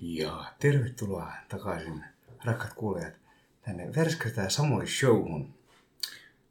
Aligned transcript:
Ja 0.00 0.44
tervetuloa 0.58 1.32
takaisin, 1.48 2.04
rakkaat 2.44 2.74
kuulijat, 2.74 3.14
tänne 3.62 3.88
Verskätä 3.96 4.48
Samuli 4.48 4.86
Showhun. 4.86 5.54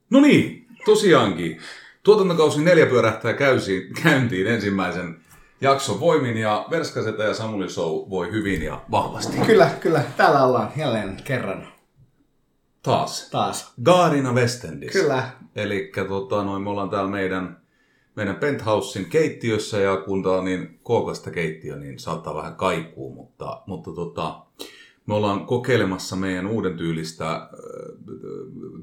No 0.10 0.20
niin, 0.22 0.68
tosiaankin. 0.86 1.60
Tuotantokausi 2.04 2.64
neljä 2.64 2.86
pyörähtää 2.86 3.34
käysi, 3.34 3.90
käyntiin 4.04 4.48
ensimmäisen 4.48 5.18
jakson 5.62 6.00
voimin 6.00 6.38
ja 6.38 6.66
Verskasetä 6.70 7.24
ja 7.24 7.34
Samuli 7.34 7.70
Show 7.70 8.10
voi 8.10 8.32
hyvin 8.32 8.62
ja 8.62 8.82
vahvasti. 8.92 9.38
Kyllä, 9.38 9.70
kyllä. 9.80 10.04
Täällä 10.18 10.44
ollaan 10.44 10.72
jälleen 10.76 11.18
kerran 11.24 11.68
Taas. 12.84 13.30
taas. 13.30 13.74
Gaarina 13.84 14.34
Westendis. 14.34 14.92
Kyllä. 14.92 15.30
Eli 15.56 15.92
tota, 16.08 16.44
noin, 16.44 16.64
me 16.64 16.70
ollaan 16.70 16.90
täällä 16.90 17.12
meidän, 17.12 17.58
meidän 18.16 18.36
penthousein 18.36 19.06
keittiössä 19.06 19.78
ja 19.78 19.98
kun 19.98 20.24
tää 20.24 20.32
on 20.32 20.46
niin 20.46 20.80
kookasta 20.84 21.32
keittiö, 21.32 21.76
niin 21.76 22.00
saattaa 22.00 22.36
vähän 22.36 22.56
kaikuu, 22.56 23.14
mutta, 23.14 23.62
mutta 23.66 23.92
tota, 23.92 24.46
me 25.06 25.14
ollaan 25.14 25.46
kokeilemassa 25.46 26.16
meidän 26.16 26.48
uuden 26.48 26.78
tyylistä 26.78 27.32
äh, 27.32 27.50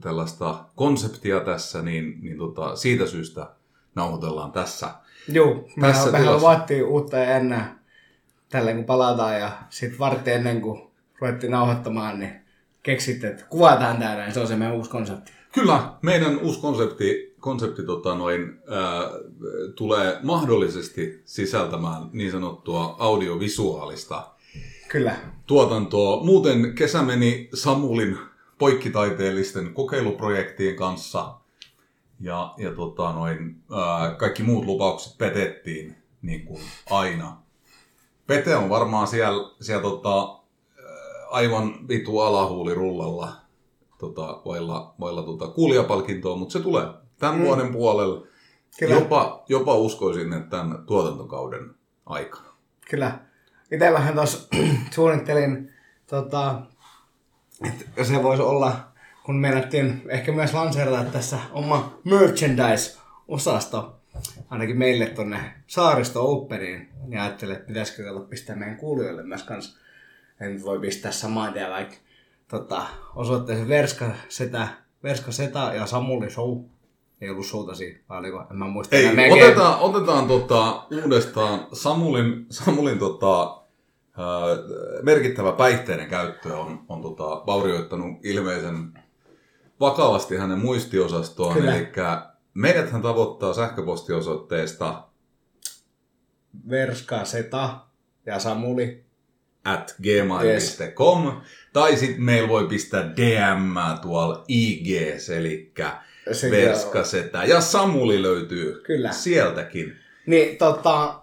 tällaista 0.00 0.64
konseptia 0.76 1.40
tässä, 1.40 1.82
niin, 1.82 2.18
niin 2.22 2.38
tota, 2.38 2.76
siitä 2.76 3.06
syystä 3.06 3.50
nauhoitellaan 3.94 4.52
tässä. 4.52 4.90
Joo, 5.28 5.54
mehän, 5.76 5.94
Tässä 5.94 6.10
mehän 6.10 6.26
tulossa. 6.26 6.46
luvattiin 6.48 6.84
uutta 6.84 7.16
ja 7.16 7.36
ennen 7.36 7.64
tällä 8.48 8.74
kun 8.74 8.84
palataan 8.84 9.40
ja 9.40 9.52
sitten 9.70 9.98
vartti 9.98 10.30
ennen 10.30 10.60
kuin 10.60 10.82
ruvettiin 11.20 11.50
nauhoittamaan, 11.52 12.18
niin 12.18 12.32
keksitte, 12.82 13.28
että 13.28 13.44
kuvataan 13.50 13.96
täällä, 13.96 14.24
niin 14.24 14.34
se 14.34 14.40
on 14.40 14.46
se 14.46 14.56
meidän 14.56 14.76
uusi 14.76 14.90
konsepti. 14.90 15.32
Kyllä, 15.52 15.92
meidän 16.02 16.38
uusi 16.38 16.60
konsepti, 16.60 17.31
konsepti 17.42 17.82
tota 17.82 18.14
noin, 18.14 18.58
ää, 18.68 19.10
tulee 19.74 20.18
mahdollisesti 20.22 21.22
sisältämään 21.24 22.02
niin 22.12 22.30
sanottua 22.32 22.96
audiovisuaalista 22.98 24.28
Kyllä. 24.88 25.16
tuotantoa. 25.46 26.24
Muuten 26.24 26.74
kesä 26.74 27.02
meni 27.02 27.48
Samulin 27.54 28.18
poikkitaiteellisten 28.58 29.74
kokeiluprojektien 29.74 30.76
kanssa 30.76 31.34
ja, 32.20 32.54
ja 32.58 32.72
tota 32.72 33.12
noin, 33.12 33.56
ää, 33.76 34.14
kaikki 34.14 34.42
muut 34.42 34.64
lupaukset 34.64 35.18
petettiin 35.18 35.96
niin 36.22 36.46
kuin 36.46 36.60
aina. 36.90 37.36
Pete 38.26 38.56
on 38.56 38.68
varmaan 38.68 39.06
siellä, 39.06 39.50
siellä 39.60 39.82
tota, 39.82 40.18
ää, 40.20 41.28
aivan 41.30 41.88
vitu 41.88 42.20
alahuuli 42.20 42.74
rullalla 42.74 43.32
tota, 43.98 44.42
vailla, 44.44 44.94
vailla 45.00 45.22
tota, 45.22 45.48
kuulijapalkintoa, 45.48 46.36
mutta 46.36 46.52
se 46.52 46.60
tulee 46.60 47.01
tämän 47.22 47.38
mm. 47.38 47.44
vuoden 47.44 47.72
puolella. 47.72 48.26
Kyllä. 48.78 48.94
Jopa, 48.94 49.44
jopa 49.48 49.74
uskoisin, 49.74 50.32
että 50.32 50.50
tämän 50.50 50.86
tuotantokauden 50.86 51.74
aikana. 52.06 52.48
Kyllä. 52.90 53.18
Itse 53.70 53.92
vähän 53.92 54.14
tuossa 54.14 54.48
suunnittelin, 54.94 55.72
tota, 56.06 56.62
että 57.64 58.04
se 58.04 58.22
voisi 58.22 58.42
olla, 58.42 58.92
kun 59.24 59.36
meinattiin 59.36 60.02
ehkä 60.08 60.32
myös 60.32 60.54
lanseerata 60.54 61.04
tässä 61.04 61.38
oma 61.52 61.98
merchandise-osasto, 62.04 64.00
ainakin 64.50 64.78
meille 64.78 65.06
tonne 65.06 65.38
Saaristo 65.66 66.32
Operiin, 66.32 66.88
niin 67.06 67.20
ajattelin, 67.20 67.54
että 67.54 67.66
pitäisikö 67.66 68.10
olla 68.10 68.20
pistää 68.20 68.56
meidän 68.56 68.76
kuulijoille 68.76 69.22
myös 69.22 69.42
kans, 69.42 69.78
en 70.40 70.62
voi 70.64 70.80
pistää 70.80 71.12
saman 71.12 71.52
tien 71.52 71.70
vaikka 71.70 71.96
tota, 72.48 72.86
osoitteeseen 73.14 73.68
Verska 73.68 74.10
Setä, 74.28 74.68
Verska 75.02 75.32
Seta 75.32 75.74
ja 75.74 75.86
Samuli 75.86 76.30
Show. 76.30 76.71
Ei 77.22 77.30
ollut 77.30 77.46
showta 77.46 77.74
siinä, 77.74 77.98
vai 78.08 78.18
oliko? 78.18 78.44
En 78.50 78.56
mä 78.56 78.68
muista. 78.68 78.96
Ei, 78.96 79.14
meidän 79.14 79.38
otetaan, 79.38 79.78
otetaan 79.78 80.26
tota, 80.26 80.86
uudestaan 81.02 81.66
Samulin, 81.72 82.46
Samulin 82.50 82.98
tota, 82.98 83.62
ää, 84.18 84.26
merkittävä 85.02 85.52
päihteiden 85.52 86.08
käyttö 86.08 86.56
on, 86.56 86.84
on 86.88 87.02
tota, 87.02 87.24
vaurioittanut 87.24 88.24
ilmeisen 88.24 88.98
vakavasti 89.80 90.36
hänen 90.36 90.58
muistiosastoon. 90.58 91.54
Kyllä. 91.54 91.76
Eli 91.76 91.88
meidäthän 92.54 93.02
tavoittaa 93.02 93.54
sähköpostiosoitteesta 93.54 95.08
Verska 96.70 97.24
Seta 97.24 97.78
ja 98.26 98.38
Samuli. 98.38 99.04
at 99.64 99.94
gmail.com 100.02 101.40
tai 101.72 101.96
sitten 101.96 102.22
meillä 102.22 102.48
voi 102.48 102.66
pistää 102.66 103.16
DM 103.16 104.00
tuolla 104.02 104.44
IG, 104.48 104.88
eli 105.36 105.72
Verskasetä. 106.50 107.44
Ja 107.44 107.60
Samuli 107.60 108.22
löytyy 108.22 108.80
Kyllä. 108.84 109.12
sieltäkin. 109.12 109.96
Niin 110.26 110.56
tota, 110.56 111.14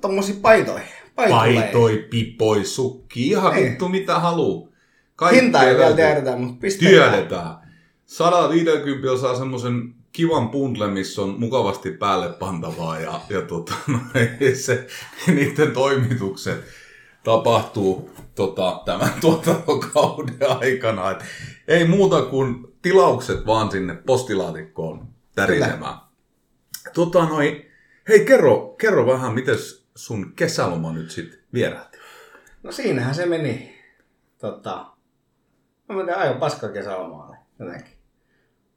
tommosia 0.00 0.34
paitoja. 0.42 0.82
Paitoja. 1.14 1.62
Paitoi, 1.62 2.06
pipoi, 2.10 2.64
sukki, 2.64 3.28
ihan 3.28 3.54
Niin. 3.54 3.70
vittu 3.70 3.88
mitä 3.88 4.18
haluu. 4.18 4.74
Hinta 5.32 5.62
ei 5.62 5.76
vielä 5.76 5.96
tiedetä, 5.96 6.36
mutta 6.36 6.60
pistäkää. 6.60 6.90
Tiedetään. 7.10 7.54
150 8.06 9.20
saa 9.20 9.34
semmoisen 9.36 9.94
kivan 10.12 10.48
bundle, 10.48 10.88
missä 10.88 11.22
on 11.22 11.34
mukavasti 11.38 11.90
päälle 11.90 12.28
pantavaa 12.28 13.00
ja, 13.00 13.20
ja 13.30 13.42
tota, 13.42 13.74
no, 13.92 13.98
se, 14.54 14.86
niiden 15.26 15.72
toimitukset 15.72 16.64
tapahtuu 17.24 18.10
tota, 18.34 18.82
tämän 18.84 19.10
tuotantokauden 19.20 20.36
aikana. 20.60 21.10
Et 21.10 21.18
ei 21.68 21.84
muuta 21.88 22.22
kuin 22.22 22.69
tilaukset 22.82 23.46
vaan 23.46 23.70
sinne 23.70 23.94
postilaatikkoon 23.94 25.08
tärisemään. 25.34 25.94
Tota, 26.94 27.24
noi, 27.24 27.66
hei, 28.08 28.24
kerro, 28.24 28.74
kerro 28.78 29.06
vähän, 29.06 29.34
miten 29.34 29.56
sun 29.94 30.32
kesäloma 30.36 30.92
nyt 30.92 31.10
sit 31.10 31.40
vierähti? 31.54 31.98
No 32.62 32.72
siinähän 32.72 33.14
se 33.14 33.26
meni. 33.26 33.80
Tota, 34.38 34.86
mä 35.88 35.96
menen 35.96 36.18
aika 36.18 36.34
paska 36.34 36.68
kesälomaalle 36.68 37.36
jotenkin. 37.58 37.94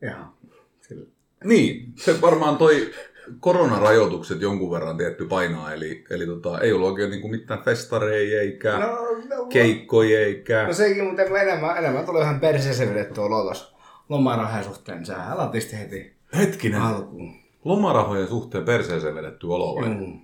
Ihan. 0.03 0.34
Sillä. 0.81 1.08
Niin, 1.44 1.94
se 1.96 2.22
varmaan 2.22 2.58
toi 2.58 2.92
koronarajoitukset 3.40 4.42
jonkun 4.42 4.72
verran 4.72 4.97
tietty 4.97 5.25
painaa, 5.25 5.74
eli, 5.74 6.06
eli 6.09 6.25
tota, 6.25 6.59
ei 6.59 6.74
ollut 6.74 6.90
oikein 6.90 7.12
niinku 7.12 7.28
mitään 7.28 7.63
festareja 7.63 8.42
eikä 8.42 8.80
no, 8.80 8.88
no, 9.36 9.46
keikkoja 9.46 10.19
eikä... 10.19 10.68
no 10.68 10.74
sekin, 10.74 11.03
mutta 11.03 11.22
enemmän, 11.22 11.78
enemmän 11.78 12.06
tuli 12.06 12.19
vähän 12.19 12.40
perseeseen 12.40 12.90
vedettyä 12.90 13.24
olotos 13.24 13.72
lomarahojen 14.09 14.64
suhteen, 14.64 14.97
niin 14.97 15.06
sehän 15.06 15.38
latisti 15.38 15.78
heti 15.80 16.14
Hetkinen, 16.38 16.81
alkuun. 16.81 17.34
lomarahojen 17.66 18.28
suhteen 18.28 18.64
perseeseen 18.66 19.16
vedetty 19.16 19.47
olo 19.47 19.75
vai? 19.75 19.90
Mm. 19.90 20.19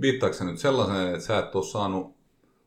Viittaako 0.00 0.34
sä 0.34 0.44
nyt 0.44 0.58
sellaisen, 0.58 1.08
että 1.08 1.20
sä 1.26 1.38
et 1.38 1.54
ole 1.54 1.64
saanut 1.64 2.14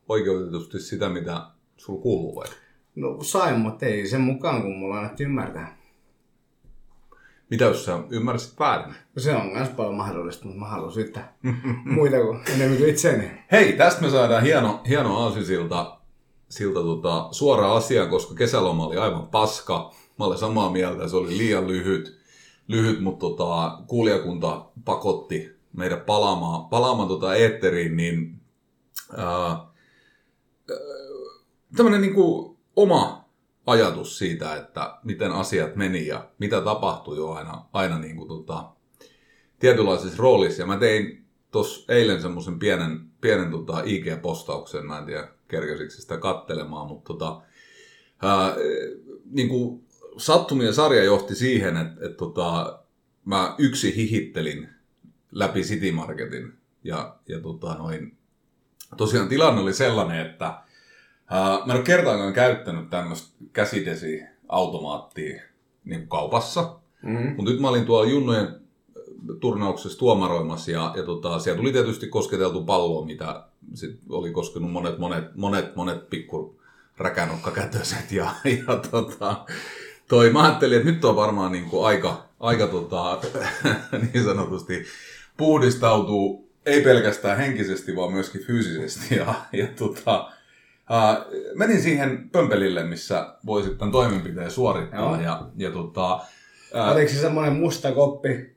oikeutetusti 0.08 0.80
sitä, 0.80 1.08
mitä 1.08 1.42
sul 1.76 1.96
kuuluu 1.98 2.34
vai? 2.36 2.46
No 2.94 3.22
sain, 3.22 3.60
mutta 3.60 3.86
ei 3.86 4.06
sen 4.06 4.20
mukaan, 4.20 4.62
kun 4.62 4.76
mulla 4.76 4.98
annettiin 4.98 5.28
ymmärtää. 5.28 5.76
Mitä 7.50 7.64
jos 7.64 7.84
sä 7.84 7.98
ymmärsit 8.10 8.58
väärin? 8.58 8.94
No 9.14 9.22
se 9.22 9.36
on 9.36 9.46
myös 9.46 9.68
paljon 9.68 9.94
mahdollista, 9.94 10.44
mutta 10.44 10.60
mä 10.60 10.66
haluan 10.68 10.92
syyttää 10.92 11.36
muita 11.84 12.16
kuin 12.20 12.40
enemmän 12.54 12.78
kuin 12.78 12.90
itseäni. 12.90 13.30
Hei, 13.52 13.72
tästä 13.72 14.02
me 14.02 14.10
saadaan 14.10 14.42
hieno, 14.42 14.80
hieno 14.88 15.18
aasisilta 15.18 15.98
siltä 16.48 16.80
tota, 16.80 17.28
suoraan 17.30 17.76
asiaan, 17.76 18.08
koska 18.08 18.34
kesäloma 18.34 18.86
oli 18.86 18.96
aivan 18.96 19.26
paska. 19.26 19.92
Mä 20.18 20.24
olen 20.24 20.38
samaa 20.38 20.72
mieltä, 20.72 21.08
se 21.08 21.16
oli 21.16 21.38
liian 21.38 21.68
lyhyt, 21.68 22.20
lyhyt 22.68 23.00
mutta 23.00 23.20
tota, 23.26 23.78
kuulijakunta 23.86 24.66
pakotti 24.84 25.56
meidät 25.72 26.06
palaamaan, 26.06 26.68
palaamaan 26.68 27.08
tota 27.08 27.34
eetteriin, 27.34 27.96
niin 27.96 28.40
tämmöinen 31.76 32.00
niinku 32.00 32.56
oma 32.76 33.24
ajatus 33.66 34.18
siitä, 34.18 34.56
että 34.56 34.98
miten 35.04 35.32
asiat 35.32 35.76
meni 35.76 36.06
ja 36.06 36.30
mitä 36.38 36.60
tapahtui 36.60 37.16
jo 37.16 37.30
aina, 37.30 37.64
aina 37.72 37.98
niinku 37.98 38.26
tota, 38.26 38.70
tietynlaisessa 39.58 40.22
roolissa. 40.22 40.62
Ja 40.62 40.66
mä 40.66 40.76
tein 40.76 41.24
tuossa 41.50 41.92
eilen 41.92 42.22
semmoisen 42.22 42.58
pienen, 42.58 43.00
pienen 43.20 43.50
tota 43.50 43.82
IG-postauksen, 43.82 44.82
mä 44.86 44.98
en 44.98 45.06
tiedä 45.06 45.28
kerkesikö 45.48 45.90
sitä 45.90 46.18
kattelemaan, 46.18 46.88
mutta 46.88 47.06
tota, 47.12 47.42
ää, 48.22 48.54
niin 49.30 49.48
kuin 49.48 49.84
sattumien 50.16 50.74
sarja 50.74 51.04
johti 51.04 51.34
siihen, 51.34 51.76
että, 51.76 52.06
että 52.06 52.16
tota, 52.16 52.78
mä 53.24 53.54
yksi 53.58 53.96
hihittelin 53.96 54.68
läpi 55.32 55.60
City 55.60 55.92
Marketin 55.92 56.52
ja, 56.84 57.16
ja 57.28 57.40
tota, 57.40 57.74
noin, 57.74 58.16
tosiaan 58.96 59.28
tilanne 59.28 59.60
oli 59.60 59.72
sellainen, 59.74 60.26
että 60.26 60.44
ää, 61.26 61.58
mä 61.66 61.72
en 61.72 61.78
ole 61.78 61.82
kertaakaan 61.82 62.32
käyttänyt 62.32 62.90
tämmöistä 62.90 63.44
käsidesi-automaattia 63.52 65.42
niin 65.84 66.08
kaupassa, 66.08 66.78
Mm. 67.02 67.34
mutta 67.36 67.50
nyt 67.52 67.60
mä 67.60 67.68
olin 67.68 67.86
tuolla 67.86 68.10
Junnojen 68.10 68.60
turnauksessa 69.40 69.98
tuomaroimassa 69.98 70.70
ja, 70.70 70.92
ja 70.96 71.02
tota, 71.02 71.38
siellä 71.38 71.58
tuli 71.58 71.72
tietysti 71.72 72.08
kosketeltu 72.08 72.64
palloa, 72.64 73.06
mitä 73.06 73.44
sit 73.74 73.98
oli 74.08 74.30
koskenut 74.30 74.72
monet, 74.72 74.98
monet, 74.98 75.36
monet, 75.36 75.76
monet 75.76 76.10
pikku 76.10 76.60
räkänokkakätöset 76.96 78.12
ja, 78.12 78.30
ja 78.44 78.76
tota, 78.90 79.44
toi, 80.08 80.30
mä 80.30 80.42
ajattelin, 80.42 80.78
että 80.78 80.90
nyt 80.90 81.04
on 81.04 81.16
varmaan 81.16 81.52
niin 81.52 81.64
kuin 81.64 81.86
aika, 81.86 82.28
aika 82.40 82.66
tota, 82.66 83.20
niin 84.12 84.24
sanotusti 84.24 84.84
puhdistautuu 85.36 86.52
ei 86.66 86.80
pelkästään 86.80 87.38
henkisesti, 87.38 87.96
vaan 87.96 88.12
myöskin 88.12 88.44
fyysisesti. 88.44 89.16
Ja, 89.16 89.34
ja 89.52 89.66
tota, 89.66 90.30
ää, 90.90 91.24
menin 91.54 91.82
siihen 91.82 92.30
pömpelille, 92.32 92.84
missä 92.84 93.34
voi 93.46 93.62
sitten 93.62 93.92
toimenpiteen 93.92 94.50
suorittaa. 94.50 95.00
Joo. 95.00 95.20
Ja, 95.20 95.46
ja 95.56 95.70
tota, 95.70 96.20
ää, 96.74 96.92
Oliko 96.92 97.10
se 97.10 97.16
semmoinen 97.16 97.52
musta 97.52 97.92
koppi, 97.92 98.56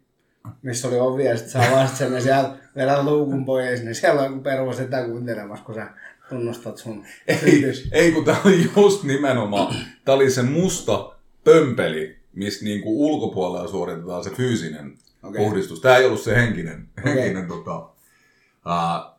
missä 0.62 0.88
oli 0.88 1.00
ovi 1.00 1.26
ja 1.26 1.38
sit 1.38 1.48
sä 1.48 1.60
avasit 1.72 1.98
sen 1.98 2.14
ja 2.14 2.22
sieltä 2.22 2.50
vedät 2.76 3.04
luukun 3.04 3.46
pois, 3.46 3.84
niin 3.84 3.96
siellä 3.96 4.22
on 4.22 4.28
joku 4.28 4.40
perus 4.40 4.78
sitä 4.78 5.06
kuuntelemassa, 5.06 5.66
kun 5.66 5.76
sä 5.76 5.88
tunnustat 6.30 6.78
sun 6.78 7.06
ei, 7.28 7.64
ei, 7.92 8.12
kun 8.12 8.26
tää 8.26 8.38
oli 8.46 8.72
just 8.78 9.04
nimenomaan, 9.04 9.76
tää 10.06 10.16
oli 10.16 10.32
se 10.32 10.42
musta 10.42 11.15
pömpeli, 11.46 12.20
missä 12.34 12.66
niinku 12.66 13.06
ulkopuolella 13.06 13.68
suoritetaan 13.68 14.24
se 14.24 14.30
fyysinen 14.30 14.98
okay. 15.24 15.44
puhdistus. 15.44 15.80
Tää 15.80 15.98
ei 15.98 16.06
ollut 16.06 16.22
se 16.22 16.36
henkinen, 16.36 16.90
Okei. 17.00 17.14
henkinen 17.14 17.48
tota, 17.48 17.90
ää, 18.66 18.76
ää, 18.76 19.12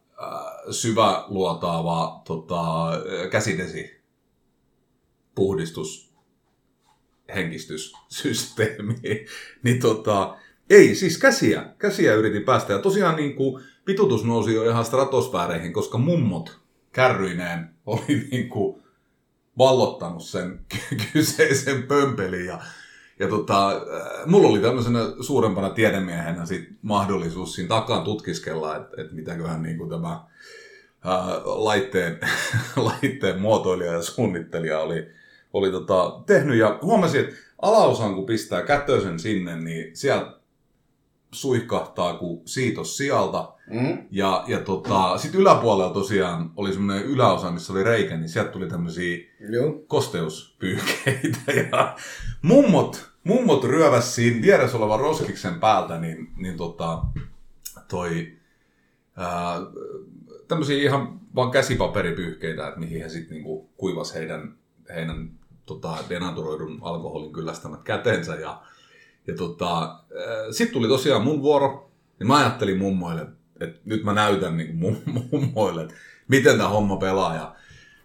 syvä 0.70 1.24
luotaava 1.28 2.22
tota, 2.24 2.90
käsidesi 3.30 4.00
puhdistus 5.34 6.12
henkistyssysteemi. 7.34 8.94
niin 9.64 9.80
tota, 9.80 10.36
ei, 10.70 10.94
siis 10.94 11.18
käsiä, 11.18 11.66
käsiä 11.78 12.14
yritin 12.14 12.42
päästä. 12.42 12.72
Ja 12.72 12.78
tosiaan 12.78 13.16
niin 13.16 13.34
kuin, 13.34 13.64
pitutus 13.84 14.24
nousi 14.24 14.54
jo 14.54 14.70
ihan 14.70 14.84
stratosfääreihin, 14.84 15.72
koska 15.72 15.98
mummot 15.98 16.58
kärryineen 16.92 17.70
oli 17.86 18.06
niin 18.30 18.48
kuin, 18.48 18.82
vallottanut 19.58 20.22
sen 20.24 20.60
ky- 20.68 20.96
kyseisen 21.12 21.82
pömpelin. 21.82 22.46
Ja, 22.46 22.60
ja 23.18 23.28
tota, 23.28 23.68
äh, 23.70 24.26
mulla 24.26 24.48
oli 24.48 24.60
tämmöisenä 24.60 25.00
suurempana 25.20 25.70
tiedemiehenä 25.70 26.46
sit 26.46 26.68
mahdollisuus 26.82 27.54
siinä 27.54 27.68
takaan 27.68 28.04
tutkiskella, 28.04 28.76
että 28.76 29.02
et 29.02 29.12
mitäköhän 29.12 29.62
niin 29.62 29.78
kuin 29.78 29.90
tämä 29.90 30.20
ää, 31.04 31.26
laitteen, 31.44 32.18
laitteen 32.76 33.40
muotoilija 33.40 33.92
ja 33.92 34.02
suunnittelija 34.02 34.80
oli, 34.80 35.08
oli 35.52 35.70
tota, 35.70 36.20
tehnyt. 36.26 36.58
Ja 36.58 36.78
huomasin, 36.82 37.20
että 37.20 37.36
alaosaan 37.62 38.14
kun 38.14 38.26
pistää 38.26 38.62
kätösen 38.62 39.18
sinne, 39.18 39.56
niin 39.56 39.96
sieltä 39.96 40.32
suihkahtaa 41.40 42.14
kuin 42.14 42.42
siitos 42.44 42.96
sieltä. 42.96 43.48
Mm? 43.70 43.98
Ja, 44.10 44.44
ja 44.46 44.60
tota, 44.60 45.18
sitten 45.18 45.40
yläpuolella 45.40 45.92
tosiaan 45.92 46.50
oli 46.56 46.72
semmoinen 46.72 47.04
yläosa, 47.04 47.50
missä 47.50 47.72
oli 47.72 47.82
reikä, 47.82 48.16
niin 48.16 48.28
sieltä 48.28 48.50
tuli 48.50 48.68
tämmöisiä 48.68 49.18
Joo. 49.50 49.72
kosteuspyyhkeitä. 49.86 51.52
Ja 51.70 51.96
mummot, 52.42 53.10
mummot 53.24 53.64
ryöväs 53.64 54.14
siinä 54.14 54.42
vieressä 54.42 54.76
olevan 54.76 55.00
roskiksen 55.00 55.60
päältä, 55.60 55.98
niin, 55.98 56.32
niin 56.36 56.56
tota, 56.56 57.02
toi 57.88 58.32
ää, 59.16 59.60
tämmöisiä 60.48 60.76
ihan 60.76 61.20
vaan 61.34 61.50
käsipaperipyyhkeitä, 61.50 62.68
että 62.68 62.80
mihin 62.80 63.02
he 63.02 63.08
sitten 63.08 63.34
niinku 63.34 63.70
kuivas 63.76 64.14
heidän, 64.14 64.54
heidän 64.94 65.30
tota, 65.66 65.96
denaturoidun 66.08 66.78
alkoholin 66.82 67.32
kyllästämät 67.32 67.82
kätensä. 67.82 68.34
Ja, 68.34 68.62
ja 69.26 69.34
tota, 69.34 69.98
sitten 70.50 70.72
tuli 70.72 70.88
tosiaan 70.88 71.22
mun 71.22 71.42
vuoro, 71.42 71.90
niin 72.18 72.26
mä 72.26 72.36
ajattelin 72.36 72.78
mummoille, 72.78 73.26
että 73.60 73.80
nyt 73.84 74.04
mä 74.04 74.12
näytän 74.12 74.56
niin 74.56 74.76
mummoille, 75.32 75.82
että 75.82 75.94
miten 76.28 76.56
tämä 76.56 76.68
homma 76.68 76.96
pelaa. 76.96 77.34
Ja, 77.34 77.54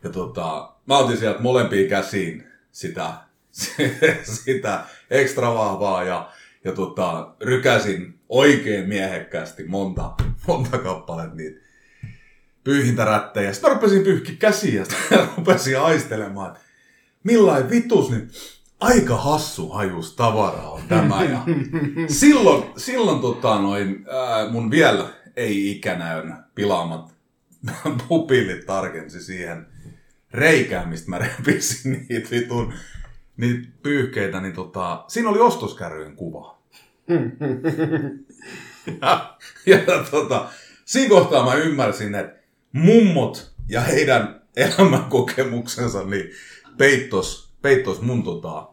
ja 0.04 0.10
tota, 0.10 0.74
mä 0.86 0.98
otin 0.98 1.18
sieltä 1.18 1.42
molempiin 1.42 1.90
käsiin 1.90 2.44
sitä, 2.72 3.14
sitä 4.44 4.84
ekstra 5.10 5.54
vahvaa 5.54 6.04
ja, 6.04 6.32
ja 6.64 6.72
tota, 6.72 7.36
rykäsin 7.42 8.20
oikein 8.30 8.90
miehekkäästi 8.90 9.64
monta, 9.64 10.12
monta 10.48 10.78
kappaletta 10.78 11.36
niitä 11.36 11.62
pyyhintärättejä. 12.64 13.54
Sitten 13.54 13.70
mä 13.70 13.76
rupesin 13.76 14.04
pyyhki 14.04 14.36
käsiä 14.36 14.86
ja 15.12 15.28
rupesin 15.38 15.80
aistelemaan, 15.80 16.52
että 16.52 16.62
millain 17.24 17.70
vitus, 17.70 18.10
niin 18.10 18.30
aika 18.82 19.18
hassu 19.18 19.70
hajus 19.70 20.16
tavara 20.16 20.70
on 20.70 20.82
tämä. 20.88 21.24
Ja 21.24 21.44
silloin, 22.08 22.64
silloin 22.78 23.22
tota, 23.22 23.62
noin, 23.62 24.06
ää, 24.10 24.50
mun 24.50 24.72
vielä 24.72 25.10
ei 25.36 25.72
ikänäyn 25.72 26.34
pilaamat 26.56 27.14
pupillit 28.08 28.66
tarkensi 28.66 29.24
siihen 29.24 29.68
reikään, 30.32 30.90
mistä 30.90 31.10
mä 31.10 31.18
repisin 31.18 32.06
niitä 32.10 32.30
vitun 32.32 32.74
niitä 33.38 33.68
pyyhkeitä, 33.84 34.42
niin 34.42 34.54
tota, 34.54 35.04
siinä 35.08 35.30
oli 35.30 35.40
ostoskärryjen 35.40 36.16
kuva. 36.16 36.62
ja, 39.02 39.38
ja 39.66 39.78
tota, 40.12 40.50
siinä 40.86 41.10
kohtaa 41.10 41.46
mä 41.46 41.54
ymmärsin, 41.54 42.16
että 42.16 42.42
mummot 42.72 43.52
ja 43.70 43.82
heidän 43.82 44.42
elämänkokemuksensa 44.56 46.04
niin 46.04 46.30
peittos, 46.78 47.54
peittos 47.62 48.02
mun 48.02 48.24
tota, 48.24 48.71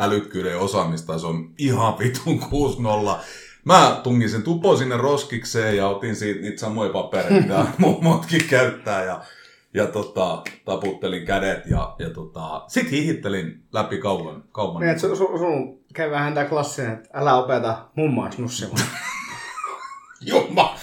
älykkyyden 0.00 0.52
ja 0.52 0.58
osaamistason 0.58 1.50
ihan 1.58 1.98
vitun 1.98 2.40
6-0. 2.42 3.18
Mä 3.64 4.00
tungin 4.02 4.30
sen 4.30 4.42
tupo 4.42 4.76
sinne 4.76 4.96
roskikseen 4.96 5.76
ja 5.76 5.88
otin 5.88 6.16
siitä 6.16 6.40
niitä 6.40 6.60
samoja 6.60 6.90
papereita, 6.92 7.40
mitä 7.40 7.66
mummotkin 7.78 8.44
käyttää 8.50 9.04
ja, 9.04 9.20
ja 9.74 9.86
tota, 9.86 10.42
taputtelin 10.64 11.26
kädet 11.26 11.66
ja, 11.66 11.94
ja 11.98 12.10
tota, 12.10 12.64
sit 12.68 12.90
hihittelin 12.90 13.62
läpi 13.72 13.98
kauan. 13.98 14.44
kauan. 14.52 14.82
Niin, 14.86 15.00
sun, 15.00 15.16
sun, 15.16 15.38
sun 15.38 15.78
käy 15.94 16.10
vähän 16.10 16.34
tää 16.34 16.44
klassinen, 16.44 16.92
että 16.92 17.08
älä 17.14 17.36
opeta 17.36 17.78
mummaas 17.94 18.38
nussimaan. 18.38 18.82
Jumma, 20.26 20.76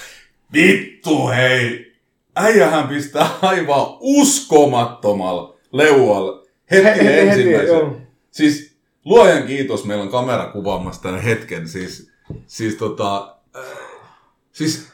vittu 0.53 1.27
hei! 1.27 1.93
Äijähän 2.35 2.87
pistää 2.87 3.29
aivan 3.41 3.85
uskomattomalla 3.99 5.55
leualla 5.71 6.43
heti 6.71 6.83
Heti, 6.83 7.05
heti, 7.05 7.19
ensimmäisen. 7.19 7.67
joo. 7.67 7.97
Siis 8.31 8.72
luojan 9.05 9.47
kiitos, 9.47 9.85
meillä 9.85 10.03
on 10.03 10.11
kamera 10.11 10.45
kuvaamassa 10.45 11.01
tämän 11.01 11.21
hetken. 11.21 11.67
Siis, 11.67 12.11
siis 12.47 12.75
tota, 12.75 13.37
äh, 13.55 13.63
siis 14.51 14.87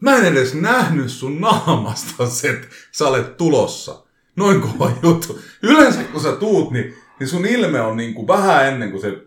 mä 0.00 0.16
en 0.16 0.24
edes 0.24 0.54
nähnyt 0.54 1.10
sun 1.10 1.40
naamasta 1.40 2.24
että 2.24 2.66
sä 2.92 3.08
olet 3.08 3.36
tulossa. 3.36 4.04
Noin 4.36 4.60
kova 4.60 4.92
juttu. 5.02 5.40
Yleensä 5.62 6.04
kun 6.04 6.20
sä 6.20 6.32
tuut, 6.32 6.70
niin, 6.70 6.94
niin 7.20 7.28
sun 7.28 7.46
ilme 7.46 7.80
on 7.80 7.96
niinku 7.96 8.26
vähän 8.26 8.66
ennen 8.66 8.90
kuin 8.90 9.00
se 9.00 9.18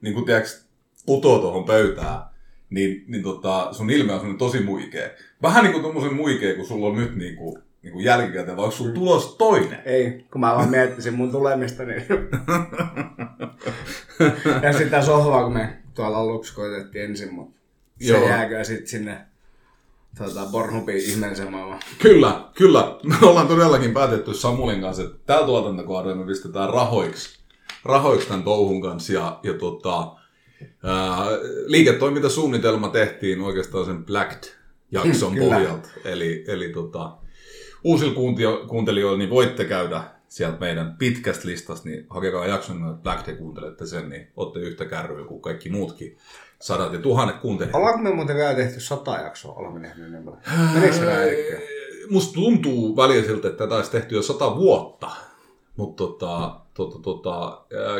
niinku, 0.00 0.22
tiiäks, 0.22 0.66
putoo 1.06 1.38
tuohon 1.38 1.64
pöytään. 1.64 2.22
Niin, 2.70 3.04
niin 3.08 3.22
tota, 3.22 3.68
sun 3.72 3.90
ilme 3.90 4.12
on 4.12 4.38
tosi 4.38 4.60
muikea. 4.60 5.08
Vähän 5.42 5.64
niinku 5.64 5.80
tommosen 5.80 6.14
muikea, 6.14 6.54
kun 6.54 6.66
sulla 6.66 6.86
on 6.86 6.96
nyt 6.96 7.14
niinku, 7.82 7.98
niinku 7.98 8.00
jälkikäteen, 8.00 8.56
vai 8.56 8.64
onko 8.64 8.76
sulla 8.76 8.92
tulos 8.92 9.34
toinen? 9.38 9.82
Ei, 9.84 10.26
kun 10.32 10.40
mä 10.40 10.54
vaan 10.54 10.70
miettisin 10.70 11.14
mun 11.14 11.32
tulemista, 11.32 11.82
niin... 11.84 12.04
ja 14.62 14.72
sitä 14.72 15.02
sohvaa, 15.02 15.44
kun 15.44 15.52
me 15.52 15.78
tuolla 15.94 16.18
aluksi 16.18 16.54
koitettiin 16.54 17.04
ensin, 17.04 17.34
mutta 17.34 17.60
se 18.00 18.12
Joo. 18.12 18.28
jääkö 18.28 18.64
sitten 18.64 18.86
sinne 18.86 19.18
tota, 20.18 20.46
Pornhubin 20.52 20.96
ihmeellisen 20.96 21.50
maailman. 21.50 21.80
Kyllä, 21.98 22.44
kyllä. 22.54 22.98
Me 23.02 23.16
ollaan 23.22 23.48
todellakin 23.48 23.92
päätetty 23.94 24.34
Samulin 24.34 24.80
kanssa, 24.80 25.02
että 25.02 25.18
tällä 25.26 25.46
tuotantokaudella 25.46 26.16
me 26.16 26.26
pistetään 26.26 26.70
rahoiksi, 26.70 27.38
rahoiksi 27.84 28.28
tämän 28.28 28.42
touhun 28.42 28.82
kanssa. 28.82 29.12
Ja, 29.12 29.40
ja 29.42 29.54
tota, 29.54 30.12
ää, 30.84 31.16
liiketoimintasuunnitelma 31.66 32.88
tehtiin 32.88 33.40
oikeastaan 33.40 33.84
sen 33.86 34.04
Blacked-jakson 34.04 35.34
Kyllä. 35.34 35.54
pohjalta. 35.54 35.88
Eli, 36.04 36.44
eli 36.48 36.68
tota, 36.68 37.16
uusilla 37.84 38.14
kuuntelijoilla 38.68 39.18
niin 39.18 39.30
voitte 39.30 39.64
käydä 39.64 40.04
sieltä 40.28 40.58
meidän 40.60 40.96
pitkästä 40.98 41.48
listasta, 41.48 41.88
niin 41.88 42.06
hakekaa 42.10 42.46
jakson 42.46 42.76
nimeltä 42.76 42.98
Blacked 43.02 43.32
ja 43.32 43.38
kuuntelette 43.38 43.86
sen, 43.86 44.08
niin 44.08 44.28
olette 44.36 44.60
yhtä 44.60 44.84
kärryä 44.84 45.24
kuin 45.26 45.42
kaikki 45.42 45.70
muutkin 45.70 46.18
sadat 46.60 46.92
ja 46.92 46.98
tuhannet 46.98 47.36
kuuntelijat. 47.36 47.74
Ollaanko 47.76 47.98
me 48.02 48.14
muuten 48.14 48.36
vielä 48.36 48.54
tehty 48.54 48.80
sata 48.80 49.16
jaksoa? 49.16 49.54
Olemme 49.54 49.80
niin 49.80 50.24
paljon. 50.24 50.40
Meneekö 50.74 50.96
se 50.96 51.12
äkkiä? 51.12 51.60
Musta 52.10 52.34
tuntuu 52.34 52.96
välillä 52.96 53.24
siltä, 53.26 53.48
että 53.48 53.64
tätä 53.64 53.76
olisi 53.76 53.90
tehty 53.90 54.14
jo 54.14 54.22
sata 54.22 54.56
vuotta. 54.56 55.10
Mutta 55.76 56.04
tota, 56.04 56.60
tota, 56.74 56.98
tota, 56.98 57.64
ää, 57.86 57.96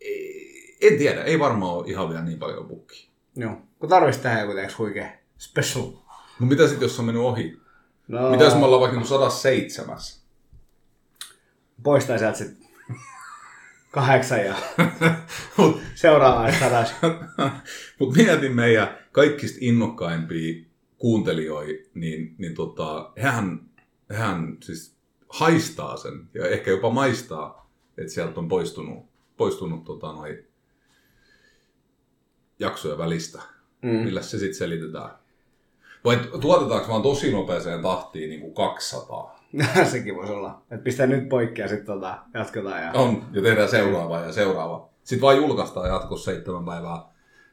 ei- 0.00 0.76
en 0.80 0.98
tiedä, 0.98 1.24
ei 1.24 1.38
varmaan 1.38 1.72
ole 1.76 1.86
ihan 1.86 2.08
vielä 2.08 2.24
niin 2.24 2.38
paljon 2.38 2.68
bukkia. 2.68 3.10
Joo. 3.36 3.56
Kun 3.78 3.88
tarvitsisi 3.88 4.22
tehdä 4.22 4.40
joku 4.40 4.52
huikea 4.78 5.10
special. 5.38 5.84
No 6.40 6.46
mitä 6.46 6.68
sitten, 6.68 6.86
jos 6.86 6.98
on 6.98 7.04
mennyt 7.04 7.22
ohi? 7.24 7.59
No, 8.10 8.30
Mitä 8.30 8.44
jos 8.44 8.54
me 8.54 8.64
ollaan 8.64 8.80
vaikka 8.80 8.96
niinku 8.96 9.08
107? 9.08 9.98
Poistaa 11.82 12.18
sieltä 12.18 12.38
sit 12.38 12.60
kahdeksan 13.90 14.44
ja 14.44 14.54
Mutta 15.56 15.82
seuraavaan 15.94 16.52
sadas. 16.60 16.94
mut 17.98 18.16
mietin 18.16 18.56
meidän 18.56 18.98
kaikista 19.12 19.58
innokkaimpia 19.60 20.64
kuuntelijoita, 20.98 21.90
niin, 21.94 22.34
niin 22.38 22.54
tota, 22.54 23.12
hän, 23.18 23.60
hän 24.12 24.56
siis 24.60 24.96
haistaa 25.28 25.96
sen 25.96 26.28
ja 26.34 26.48
ehkä 26.48 26.70
jopa 26.70 26.90
maistaa, 26.90 27.70
että 27.98 28.12
sieltä 28.12 28.40
on 28.40 28.48
poistunut, 28.48 29.06
poistunut 29.36 29.84
tota, 29.84 30.12
noi 30.12 30.44
jaksoja 32.58 32.98
välistä. 32.98 33.42
Mm. 33.82 33.90
Millä 33.90 34.22
se 34.22 34.38
sitten 34.38 34.58
selitetään? 34.58 35.19
Vai 36.04 36.18
tuotetaanko 36.40 36.88
vaan 36.88 37.02
tosi 37.02 37.32
nopeeseen 37.32 37.82
tahtiin 37.82 38.30
niin 38.30 38.40
kuin 38.40 38.54
200? 38.54 39.40
Sekin 39.90 40.16
voisi 40.16 40.32
olla. 40.32 40.62
Että 40.70 40.84
pistää 40.84 41.06
nyt 41.06 41.28
poikki 41.28 41.60
ja 41.60 41.68
sitten 41.68 41.86
tota, 41.86 42.18
jatketaan. 42.34 42.82
Ja... 42.82 42.92
On, 42.92 43.24
ja 43.32 43.42
tehdään 43.42 43.68
seuraava 43.68 44.20
ja 44.20 44.32
seuraava. 44.32 44.88
Sitten 45.04 45.20
vaan 45.20 45.36
julkaistaan 45.36 45.88
jatkossa 45.88 46.30
seitsemän 46.30 46.64
päivää 46.64 47.02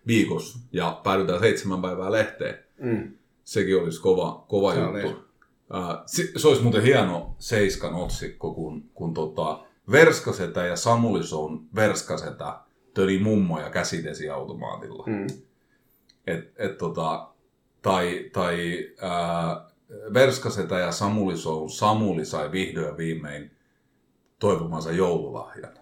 viikossa 0.08 0.60
ja 0.72 1.00
päädytään 1.04 1.40
seitsemän 1.40 1.82
päivää 1.82 2.12
lehteen. 2.12 2.60
Mm. 2.80 3.14
Sekin 3.44 3.82
olisi 3.82 4.02
kova, 4.02 4.46
kova 4.48 4.74
Se 4.74 4.80
juttu. 4.80 4.94
olisi. 4.94 5.16
Ää, 5.74 6.04
se, 6.06 6.48
olisi 6.48 6.64
muuten 6.64 6.84
hieno 6.84 7.36
Seiskan 7.40 7.96
otsikko, 7.96 8.54
kun, 8.54 8.84
kun 8.94 9.14
tota, 9.14 9.60
Verskasetä 9.92 10.66
ja 10.66 10.76
Samuli 10.76 11.24
Shown 11.24 11.60
Verskasetä 11.76 12.60
töli 12.94 13.20
mummoja 13.20 13.70
käsidesiautomaatilla. 13.70 15.04
Mm. 15.08 15.28
Et, 16.28 16.54
et 16.58 16.78
tota, 16.78 17.28
tai 17.82 18.30
tai 18.34 18.88
ää, 19.02 19.68
Verskasetä 20.14 20.80
ja 20.80 20.92
Samuli 20.92 21.38
Shown 21.38 21.70
Samuli 21.70 22.26
sai 22.26 22.52
vihdoin 22.52 22.98
viimein 22.98 23.52
toivomansa 24.40 24.92
joululahjan. 24.92 25.74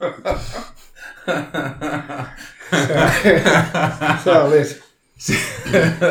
Se 4.24 4.32
olisi. 4.32 4.82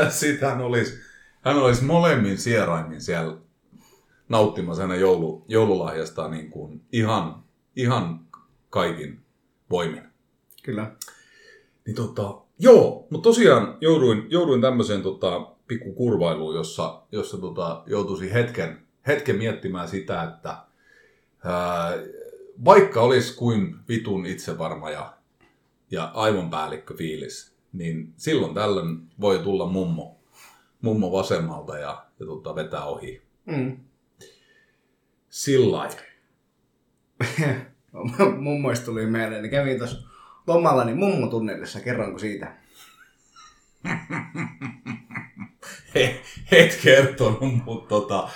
Sitten 0.09 0.49
hän 0.49 0.61
olisi, 0.61 0.99
hän 1.41 1.57
olisi 1.57 1.83
molemmin 1.83 2.37
sieraimin 2.37 3.01
siellä 3.01 3.37
nauttimassa 4.29 4.81
hänen 4.81 4.99
joulu, 4.99 5.45
joululahjastaan 5.47 6.31
niin 6.31 6.49
kuin 6.49 6.81
ihan, 6.91 7.43
ihan 7.75 8.19
kaikin 8.69 9.19
voimin. 9.69 10.03
Kyllä. 10.63 10.91
Niin 11.85 11.95
tota, 11.95 12.41
joo, 12.59 13.07
mutta 13.09 13.29
tosiaan 13.29 13.77
jouduin, 13.81 14.25
jouduin 14.29 14.61
tämmöiseen 14.61 15.01
tota, 15.01 15.47
pikku 15.67 15.93
kurvailuun, 15.93 16.55
jossa, 16.55 17.01
jossa 17.11 17.37
tota, 17.37 17.83
joutuisin 17.85 18.31
hetken, 18.31 18.87
hetken 19.07 19.35
miettimään 19.35 19.87
sitä, 19.87 20.23
että 20.23 20.57
ää, 21.43 21.93
vaikka 22.65 23.01
olisi 23.01 23.35
kuin 23.35 23.75
vitun 23.89 24.25
itsevarma 24.25 24.89
ja, 24.89 25.13
ja 25.91 26.11
aivan 26.13 26.49
päällikkö 26.49 26.95
fiilis, 26.95 27.53
niin 27.73 28.13
silloin 28.17 28.53
tällöin 28.53 29.01
voi 29.21 29.39
tulla 29.39 29.65
mummo, 29.65 30.19
mummo 30.81 31.11
vasemmalta 31.11 31.77
ja, 31.77 32.05
ja 32.19 32.25
tota, 32.25 32.55
vetää 32.55 32.85
ohi. 32.85 33.21
Mm. 33.45 33.77
Sillä 35.29 35.77
lailla. 35.77 36.01
Mummoista 38.39 38.85
tuli 38.85 39.05
mieleen, 39.05 39.41
niin 39.41 39.51
kävin 39.51 39.77
tuossa 39.77 40.09
lomalla 40.49 40.83
niin 40.83 40.97
mummotunnelissa, 40.97 41.79
kerronko 41.79 42.19
siitä? 42.19 42.55
He, 45.95 46.21
et 46.51 46.79
kertonut, 46.83 47.65
mutta 47.65 47.89
tota, 47.89 48.29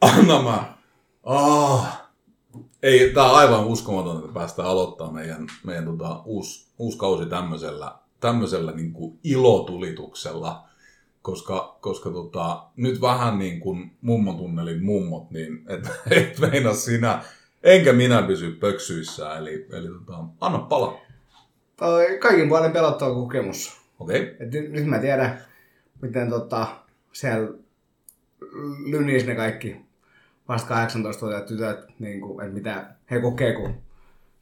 anna 0.00 0.42
mä. 0.42 0.76
Ah. 1.24 2.02
Ei, 2.82 3.12
tää 3.12 3.24
on 3.24 3.36
aivan 3.36 3.64
uskomaton, 3.64 4.18
että 4.18 4.32
päästään 4.34 4.68
aloittaa 4.68 5.12
meidän, 5.12 5.46
meidän 5.64 5.84
tota, 5.84 6.22
uusi, 6.24 6.68
uusi 6.78 6.98
kausi 6.98 7.26
tämmöisellä, 7.26 7.94
tämmöisellä 8.20 8.72
niin 8.72 8.92
kuin 8.92 9.18
ilotulituksella. 9.24 10.66
Koska, 11.22 11.78
koska 11.80 12.10
tota, 12.10 12.66
nyt 12.76 13.00
vähän 13.00 13.38
niin 13.38 13.60
kuin 13.60 13.96
mummotunnelin 14.00 14.84
mummot, 14.84 15.30
niin 15.30 15.64
et, 15.68 15.90
et 16.20 16.38
meina 16.38 16.74
sinä, 16.74 17.24
enkä 17.62 17.92
minä 17.92 18.22
pysy 18.22 18.50
pöksyissä. 18.50 19.36
Eli, 19.36 19.66
eli 19.72 19.88
tota, 19.88 20.24
anna 20.40 20.58
pala. 20.58 21.05
Toi 21.76 22.18
kaikin 22.20 22.48
puolin 22.48 22.72
pelottava 22.72 23.14
kokemus. 23.14 23.80
Okei? 23.98 24.20
Okay? 24.20 24.46
Et 24.46 24.52
nyt, 24.52 24.72
nyt 24.72 24.86
mä 24.86 24.98
tiedän, 24.98 25.40
miten 26.02 26.30
tota, 26.30 26.66
siellä 27.12 27.48
lynis 28.86 29.26
ne 29.26 29.34
kaikki 29.34 29.76
vasta 30.48 30.86
18-vuotiaat 30.86 31.46
tytöt, 31.46 31.78
niin 31.98 32.20
kuin, 32.20 32.44
että 32.44 32.54
mitä 32.54 32.86
he 33.10 33.20
kokee, 33.20 33.52
kun 33.52 33.74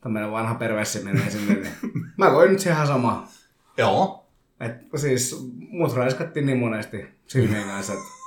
tämmöinen 0.00 0.30
vanha 0.30 0.54
perversi 0.54 1.04
menee 1.04 1.30
sinne. 1.30 1.54
Niin 1.54 1.72
mä 2.18 2.30
koin 2.30 2.52
nyt 2.52 2.66
ihan 2.66 2.86
sama. 2.86 3.28
Joo. 3.76 4.26
Et, 4.60 4.72
siis 4.96 5.48
mut 5.68 5.94
raiskattiin 5.94 6.46
niin 6.46 6.58
monesti 6.58 7.06
silmien 7.26 7.64
kanssa, 7.64 7.92
että 7.92 8.24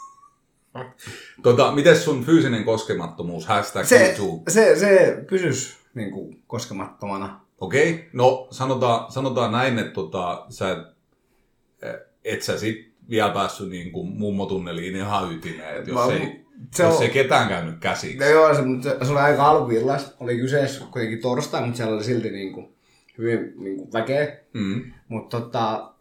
Tota, 1.44 1.72
miten 1.72 1.98
sun 1.98 2.26
fyysinen 2.26 2.64
koskemattomuus? 2.64 3.46
Hashtag 3.46 3.86
se, 3.86 4.16
se, 4.48 4.76
se 4.76 5.24
pysys 5.30 5.78
niin 5.94 6.12
kuin, 6.12 6.44
koskemattomana. 6.48 7.47
Okei, 7.58 7.94
okay. 7.94 8.06
no 8.14 8.48
sanotaan, 8.52 9.12
sanotaan 9.12 9.52
näin, 9.52 9.80
että 9.80 9.94
tota, 9.94 10.46
sä 10.50 10.72
et, 10.72 10.78
et 12.24 12.42
sä 12.42 12.58
sit 12.60 12.94
vielä 13.10 13.30
päässyt 13.30 13.70
niin 13.70 13.92
kuin 13.92 14.08
mummotunneliin 14.08 14.96
ihan 14.96 15.34
ytimeen, 15.34 15.78
että 15.78 15.90
jos, 15.90 16.08
Mä- 16.08 16.14
ei, 16.14 16.46
se 16.74 16.84
jos 16.84 16.96
on- 16.98 17.04
ei 17.04 17.10
ketään 17.10 17.48
käynyt 17.48 17.80
käsiksi. 17.80 18.18
No 18.18 18.26
joo, 18.26 18.56
se, 18.56 18.62
mutta 18.62 18.90
se, 18.90 19.06
se 19.06 19.12
oli 19.12 19.20
aika 19.20 19.46
alkuillas. 19.46 20.16
Oli 20.20 20.38
kyseessä 20.38 20.86
kuitenkin 20.92 21.22
torstai, 21.22 21.62
mutta 21.62 21.78
siellä 21.78 21.96
oli 21.96 22.04
silti 22.04 22.30
niin 22.32 22.54
kuin, 22.54 22.76
hyvin 23.18 23.54
niin 23.56 23.78
kuin, 23.78 23.94
väkeä. 23.94 24.38
Mm. 24.54 24.92
Mutta 25.08 25.42
tota, 25.42 25.94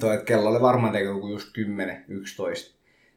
toi, 0.00 0.14
että 0.14 0.26
kello 0.26 0.50
oli 0.50 0.60
varmaan 0.60 0.92
teko 0.92 1.04
joku 1.08 1.28
just 1.28 1.48
10, 1.52 2.04
11. 2.08 2.74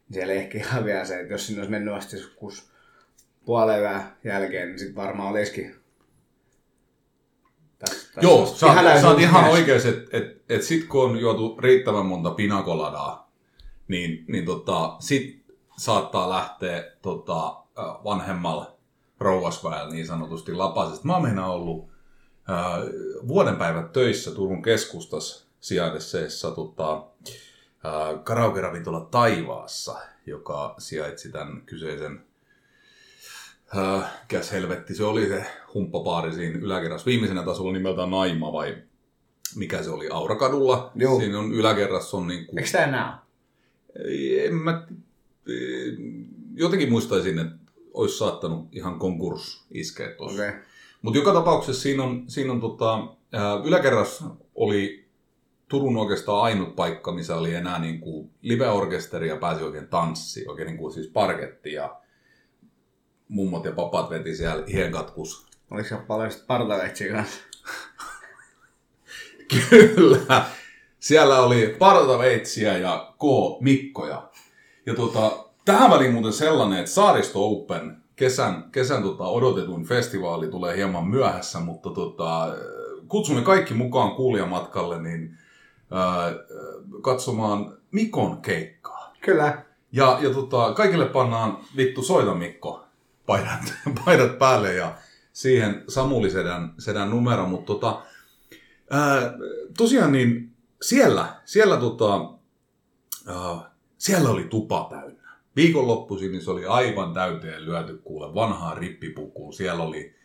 Niin 0.10 0.14
siellä 0.14 0.34
ei 0.34 0.40
ehkä 0.40 0.58
ihan 0.58 0.86
vielä 0.86 1.06
se, 1.06 1.20
että 1.20 1.34
jos 1.34 1.48
sinne 1.48 1.60
olisi 1.60 1.72
mennyt 1.72 1.94
asti 1.94 2.16
joskus 2.16 2.70
puolen 3.46 4.04
jälkeen, 4.24 4.68
niin 4.68 4.80
sitten 4.80 4.96
varmaan 4.96 5.30
olisikin. 5.30 5.76
Täs, 7.86 8.10
täs, 8.16 8.24
Joo, 8.24 8.46
sä, 8.46 8.66
oot- 8.66 8.74
täysin 8.76 9.02
sä 9.02 9.08
oot 9.08 9.20
ihan 9.20 9.44
mies. 9.44 9.54
oikeas, 9.56 9.86
että 9.86 10.18
et, 10.18 10.42
et 10.50 10.62
sit 10.64 10.84
kun 10.88 11.04
on 11.10 11.20
juotu 11.20 11.58
riittävän 11.60 12.06
monta 12.06 12.32
pinakoladaa, 12.32 13.32
niin, 13.88 14.26
niin 14.28 14.46
tota, 14.46 14.96
sit 15.00 15.46
saattaa 15.78 16.30
lähteä 16.30 16.92
tota, 17.02 17.56
vanhemmalla 18.04 18.72
rouvasväellä 19.20 19.94
niin 19.94 20.08
sanotusti 20.08 20.54
lapasesta. 20.54 21.08
Mä 21.08 21.16
oon 21.18 21.40
ollut 21.40 21.90
äh, 22.50 22.80
vuoden 23.28 23.56
päivät 23.56 23.92
töissä 23.92 24.32
Turun 24.32 24.62
keskustassa 24.62 25.46
sijainnisessa 25.60 26.52
tota, 26.52 27.04
karaoke-ravintola 28.24 29.08
Taivaassa, 29.12 29.96
joka 30.26 30.76
sijaitsi 30.78 31.32
tämän 31.32 31.62
kyseisen 31.66 32.26
Käs 34.28 34.52
helvetti, 34.52 34.96
se 34.96 35.04
oli 35.04 35.28
se 35.28 35.46
humppapaari 35.74 36.34
siinä 36.34 36.60
yläkerrassa. 36.60 37.06
Viimeisenä 37.06 37.44
tasolla 37.44 37.74
nimeltään 37.74 38.12
Naima 38.12 38.54
vai 38.54 38.78
mikä 39.56 39.84
se 39.84 39.90
oli, 39.90 40.10
Aurakadulla. 40.12 40.92
Joo. 40.96 41.20
Siinä 41.20 41.40
on 41.40 41.54
yläkerrassa 41.54 42.18
on 42.18 42.28
niinku... 42.28 42.56
Eikö 42.58 42.70
tämä 42.72 42.84
enää 42.84 43.26
En 44.44 44.56
mä... 44.56 44.88
eh, 45.50 45.94
Jotenkin 46.54 46.92
muistaisin, 46.92 47.40
että 47.40 47.56
olisi 47.94 48.18
saattanut 48.18 48.68
ihan 48.72 49.00
konkurs 49.00 49.66
iskeä 49.72 50.12
tuossa. 50.12 50.44
Okay. 50.44 50.54
Mutta 51.02 51.20
joka 51.20 51.34
tapauksessa 51.34 51.82
siinä 51.82 52.04
on, 52.04 52.24
siinä 52.28 52.52
on 52.52 52.62
tota, 52.62 53.08
ää, 53.32 53.62
yläkerrassa 53.64 54.26
oli 54.56 55.06
Turun 55.68 55.98
oikeastaan 55.98 56.44
ainut 56.44 56.76
paikka, 56.76 57.12
missä 57.12 57.36
oli 57.36 57.56
enää 57.56 57.80
niin 57.80 58.00
kuin 58.00 58.30
live-orkesteri 58.42 59.28
ja 59.28 59.38
pääsi 59.38 59.64
oikein 59.64 59.88
tanssi, 59.88 60.46
oikein 60.48 60.66
niin 60.66 60.78
kuin 60.78 60.94
siis 60.94 61.08
parketti 61.08 61.74
ja 61.74 62.02
mummot 63.30 63.66
ja 63.66 63.72
papat 63.72 64.10
veti 64.10 64.36
siellä 64.36 64.64
hienkatkus. 64.68 65.46
Oliko 65.72 65.90
se 65.90 65.96
paljon 65.96 66.32
sit 66.32 66.48
partaveitsiä 66.48 67.14
kanssa? 67.14 67.42
Kyllä. 69.70 70.46
Siellä 71.00 71.40
oli 71.40 71.76
partaveitsiä 71.80 72.78
ja 72.78 73.14
K-mikkoja. 73.20 74.30
Ja 74.86 74.96
tota, 74.96 75.46
tähän 75.66 75.92
väliin 75.92 76.14
muuten 76.14 76.34
sellainen, 76.34 76.80
että 76.80 76.92
Saaristo 76.92 77.52
Open, 77.52 77.98
kesän, 78.16 78.64
kesän 78.72 79.04
tota, 79.04 79.24
odotetun 79.24 79.86
festivaali 79.86 80.48
tulee 80.48 80.78
hieman 80.78 81.08
myöhässä, 81.08 81.60
mutta 81.60 81.90
tota, 81.90 82.56
kutsumme 83.08 83.42
kaikki 83.42 83.74
mukaan 83.74 84.16
kuulijamatkalle 84.16 85.02
niin, 85.02 85.38
ää, 85.92 86.34
katsomaan 87.02 87.78
Mikon 87.92 88.42
keikkaa. 88.42 89.14
Kyllä. 89.22 89.64
Ja, 89.92 90.20
ja 90.22 90.34
tota, 90.34 90.74
kaikille 90.74 91.06
pannaan 91.06 91.58
vittu 91.78 92.02
soita 92.04 92.36
Mikko 92.36 92.85
paidat, 93.26 93.74
paidat 94.06 94.40
päälle 94.40 94.74
ja 94.74 94.96
siihen 95.34 95.84
Samuli 95.88 96.30
sedän, 96.30 96.74
sedän 96.80 97.10
numero, 97.10 97.48
mutta 97.48 97.66
tota, 97.74 98.02
ää, 98.90 99.34
tosiaan 99.78 100.12
niin 100.12 100.56
siellä, 100.82 101.36
siellä, 101.46 101.78
tota, 101.78 102.34
ää, 103.28 103.72
siellä 103.98 104.30
oli 104.30 104.44
tupa 104.44 104.88
täynnä. 104.90 105.26
Viikonloppuisin 105.56 106.32
niin 106.32 106.42
se 106.42 106.52
oli 106.52 106.66
aivan 106.66 107.14
täyteen 107.14 107.66
lyöty 107.66 107.98
kuule 107.98 108.34
vanhaa 108.36 108.76
rippipukuun. 108.76 109.54
Siellä 109.54 109.84
oli 109.84 110.16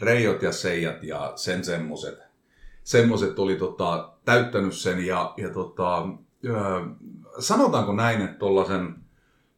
reijot 0.00 0.42
ja 0.42 0.52
seijat 0.52 1.02
ja 1.02 1.32
sen 1.36 1.64
semmoset, 1.64 2.18
semmoset 2.84 3.38
oli 3.38 3.56
tota, 3.56 4.12
täyttänyt 4.24 4.74
sen 4.74 5.06
ja, 5.06 5.34
ja 5.36 5.50
tota, 5.50 5.96
ää, 5.96 6.86
sanotaanko 7.38 7.92
näin, 7.92 8.20
että 8.20 8.38
tuollaisen 8.38 8.94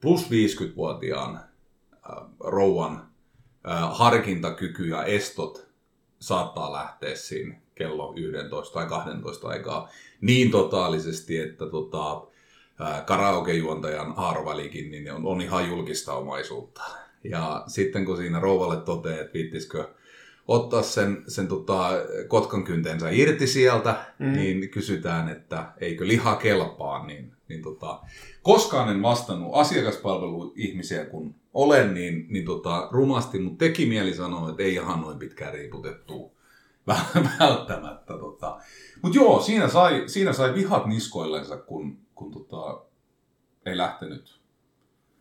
plus 0.00 0.30
50-vuotiaan 0.30 1.37
äh, 1.37 1.42
rouvan 2.40 3.07
harkintakyky 3.90 4.88
ja 4.88 5.04
estot 5.04 5.66
saattaa 6.19 6.73
lähteä 6.73 7.14
siinä 7.14 7.54
kello 7.75 8.14
11 8.16 8.75
tai 8.75 8.87
12 8.87 9.49
aikaa 9.49 9.88
niin 10.21 10.50
totaalisesti, 10.50 11.38
että 11.38 11.66
tota, 11.66 12.23
karaokejuontajan 13.07 14.16
haarovälikin 14.16 14.90
niin 14.90 15.12
on, 15.12 15.26
on 15.26 15.40
ihan 15.40 15.69
julkista 15.69 16.14
omaisuutta. 16.14 16.83
Ja 17.25 17.64
sitten 17.66 18.04
kun 18.04 18.16
siinä 18.16 18.40
rouvalle 18.40 18.76
toteaa, 18.76 19.21
että 19.21 19.35
viittisikö 19.35 19.88
ottaa 20.49 20.83
sen, 20.83 21.25
sen 21.28 21.49
tota, 21.49 21.90
kotkan 22.28 22.64
kynteensä 22.64 23.11
irti 23.11 23.47
sieltä, 23.47 24.04
mm. 24.19 24.33
niin 24.33 24.69
kysytään, 24.69 25.28
että 25.28 25.73
eikö 25.81 26.07
liha 26.07 26.37
kelpaa. 26.37 27.07
Niin, 27.07 27.33
niin 27.52 27.62
tota, 27.62 28.00
koskaan 28.42 28.88
en 28.88 29.02
vastannut 29.02 29.50
asiakaspalveluihmisiä, 29.54 31.04
kun 31.04 31.35
olen, 31.54 31.94
niin, 31.94 32.26
niin 32.28 32.44
tota, 32.44 32.88
rumasti, 32.92 33.38
mutta 33.38 33.64
teki 33.64 33.87
mieli 33.87 34.14
sanoa, 34.14 34.50
että 34.50 34.62
ei 34.62 34.75
ihan 34.75 35.00
noin 35.00 35.18
pitkään 35.18 35.54
riiputettu 35.54 36.37
välttämättä. 37.40 38.18
Tota. 38.18 38.61
Mutta 39.02 39.18
joo, 39.18 39.40
siinä 39.40 39.68
sai, 39.68 40.02
siinä 40.06 40.32
sai 40.32 40.54
vihat 40.54 40.87
niskoillensa, 40.87 41.56
kun, 41.56 41.99
kun 42.14 42.32
tota, 42.32 42.85
ei 43.66 43.76
lähtenyt 43.76 44.40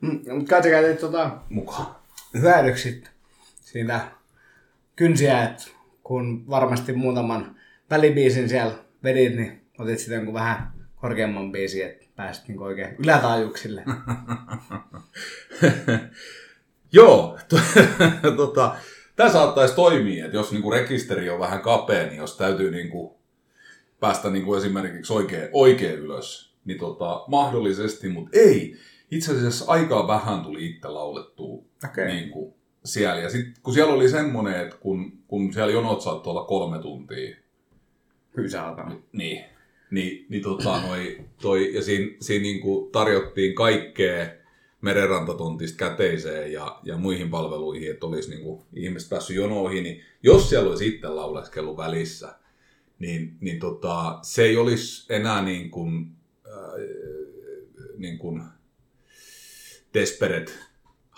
mm, 0.01 0.19
mutta 0.35 0.50
kai 0.50 0.61
käytit 0.61 1.00
tota, 1.00 1.38
mukaan. 1.50 1.95
hyödyksi 2.33 3.03
siinä 3.61 4.11
kynsiä, 4.95 5.43
että 5.43 5.63
kun 6.03 6.50
varmasti 6.50 6.93
muutaman 6.93 7.55
välibiisin 7.89 8.50
siellä 8.50 8.73
vedit, 9.03 9.35
niin 9.35 9.61
otit 9.79 10.00
sitten 10.00 10.15
jonkun 10.15 10.33
vähän 10.33 10.73
korkeamman 10.95 11.51
biisin, 11.51 11.85
että 11.85 12.00
pääsit 12.15 12.48
niin 12.48 12.60
oikein 12.60 12.96
ylätaajuuksille. 13.00 13.84
Joo, 16.94 17.39
tota, 18.38 18.75
tämä 19.15 19.30
saattaisi 19.30 19.75
toimia, 19.75 20.25
että 20.25 20.38
jos 20.38 20.51
niinku 20.51 20.72
rekisteri 20.72 21.30
on 21.30 21.39
vähän 21.39 21.62
kapea, 21.62 22.03
niin 22.03 22.18
jos 22.18 22.38
täytyy 22.38 22.72
niinku 22.72 23.22
päästä 24.00 24.30
niinku 24.30 24.56
esimerkiksi 24.56 25.13
oikein, 25.13 25.50
oikein 25.53 26.00
ylös, 26.00 26.53
niin 26.65 26.80
tota, 26.80 27.24
mahdollisesti, 27.27 28.10
mutta 28.10 28.30
ei. 28.34 28.77
Itse 29.12 29.32
asiassa 29.32 29.72
aika 29.72 30.08
vähän 30.08 30.41
tuli 30.41 30.65
itse 30.65 30.88
laulettua 30.88 31.63
okay. 31.86 32.06
niinku, 32.06 32.56
siellä. 32.86 33.22
Ja 33.22 33.30
sitten 33.30 33.53
kun 33.63 33.74
siellä 33.74 33.94
oli 33.94 34.10
semmoinen, 34.10 34.62
että 34.62 34.75
kun, 34.80 35.12
kun 35.27 35.53
siellä 35.53 35.74
jonot 35.74 36.01
saattoi 36.01 36.32
olla 36.32 36.44
kolme 36.44 36.80
tuntia. 36.80 37.36
Hyysä 38.38 38.63
Niin. 39.12 39.46
Niin, 39.91 40.25
niin 40.29 40.43
tota, 40.43 40.81
noi, 40.81 41.25
toi, 41.41 41.75
ja 41.75 41.83
siinä, 41.83 42.15
siinä 42.21 42.43
niin 42.43 42.62
kuin 42.62 42.91
tarjottiin 42.91 43.55
kaikkea 43.55 44.27
merenrantatontista 44.81 45.77
käteiseen 45.77 46.53
ja, 46.53 46.79
ja 46.83 46.98
muihin 46.98 47.29
palveluihin, 47.29 47.91
että 47.91 48.05
olisi 48.05 48.29
niin 48.29 48.43
kuin, 48.43 48.62
ihmiset 48.74 49.10
päässyt 49.10 49.36
jonoihin, 49.36 49.83
niin 49.83 50.01
jos 50.24 50.50
siellä 50.50 50.69
olisi 50.69 50.88
itse 50.88 51.07
lauleskellut 51.07 51.77
välissä, 51.77 52.36
niin, 53.00 53.38
niin 53.41 53.60
tota, 53.60 54.19
se 54.21 54.43
ei 54.43 54.57
olisi 54.57 55.13
enää 55.13 55.41
niin 55.41 55.71
kuin, 55.71 56.12
äh, 56.48 56.81
niin 57.98 58.17
kuin 58.17 58.43
desperate 59.93 60.51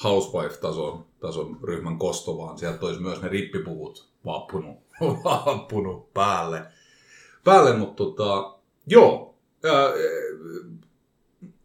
housewife-tason 0.03 1.05
tason 1.19 1.59
ryhmän 1.63 1.97
kosto, 1.97 2.37
vaan 2.37 2.57
sieltä 2.57 2.85
olisi 2.85 3.01
myös 3.01 3.21
ne 3.21 3.29
rippipuvut 3.29 4.09
vappunut, 4.25 4.77
vappunut 5.23 6.13
päälle. 6.13 6.65
päälle 7.43 7.77
mutta 7.77 8.03
tota, 8.03 8.52
joo, 8.87 9.35
ää, 9.63 9.89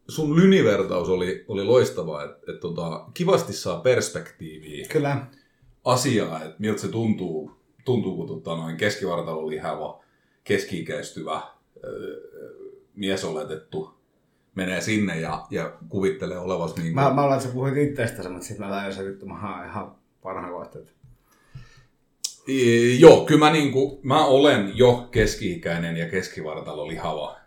sun 0.08 0.36
lynivertaus 0.36 1.08
oli, 1.08 1.44
oli 1.48 1.64
loistava, 1.64 2.24
että 2.24 2.52
et, 2.52 2.60
tota, 2.60 3.04
kivasti 3.14 3.52
saa 3.52 3.80
perspektiiviä 3.80 4.86
Kyllä. 4.88 5.26
asiaa, 5.84 6.42
että 6.44 6.56
miltä 6.58 6.80
se 6.80 6.88
tuntuu, 6.88 7.50
tuntuu 7.84 8.16
kun 8.16 8.26
tota, 8.26 8.56
noin 8.56 8.76
keskivartalon 8.76 9.50
lihava, 9.50 10.04
keski-ikäistyvä 10.44 11.42
mies 12.94 13.24
oletettu 13.24 13.98
menee 14.54 14.80
sinne 14.80 15.20
ja, 15.20 15.46
ja 15.50 15.72
kuvittelee 15.88 16.38
olevas 16.38 16.76
niin 16.76 16.82
kuin... 16.82 16.94
Mä, 16.94 17.14
mä 17.14 17.22
olen, 17.22 17.36
että 17.36 17.48
sä 17.48 17.54
puhuit 17.54 17.76
itsestäsi, 17.76 18.28
mutta 18.28 18.46
sitten 18.46 18.66
mä 18.66 18.72
tajusin, 18.72 19.08
että 19.08 19.26
mä 19.26 19.34
haan 19.34 19.68
ihan 19.68 19.96
parhaan 20.22 20.52
kohteet. 20.52 20.94
Joo, 22.98 23.24
kyllä 23.24 23.38
mä, 23.38 23.52
niin 23.52 23.72
kuin, 23.72 24.00
mä 24.02 24.26
olen 24.26 24.72
jo 24.74 25.08
keski-ikäinen 25.10 25.96
ja 25.96 26.08
keskivartalo 26.08 26.88
lihava 26.88 27.40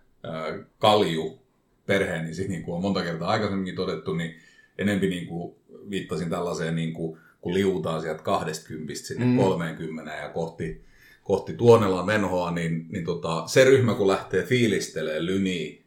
kalju 0.79 1.39
perheeni, 1.85 2.33
siis 2.33 2.49
niin 2.49 2.63
kuin 2.63 2.75
on 2.75 2.81
monta 2.81 3.03
kertaa 3.03 3.29
aikaisemminkin 3.29 3.75
todettu, 3.75 4.13
niin 4.13 4.35
enempi 4.77 5.09
niin 5.09 5.27
kuin 5.27 5.55
viittasin 5.89 6.29
tällaiseen, 6.29 6.75
niin 6.75 6.93
kuin, 6.93 7.17
kun 7.41 7.53
liutaan 7.53 8.01
sieltä 8.01 8.23
20 8.23 8.93
sinne 8.95 9.25
mm. 9.25 9.37
30 9.37 10.11
ja 10.11 10.29
kohti, 10.29 10.81
kohti 11.23 11.53
Tuonelan 11.53 12.05
menhoa, 12.05 12.51
niin, 12.51 12.85
niin 12.89 13.05
tota, 13.05 13.43
se 13.47 13.63
ryhmä 13.63 13.93
kun 13.93 14.07
lähtee 14.07 14.43
fiilistelemään 14.43 15.25
lyniä 15.25 15.81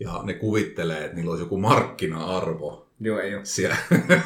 ja 0.00 0.20
ne 0.22 0.34
kuvittelee, 0.34 1.04
että 1.04 1.16
niillä 1.16 1.30
olisi 1.30 1.44
joku 1.44 1.58
markkina-arvo. 1.58 2.88
Joo, 3.02 3.18
ei 3.18 3.34
ole. 3.34 3.44
Siellä. 3.44 3.76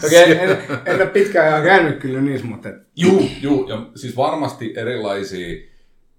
Okei, 0.05 0.33
okay, 0.33 0.45
en, 0.45 0.59
en, 0.87 0.97
ole 0.97 1.07
pitkään 1.07 1.53
ajan 1.53 1.65
käynyt 1.65 1.99
kyllä 1.99 2.21
niissä, 2.21 2.47
mutta... 2.47 2.69
Juu, 2.97 3.31
juu, 3.41 3.69
ja 3.69 3.87
siis 3.95 4.17
varmasti 4.17 4.75
erilaisia 4.77 5.63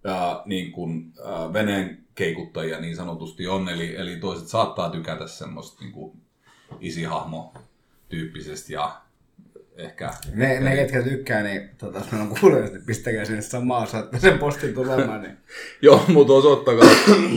äh, 0.08 0.38
niin 0.46 0.72
kuin, 0.72 1.14
äh, 1.20 1.54
veneen 1.54 1.98
keikuttajia 2.16 2.80
niin 2.80 2.96
sanotusti 2.96 3.48
on, 3.48 3.70
eli, 3.70 3.96
eli 3.96 4.16
toiset 4.16 4.48
saattaa 4.48 4.90
tykätä 4.90 5.28
semmoista 5.28 5.84
niin 5.84 5.94
kuin 5.94 6.18
isihahmo 6.80 7.54
tyyppisesti 8.10 8.74
ja 8.74 9.02
ehkä... 9.76 10.14
Ne, 10.34 10.60
ne 10.60 10.76
ketkä 10.76 11.04
tykkää, 11.04 11.44
niin 11.44 11.70
tota, 11.78 12.00
jos 12.00 12.12
meillä 12.12 12.30
on 12.30 12.36
kuulijat, 12.40 12.74
niin 12.74 12.86
pistäkää 12.86 13.26
sinne 13.26 13.42
samaa, 13.42 13.86
saatte 13.86 14.20
sen 14.20 14.40
postin 14.40 14.74
tulemaan. 14.74 15.22
Niin... 15.22 15.38
Joo, 15.82 16.06
mutta 16.08 16.34
osoittakaa, 16.34 16.90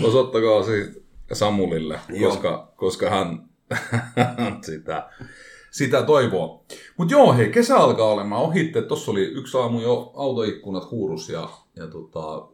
osoittakaa 0.09 0.63
siis 0.63 1.01
Samulille, 1.33 2.01
koska, 2.21 2.73
koska 2.77 3.11
hän 3.11 3.50
sitä, 4.67 5.09
sitä 5.71 6.03
toivoo. 6.03 6.65
Mutta 6.97 7.15
joo, 7.15 7.33
hei, 7.33 7.49
kesä 7.49 7.77
alkaa 7.77 8.07
olemaan 8.07 8.43
ohitte. 8.43 8.83
Tuossa 8.83 9.11
oli 9.11 9.23
yksi 9.23 9.59
aamu 9.59 9.81
jo 9.81 10.13
autoikkunat 10.17 10.91
huurus 10.91 11.29
ja, 11.29 11.49
ja 11.77 11.87
tota, 11.87 12.49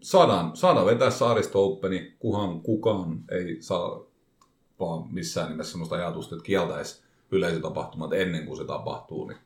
saadaan, 0.00 0.56
saadaan 0.56 0.86
vetää 0.86 1.10
saaristo 1.10 1.66
Openi, 1.66 2.14
kuhan 2.18 2.60
kukaan 2.60 3.20
ei 3.30 3.56
saa 3.60 4.00
vaan 4.80 5.08
missään 5.12 5.48
nimessä 5.48 5.72
sellaista 5.72 5.96
ajatusta, 5.96 6.34
että 6.34 6.46
kieltäisi 6.46 7.02
yleisötapahtumat 7.30 8.12
ennen 8.12 8.46
kuin 8.46 8.56
se 8.56 8.64
tapahtuu. 8.64 9.26
Niin 9.28 9.38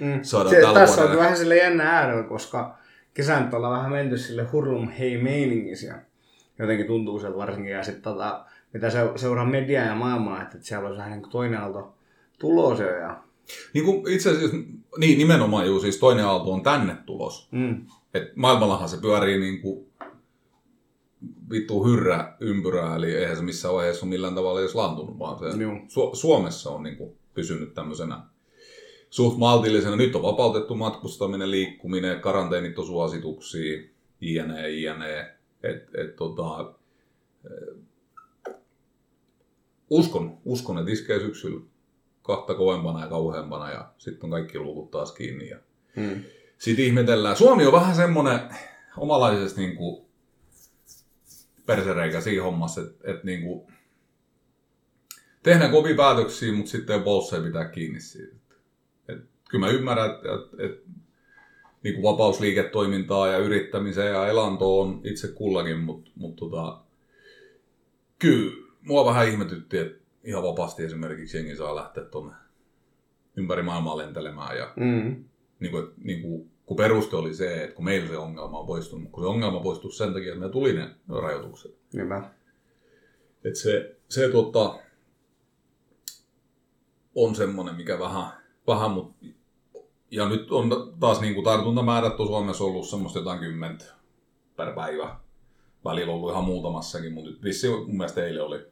mm. 0.00 0.22
saadaan 0.22 0.54
se, 0.54 0.74
tässä 0.74 1.04
on 1.04 1.16
vähän 1.16 1.36
sille 1.36 1.56
jännä 1.56 1.90
äärellä, 1.90 2.22
koska 2.22 2.78
kesän 3.14 3.54
ollaan 3.54 3.78
vähän 3.78 3.92
menty 3.92 4.18
sille 4.18 4.44
hurlum 4.52 4.88
hei 4.88 5.18
meiningissä 5.18 6.02
jotenkin 6.58 6.86
tuntuu 6.86 7.20
sieltä 7.20 7.38
varsinkin. 7.38 7.72
Ja 7.72 7.82
sitten 7.82 8.02
tota, 8.02 8.44
mitä 8.76 8.90
se, 8.90 8.98
seuraa 9.16 9.46
mediaa 9.46 9.86
ja 9.86 9.94
maailmaa, 9.94 10.42
että, 10.42 10.58
siellä 10.60 10.86
olisi 10.86 10.98
vähän 10.98 11.12
niin 11.12 11.22
kuin 11.22 11.32
toinen 11.32 11.60
aalto 11.60 11.94
tulos 12.38 12.80
jo. 12.80 12.96
Ja... 12.96 13.22
Niin 13.74 13.84
kuin 13.84 14.12
itse 14.12 14.30
asiassa, 14.30 14.56
niin 14.98 15.18
nimenomaan 15.18 15.66
juu, 15.66 15.80
siis 15.80 15.98
toinen 15.98 16.24
aalto 16.24 16.52
on 16.52 16.62
tänne 16.62 16.96
tulos. 17.06 17.48
Mm. 17.52 17.86
Et 18.14 18.36
maailmallahan 18.36 18.88
se 18.88 18.96
pyörii 19.00 19.38
niin 19.38 19.60
kuin 19.60 19.86
vittu 21.50 21.84
hyrrä 21.84 22.36
ympyrää, 22.40 22.96
eli 22.96 23.14
eihän 23.14 23.36
se 23.36 23.42
missään 23.42 23.74
vaiheessa 23.74 24.06
ole 24.06 24.10
millään 24.10 24.34
tavalla 24.34 24.60
edes 24.60 24.74
laantunut, 24.74 25.18
vaan 25.18 25.38
se 25.38 25.46
Su- 25.66 26.14
Suomessa 26.14 26.70
on 26.70 26.82
niin 26.82 26.96
kuin 26.96 27.16
pysynyt 27.34 27.74
tämmöisenä 27.74 28.20
suht 29.10 29.38
maltillisena. 29.38 29.96
Nyt 29.96 30.16
on 30.16 30.22
vapautettu 30.22 30.74
matkustaminen, 30.74 31.50
liikkuminen, 31.50 32.20
karanteenit 32.20 32.78
on 32.78 32.86
suosituksia, 32.86 33.82
jne, 34.20 34.70
jne. 34.70 35.20
Et, 35.62 35.94
et, 35.94 36.16
tota, 36.16 36.74
uskon, 39.90 40.38
uskon, 40.44 40.78
että 40.78 40.90
iskee 40.92 41.20
syksyllä 41.20 41.60
kahta 42.22 42.54
kovempana 42.54 43.00
ja 43.00 43.08
kauheampana 43.08 43.70
ja 43.70 43.92
sitten 43.98 44.24
on 44.24 44.30
kaikki 44.30 44.58
luvut 44.58 44.90
taas 44.90 45.12
kiinni. 45.12 45.48
Ja 45.48 45.58
hmm. 45.96 46.22
Sitten 46.58 46.84
ihmetellään. 46.84 47.36
Suomi 47.36 47.66
on 47.66 47.72
vähän 47.72 47.96
semmoinen 47.96 48.40
omalaisesti 48.96 49.60
niin 49.60 49.76
kuin 49.76 50.06
persereikä 51.66 52.20
siinä 52.20 52.42
hommassa, 52.42 52.80
että, 52.80 53.10
että 53.10 53.26
niin 53.26 53.42
kuin, 53.42 53.72
tehdään 55.42 55.70
kovia 55.70 55.96
päätöksiä, 55.96 56.52
mutta 56.52 56.70
sitten 56.70 57.02
polsseja 57.02 57.42
pitää 57.42 57.68
kiinni 57.68 58.00
siitä. 58.00 58.36
Et, 59.08 59.18
kyllä 59.50 59.66
mä 59.66 59.72
ymmärrän, 59.72 60.10
että, 60.10 60.28
että, 60.34 60.64
että 60.64 60.90
niin 61.82 61.94
kuin 61.94 62.02
vapausliiketoimintaa 62.02 63.28
ja 63.28 63.38
yrittämiseen 63.38 64.12
ja 64.12 64.28
elantoon 64.28 64.88
on 64.88 65.00
itse 65.04 65.28
kullakin, 65.28 65.78
mutta 65.78 66.10
mut 66.14 66.36
tota, 66.36 66.80
kyllä 68.18 68.65
mua 68.86 69.04
vähän 69.04 69.28
ihmetytti, 69.28 69.78
että 69.78 70.04
ihan 70.24 70.42
vapaasti 70.42 70.84
esimerkiksi 70.84 71.36
jengi 71.36 71.56
saa 71.56 71.76
lähteä 71.76 72.04
tuonne 72.04 72.34
ympäri 73.36 73.62
maailmaa 73.62 73.96
lentelemään. 73.96 74.58
Ja, 74.58 74.72
mm. 74.76 75.24
niin 75.60 75.70
kuin, 75.70 75.86
niin 75.96 76.22
kuin, 76.22 76.50
kun 76.66 76.76
peruste 76.76 77.16
oli 77.16 77.34
se, 77.34 77.64
että 77.64 77.76
kun 77.76 77.84
meillä 77.84 78.08
se 78.08 78.16
ongelma 78.16 78.58
on 78.58 78.66
poistunut, 78.66 79.10
kun 79.10 79.22
se 79.22 79.28
ongelma 79.28 79.60
poistui 79.60 79.92
sen 79.92 80.12
takia, 80.12 80.32
että 80.32 80.46
me 80.46 80.52
tuli 80.52 80.72
ne 80.72 80.90
rajoitukset. 81.08 81.76
Hyvä. 81.94 82.30
Että 83.44 83.58
se, 83.58 83.96
se 84.08 84.28
tota, 84.28 84.78
on 87.14 87.34
semmoinen, 87.34 87.74
mikä 87.74 87.98
vähän, 87.98 88.26
vähän 88.66 88.90
mut 88.90 89.16
ja 90.10 90.28
nyt 90.28 90.50
on 90.50 90.94
taas 91.00 91.20
niin 91.20 91.34
kuin 91.34 91.44
tartuntamäärät 91.44 92.20
on 92.20 92.26
Suomessa 92.26 92.64
ollut 92.64 92.88
semmoista 92.88 93.18
jotain 93.18 93.38
kymmentä 93.38 93.84
per 94.56 94.74
päivä. 94.74 95.16
Välillä 95.84 96.12
ollut 96.12 96.30
ihan 96.30 96.44
muutamassakin, 96.44 97.12
mutta 97.12 97.30
nyt 97.30 97.42
vissi 97.42 97.68
mun 97.68 97.96
mielestä 97.96 98.24
eilen 98.24 98.44
oli, 98.44 98.66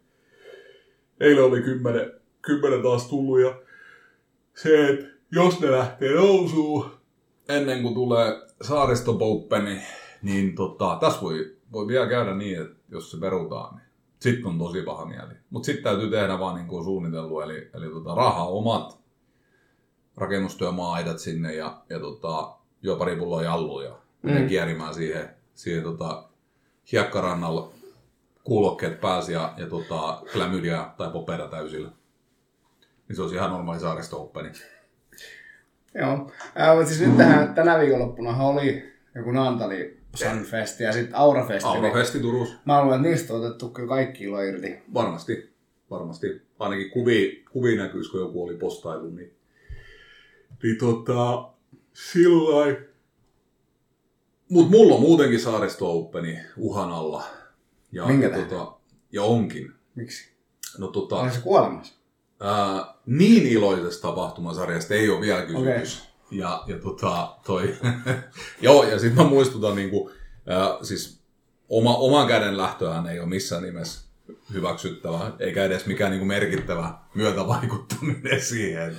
eilen 1.20 1.44
oli 1.44 1.62
kymmenen, 1.62 2.12
kymmenen 2.42 2.82
taas 2.82 3.08
tullut 3.08 3.40
ja 3.40 3.54
se, 4.54 4.88
että 4.88 5.06
jos 5.30 5.60
ne 5.60 5.70
lähtee 5.70 6.14
nousuun 6.14 6.90
ennen 7.48 7.82
kuin 7.82 7.94
tulee 7.94 8.42
saaristopouppeni, 8.62 9.80
niin 10.22 10.54
tota, 10.54 10.98
tässä 11.00 11.20
voi, 11.20 11.56
voi 11.72 11.86
vielä 11.86 12.06
käydä 12.06 12.34
niin, 12.34 12.60
että 12.60 12.76
jos 12.88 13.10
se 13.10 13.16
perutaan, 13.20 13.76
niin 13.76 13.86
sitten 14.18 14.46
on 14.46 14.58
tosi 14.58 14.82
paha 14.82 15.06
mieli. 15.06 15.34
Mutta 15.50 15.66
sitten 15.66 15.84
täytyy 15.84 16.10
tehdä 16.10 16.38
vaan 16.38 16.54
niin 16.54 16.66
kuin 16.66 16.84
suunnitellut, 16.84 17.42
eli, 17.42 17.70
eli 17.74 17.90
tota, 17.90 18.14
raha 18.14 18.44
omat 18.44 18.98
rakennustyömaa 20.16 21.16
sinne 21.16 21.54
ja, 21.54 21.82
ja 21.88 22.00
tota, 22.00 22.56
juo 22.82 22.96
pari 22.96 23.16
pulloa 23.16 23.42
jalluja 23.42 23.96
mm. 24.22 24.48
kierimään 24.48 24.94
siihen, 24.94 25.28
siihen 25.54 25.82
tota, 25.82 26.24
hiekkarannalla 26.92 27.73
kuulokkeet 28.44 29.00
pääsi 29.00 29.32
ja, 29.32 29.54
ja 29.56 29.66
tota, 29.66 30.22
klämydia 30.32 30.94
tai 30.98 31.10
popera 31.10 31.48
täysillä. 31.48 31.90
Niin 33.08 33.16
se 33.16 33.22
olisi 33.22 33.36
ihan 33.36 33.50
normaali 33.50 33.80
saaristo 33.80 34.32
Joo, 35.94 36.30
äh, 36.60 36.76
mutta 36.76 36.90
siis 36.90 37.00
nyt 37.00 37.16
tähän, 37.16 37.54
tänä 37.54 37.78
viikonloppuna 37.78 38.36
oli 38.36 38.92
joku 39.14 39.30
Naantali 39.30 40.00
Sunfest 40.14 40.80
ja 40.80 40.92
sitten 40.92 41.16
Aurafesti. 41.16 41.68
Aurafesti 41.68 42.20
Turussa. 42.20 42.54
Mä 42.64 42.82
luulen, 42.82 42.96
että 42.96 43.08
niistä 43.08 43.34
on 43.34 43.44
otettu 43.44 43.68
kyllä 43.68 43.88
kaikki 43.88 44.24
ilo 44.24 44.40
irti. 44.40 44.78
Varmasti, 44.94 45.54
varmasti. 45.90 46.42
Ainakin 46.58 46.90
kuvi, 46.90 47.44
kuvi 47.52 47.76
näkyisi, 47.76 48.10
kun 48.10 48.20
joku 48.20 48.44
oli 48.44 48.56
postailu, 48.56 49.10
niin, 49.10 49.32
niin 50.62 50.78
tota, 50.78 51.48
sillä 51.92 52.76
Mutta 54.48 54.70
mulla 54.70 54.94
on 54.94 55.00
muutenkin 55.00 55.40
Saaristo 55.40 55.98
Openi 55.98 56.38
uhan 56.56 56.92
alla. 56.92 57.24
Ja, 57.94 58.06
Minkä 58.06 58.30
tota, 58.30 58.72
ja 59.12 59.22
onkin. 59.22 59.72
Miksi? 59.94 60.32
No 60.78 60.86
tota... 60.86 61.16
On 61.16 61.30
se 61.30 61.40
kuolemassa? 61.40 61.94
Ää, 62.40 62.94
niin 63.06 63.46
iloisesta 63.46 64.08
tapahtumasarjasta 64.08 64.94
ei 64.94 65.10
ole 65.10 65.20
vielä 65.20 65.42
kysymys. 65.42 65.98
Okay. 65.98 66.38
Ja, 66.38 66.62
ja 66.66 66.78
tota, 66.78 67.36
toi, 67.46 67.74
joo, 68.60 68.84
ja 68.84 68.98
sitten 68.98 69.24
mä 69.24 69.30
muistutan, 69.30 69.76
niin 69.76 69.90
kuin, 69.90 70.14
ää, 70.46 70.78
siis 70.82 71.20
oma, 71.68 71.96
oman 71.96 72.28
käden 72.28 72.56
lähtöään 72.56 73.06
ei 73.06 73.20
ole 73.20 73.28
missään 73.28 73.62
nimessä 73.62 74.08
hyväksyttävä, 74.52 75.32
eikä 75.38 75.64
edes 75.64 75.86
mikään 75.86 76.10
niin 76.10 76.20
kuin 76.20 76.28
merkittävä 76.28 76.94
myötävaikuttaminen 77.14 78.40
siihen. 78.50 78.96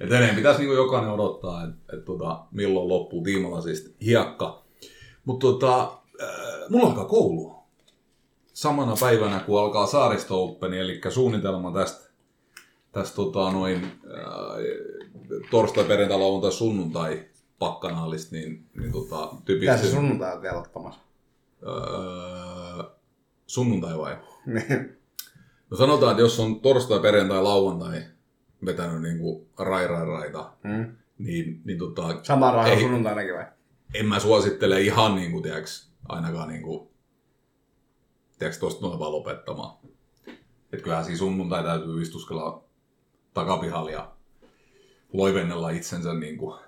Et 0.00 0.06
edelleen 0.12 0.36
pitäisi 0.36 0.58
niin 0.58 0.68
kuin 0.68 0.76
jokainen 0.76 1.10
odottaa, 1.10 1.64
että 1.64 1.96
et, 1.96 2.04
tota, 2.04 2.44
milloin 2.50 2.88
loppuu 2.88 3.22
tiimalla 3.22 3.60
siis 3.60 3.94
hiekka. 4.04 4.64
Mutta 5.24 5.46
tota, 5.46 5.98
mulla 6.68 6.86
alkaa 6.86 7.04
koulu 7.04 7.55
samana 8.56 8.94
päivänä, 9.00 9.40
kun 9.40 9.60
alkaa 9.60 9.86
Saaristo 9.86 10.44
Open, 10.44 10.74
eli 10.74 11.00
suunnitelma 11.08 11.72
tästä, 11.72 12.10
tästä 12.92 13.16
tota, 13.16 13.50
noin, 13.52 13.84
äh, 13.84 15.50
torstai, 15.50 15.84
perjantai, 15.84 16.18
lauantai, 16.18 16.52
sunnuntai 16.52 17.24
pakkanaalista, 17.58 18.36
niin, 18.36 18.66
niin 18.78 18.92
tota, 18.92 19.34
tyypillisesti... 19.44 19.86
Mitä 19.86 19.90
se 19.90 20.00
sunnuntai 20.00 20.34
on 20.36 20.42
vielä 20.42 20.58
ottamassa? 20.58 21.00
Öö, 21.62 22.84
sunnuntai 23.46 23.98
vai? 23.98 24.16
Niin. 24.46 24.98
no 25.70 25.76
sanotaan, 25.76 26.10
että 26.10 26.22
jos 26.22 26.40
on 26.40 26.60
torstai, 26.60 27.00
perjantai, 27.00 27.42
lauantai 27.42 28.02
vetänyt 28.64 29.02
niin 29.02 29.18
kuin 29.18 29.46
rai, 29.58 29.88
rai, 29.88 30.06
raita, 30.06 30.52
mm. 30.64 30.96
niin, 31.18 31.60
niin 31.64 31.78
tota... 31.78 32.02
Sama 32.22 32.52
raha 32.52 32.80
sunnuntainakin 32.80 33.34
vai? 33.34 33.46
En 33.94 34.06
mä 34.06 34.20
suosittele 34.20 34.80
ihan 34.80 35.14
niin 35.14 35.32
kuin, 35.32 35.42
tiiäks, 35.42 35.90
ainakaan 36.08 36.48
niin 36.48 36.62
kuin, 36.62 36.88
tiiäks, 38.38 38.58
tosta 38.58 38.86
noin 38.86 38.98
vaan 38.98 39.12
lopettamaan. 39.12 39.76
Että 40.72 40.82
kyllähän 40.82 41.04
siinä 41.04 41.18
sunnuntai 41.18 41.62
täytyy 41.62 42.02
istuskella 42.02 42.64
takapihalla 43.34 43.90
ja 43.90 44.12
loivennella 45.12 45.70
itsensä 45.70 46.14
niin 46.14 46.38
kuin 46.38 46.60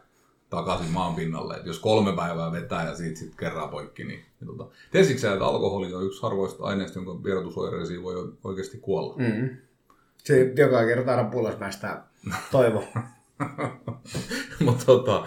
takaisin 0.51 0.91
maan 0.91 1.15
pinnalle. 1.15 1.57
Et 1.57 1.67
jos 1.67 1.79
kolme 1.79 2.17
päivää 2.17 2.53
vetää 2.53 2.87
ja 2.87 2.97
siitä 2.97 3.19
sitten 3.19 3.39
kerran 3.39 3.69
poikki, 3.69 4.05
niin, 4.05 4.25
niin 4.41 4.57
tota. 4.57 4.75
Tiesitkö 4.91 5.21
sä, 5.21 5.33
että 5.33 5.47
alkoholi 5.47 5.95
on 5.95 6.07
yksi 6.07 6.23
harvoista 6.23 6.65
aineista, 6.65 6.99
jonka 6.99 7.25
vierotusoireisiin 7.25 8.03
voi 8.03 8.33
oikeasti 8.45 8.79
kuolla? 8.79 9.15
Mm. 9.17 9.57
Se 10.25 10.53
joka 10.57 10.87
kerta 10.87 11.11
aina 11.11 11.31
pulosmäistä 11.31 12.03
toivo. 12.51 12.85
Mutta 14.65 14.85
tota, 14.87 15.27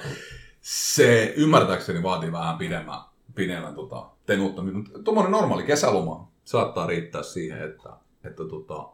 se 0.62 1.34
ymmärtääkseni 1.38 2.04
vaatii 2.04 2.32
vähän 2.32 2.58
pidemmän, 2.58 3.00
pidemmän 3.36 3.76
tota, 3.76 4.10
tenuttamisen. 4.26 5.04
Tuommoinen 5.04 5.32
normaali 5.32 5.64
kesäloma 5.64 6.31
saattaa 6.52 6.88
riittää 6.88 7.24
siihen, 7.24 7.62
että, 7.62 7.90
että 8.24 8.46
tota, 8.46 8.90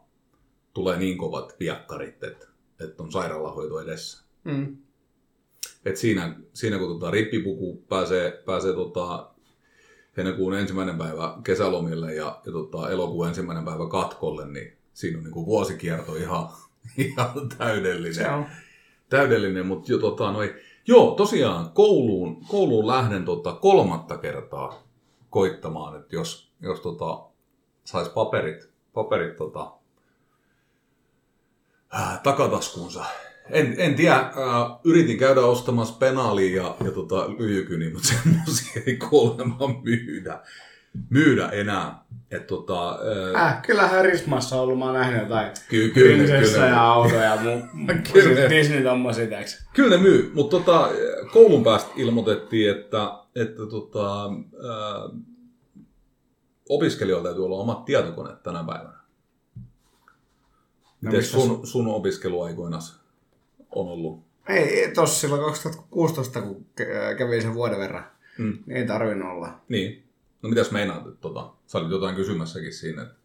tulee 0.74 0.98
niin 0.98 1.17
kovat 1.17 1.56
viakkarit, 1.60 2.24
että, 2.24 2.48
että 2.80 3.04
on 3.04 3.12
sairaalahoito 3.12 3.80
edessä. 3.80 4.26
Mm. 4.43 4.78
Et 5.86 5.98
siinä, 5.98 6.39
siinä 6.54 6.78
kun 6.78 6.88
tota, 6.88 7.12
rippipuku 7.12 7.84
pääsee, 7.89 8.43
pääsee 8.46 8.74
tota, 8.74 9.30
heinäkuun 10.17 10.54
ensimmäinen 10.54 10.98
päivä 10.98 11.38
kesälomille 11.43 12.13
ja, 12.13 12.41
ja 12.46 12.52
tota, 12.52 12.89
elokuun 12.89 13.28
ensimmäinen 13.28 13.65
päivä 13.65 13.89
katkolle, 13.89 14.48
niin 14.48 14.78
siinä 14.93 15.17
on 15.17 15.24
niin 15.24 15.34
kuin 15.34 15.46
vuosikierto 15.46 16.15
ihan, 16.15 16.50
ihan 17.08 17.50
täydellinen. 17.58 18.13
Se 18.13 18.30
on. 18.30 18.46
Täydellinen, 19.10 19.65
mutta 19.65 19.91
jo, 19.91 19.98
tota, 19.98 20.32
noi, 20.32 20.56
joo, 20.88 21.12
tosiaan 21.12 21.70
kouluun, 21.72 22.46
kouluun 22.46 22.88
lähden 22.88 23.26
tota, 23.26 23.54
kolmatta 23.54 24.17
kertaa 24.17 24.88
koittamaan, 25.30 26.00
että 26.00 26.15
jos, 26.15 26.52
jos 26.62 26.80
tota, 26.80 27.27
saisi 27.88 28.12
paperit, 28.12 28.69
paperit 28.93 29.36
tota, 29.36 29.71
äh, 31.95 32.21
takataskuunsa. 32.23 33.06
En, 33.50 33.76
en 33.78 33.95
tiedä, 33.95 34.15
äh, 34.15 34.32
yritin 34.84 35.17
käydä 35.17 35.41
ostamassa 35.41 35.95
penaalia 36.00 36.63
ja, 36.63 36.76
ja 36.86 36.91
tota, 36.91 37.30
lyijykyni, 37.38 37.89
mutta 37.89 38.08
semmoisia 38.23 38.82
ei 38.86 38.97
kuulemma 38.97 39.82
myydä, 39.84 40.39
myydä 41.10 41.50
enää. 41.50 42.04
Et, 42.32 42.47
tota, 42.47 43.00
äh, 43.36 43.45
äh, 43.45 43.62
kyllähän 43.62 44.06
Rismassa 44.06 44.56
on 44.56 44.62
ollut, 44.62 44.80
mä 44.80 44.86
oon 44.86 44.93
nähnyt 44.93 45.21
jotain 45.21 45.52
ky- 45.69 45.89
kyllä, 45.89 46.39
kyllä, 46.39 46.65
ja 46.65 46.84
autoja 46.84 47.23
ja 47.23 47.36
mu- 47.86 48.12
kyllä, 48.13 48.50
Disney 48.50 48.84
tommosia, 48.84 49.26
Kyllä 49.73 49.97
ne 49.97 50.04
myy, 50.04 50.32
mutta 50.34 50.58
tota, 50.58 50.89
koulun 51.34 51.63
päästä 51.63 51.91
ilmoitettiin, 51.95 52.71
että, 52.71 53.12
että 53.36 53.65
tota, 53.69 54.26
äh, 54.26 55.21
opiskelijoilla 56.69 57.23
täytyy 57.23 57.45
olla 57.45 57.58
omat 57.58 57.86
tietokoneet 57.86 58.43
tänä 58.43 58.63
päivänä. 58.63 58.97
Miten 61.01 61.19
no, 61.19 61.25
sun, 61.25 61.67
sun 61.67 61.88
opiskeluaikoina 61.88 62.80
on 63.71 63.88
ollut? 63.88 64.23
Ei, 64.49 64.91
tossa 64.93 65.19
silloin 65.19 65.41
2016, 65.41 66.41
kun 66.41 66.65
kävin 67.17 67.41
sen 67.41 67.53
vuoden 67.53 67.80
verran, 67.80 68.06
mm. 68.38 68.58
niin 68.65 68.77
ei 68.77 68.88
tarvinnut 68.88 69.32
olla. 69.32 69.62
Niin. 69.69 70.03
No 70.41 70.49
mitäs 70.49 70.71
meinaat, 70.71 71.21
tota, 71.21 71.53
sä 71.67 71.77
olit 71.77 71.91
jotain 71.91 72.15
kysymässäkin 72.15 72.73
siinä, 72.73 73.01
että, 73.01 73.15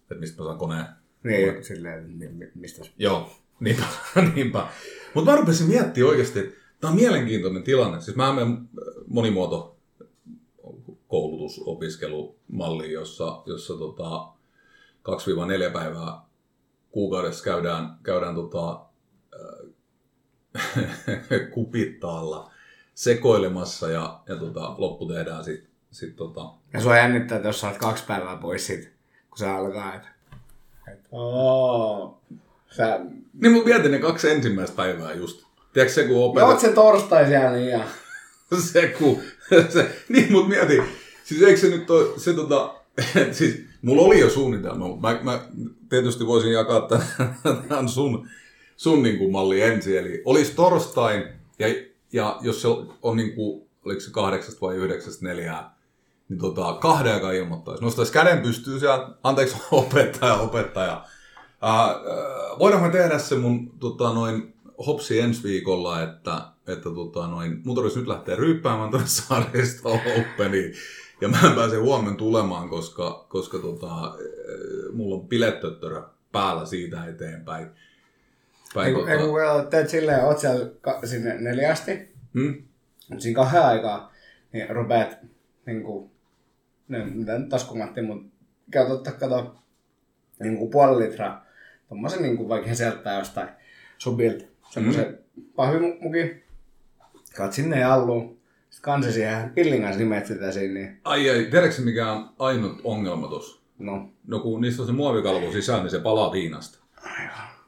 että 0.00 0.14
mistä 0.14 0.42
mä 0.42 0.46
saan 0.46 0.58
koneen? 0.58 0.86
Niin, 1.22 1.48
Kone. 1.48 1.62
silleen, 1.62 2.18
mistä? 2.54 2.84
Joo, 2.98 3.30
niinpä. 3.60 3.84
niinpä. 4.34 4.66
Mutta 5.14 5.30
mä 5.30 5.36
rupesin 5.36 5.66
miettimään 5.66 6.10
oikeasti, 6.10 6.38
että 6.38 6.60
tämä 6.80 6.90
on 6.90 6.96
mielenkiintoinen 6.96 7.62
tilanne. 7.62 8.00
Siis 8.00 8.16
mä 8.16 8.32
menen 8.32 8.68
monimuoto 9.08 9.73
koulutusopiskelumalliin, 11.14 12.92
jossa, 12.92 13.42
jossa 13.46 13.74
tota, 13.78 14.28
2-4 15.68 15.72
päivää 15.72 16.20
kuukaudessa 16.90 17.44
käydään, 17.44 17.98
käydään 18.02 18.34
tota, 18.34 18.80
äh, 20.56 20.72
kupittaalla 21.54 22.50
sekoilemassa 22.94 23.90
ja, 23.90 24.20
ja 24.28 24.36
tota, 24.36 24.74
loppu 24.78 25.06
tehdään 25.06 25.44
sitten 25.44 25.70
sit, 25.90 26.16
tota... 26.16 26.40
Ja 26.72 26.80
sua 26.80 26.96
jännittää, 26.96 27.36
että 27.36 27.48
jos 27.48 27.60
sä 27.60 27.68
oot 27.68 27.78
kaksi 27.78 28.04
päivää 28.06 28.36
pois 28.36 28.66
sit, 28.66 28.92
kun 29.30 29.38
se 29.38 29.50
alkaa, 29.50 29.94
että 29.94 30.08
et, 30.92 31.00
oh, 31.12 32.20
sä... 32.70 33.00
Niin 33.40 33.52
mun 33.52 33.64
mietin 33.64 33.90
ne 33.90 33.98
kaksi 33.98 34.30
ensimmäistä 34.30 34.76
päivää 34.76 35.12
just. 35.12 35.46
Tiedätkö 35.72 35.94
se, 35.94 36.08
kun 36.08 36.24
opetat... 36.24 36.48
Oot 36.48 36.60
se 36.60 36.72
torstai 36.72 37.26
siellä, 37.26 37.50
niin 37.50 37.70
ja... 37.70 37.84
se, 38.72 38.88
kun... 38.88 39.22
Se, 39.72 40.02
niin, 40.08 40.32
mut 40.32 40.48
mieti. 40.48 40.82
Siis 41.24 41.42
eikö 41.42 41.60
se 41.60 41.68
nyt 41.68 41.90
ole, 41.90 42.18
se 42.18 42.32
tota... 42.32 42.74
siis 43.32 43.64
mulla 43.82 44.02
oli 44.02 44.20
jo 44.20 44.30
suunnitelma. 44.30 44.96
Mä, 44.96 45.20
mä 45.22 45.40
tietysti 45.88 46.26
voisin 46.26 46.52
jakaa 46.52 46.88
tämän, 47.68 47.88
sun, 47.94 48.28
sun 48.76 49.02
niin 49.02 49.18
kuin 49.18 49.32
malli 49.32 49.62
ensin. 49.62 49.98
Eli 49.98 50.22
olisi 50.24 50.54
torstain, 50.54 51.24
ja, 51.58 51.66
ja 52.12 52.38
jos 52.40 52.62
se 52.62 52.68
on 53.02 53.16
niin 53.16 53.34
kuin, 53.34 53.68
oliko 53.84 54.00
se 54.00 54.10
kahdeksasta 54.10 54.60
vai 54.60 54.76
yhdeksästä 54.76 55.24
neljää, 55.24 55.74
niin 56.28 56.38
tota, 56.38 56.72
kahden 56.72 57.14
aikaa 57.14 57.32
ilmoittaisi. 57.32 57.84
Nostaisi 57.84 58.12
käden 58.12 58.42
pystyy 58.42 58.78
siellä, 58.80 59.08
anteeksi 59.22 59.56
opettaja, 59.70 60.34
opettaja. 60.34 61.04
Ää, 61.62 61.86
ää, 61.86 61.94
voidaanko 62.58 62.88
tehdä 62.88 63.18
se 63.18 63.36
mun 63.36 63.70
tota, 63.80 64.12
noin 64.12 64.54
hopsi 64.86 65.20
ensi 65.20 65.42
viikolla, 65.42 66.02
että, 66.02 66.40
että 66.66 66.90
tota, 66.90 67.26
noin, 67.26 67.60
mun 67.64 67.74
tarvitsisi 67.74 68.00
nyt 68.00 68.08
lähteä 68.08 68.36
ryyppäämään 68.36 68.90
tuonne 68.90 69.08
saarista 69.08 69.88
Openiin. 69.88 70.74
Ja 71.24 71.28
mä 71.28 71.40
en 71.48 71.54
pääse 71.54 71.76
huomenna 71.76 72.16
tulemaan, 72.16 72.68
koska, 72.68 73.26
koska 73.28 73.58
tota, 73.58 74.14
eh, 74.20 74.92
mulla 74.92 75.14
on 75.14 75.28
bilettöttörä 75.28 76.02
päällä 76.32 76.66
siitä 76.66 77.04
eteenpäin. 77.04 77.66
Päin, 78.74 78.96
Ei, 78.96 79.12
ei, 79.12 79.18
kun 79.18 79.70
teet 79.70 79.88
silleen, 79.88 80.24
oot 80.24 80.38
siellä 80.38 80.70
ka- 80.80 81.00
sinne 81.04 81.40
neljästi, 81.40 82.08
hmm? 82.34 82.62
Siinä 83.18 83.36
kahden 83.36 83.62
aikaa, 83.62 84.12
niin 84.52 84.70
rupeat 84.70 85.16
niinku, 85.66 86.10
ne, 86.88 87.04
mitä 87.04 87.38
nyt 87.38 87.48
taskumatti, 87.48 88.02
mut 88.02 88.26
käyt 88.70 88.90
ottaa 88.90 89.12
kato 89.12 89.56
niinku 90.40 90.70
puoli 90.70 91.04
litraa, 91.04 91.46
tommosen 91.88 92.22
niinku 92.22 92.48
vaikka 92.48 92.68
he 92.68 92.74
sieltä 92.74 93.12
jostain 93.12 93.48
subilta, 93.98 94.44
semmosen 94.70 95.18
mm. 95.36 95.44
pahvimuki, 95.56 96.44
kaat 97.36 97.52
sinne 97.52 97.80
jalluun, 97.80 98.38
sit 98.74 98.82
kansi 98.82 99.12
siihen 99.12 99.50
pillin 99.50 99.82
kanssa 99.82 99.98
nimet 99.98 100.26
sitä 100.26 100.52
siinä, 100.52 100.74
niin 100.74 101.00
Ai 101.04 101.30
ai, 101.30 101.46
tiedätkö 101.50 101.82
mikä 101.82 102.12
on 102.12 102.30
ainut 102.38 102.80
ongelma 102.84 103.28
tuossa? 103.28 103.60
no, 103.78 104.08
No 104.26 104.38
kun 104.38 104.60
niistä 104.60 104.82
on 104.82 104.86
se 104.86 104.92
muovikalvo 104.92 105.52
sisään, 105.52 105.82
niin 105.82 105.90
se 105.90 105.98
palaa 105.98 106.32
viinasta. 106.32 106.78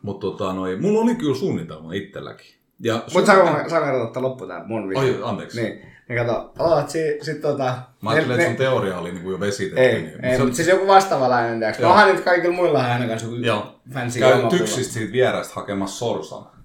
Mutta 0.02 0.26
tota, 0.26 0.52
noi, 0.52 0.76
mulla 0.76 1.00
oli 1.00 1.14
kyllä 1.14 1.34
suunnitelma 1.34 1.92
itselläkin. 1.92 2.54
Ja 2.80 3.02
Mut 3.14 3.26
saanko, 3.26 3.68
saanko 3.70 4.02
ottaa 4.02 4.22
loppu 4.22 4.46
tää 4.46 4.64
mun 4.66 4.88
visio? 4.88 5.02
Ai, 5.02 5.18
anteeksi. 5.22 5.62
Niin, 5.62 5.82
niin 6.08 6.26
kato, 6.26 6.52
aloitat 6.58 6.90
si, 6.90 7.18
sit 7.22 7.40
tota... 7.40 7.78
Mä 8.02 8.10
ajattelin, 8.10 8.40
että 8.40 8.46
sun 8.46 8.56
teoria 8.56 8.98
oli 8.98 9.12
niinku 9.12 9.30
jo 9.30 9.40
vesitetty. 9.40 9.80
Ei, 9.80 10.02
niin, 10.02 10.24
ei, 10.24 10.38
mutta 10.38 10.56
siis 10.56 10.68
joku 10.68 10.86
vastaavalainen, 10.86 11.58
tiiäks. 11.58 11.78
Joo. 11.78 11.90
Onhan 11.90 12.08
nyt 12.08 12.24
kaikilla 12.24 12.54
muilla 12.54 12.92
aina 12.92 13.06
kanssa 13.06 13.28
joku 13.40 13.68
fancy 13.94 14.18
Käy 14.18 14.48
tyksistä 14.50 14.92
siitä 14.92 15.12
vierestä 15.12 15.54
hakemassa 15.54 15.98
sorsan. 15.98 16.55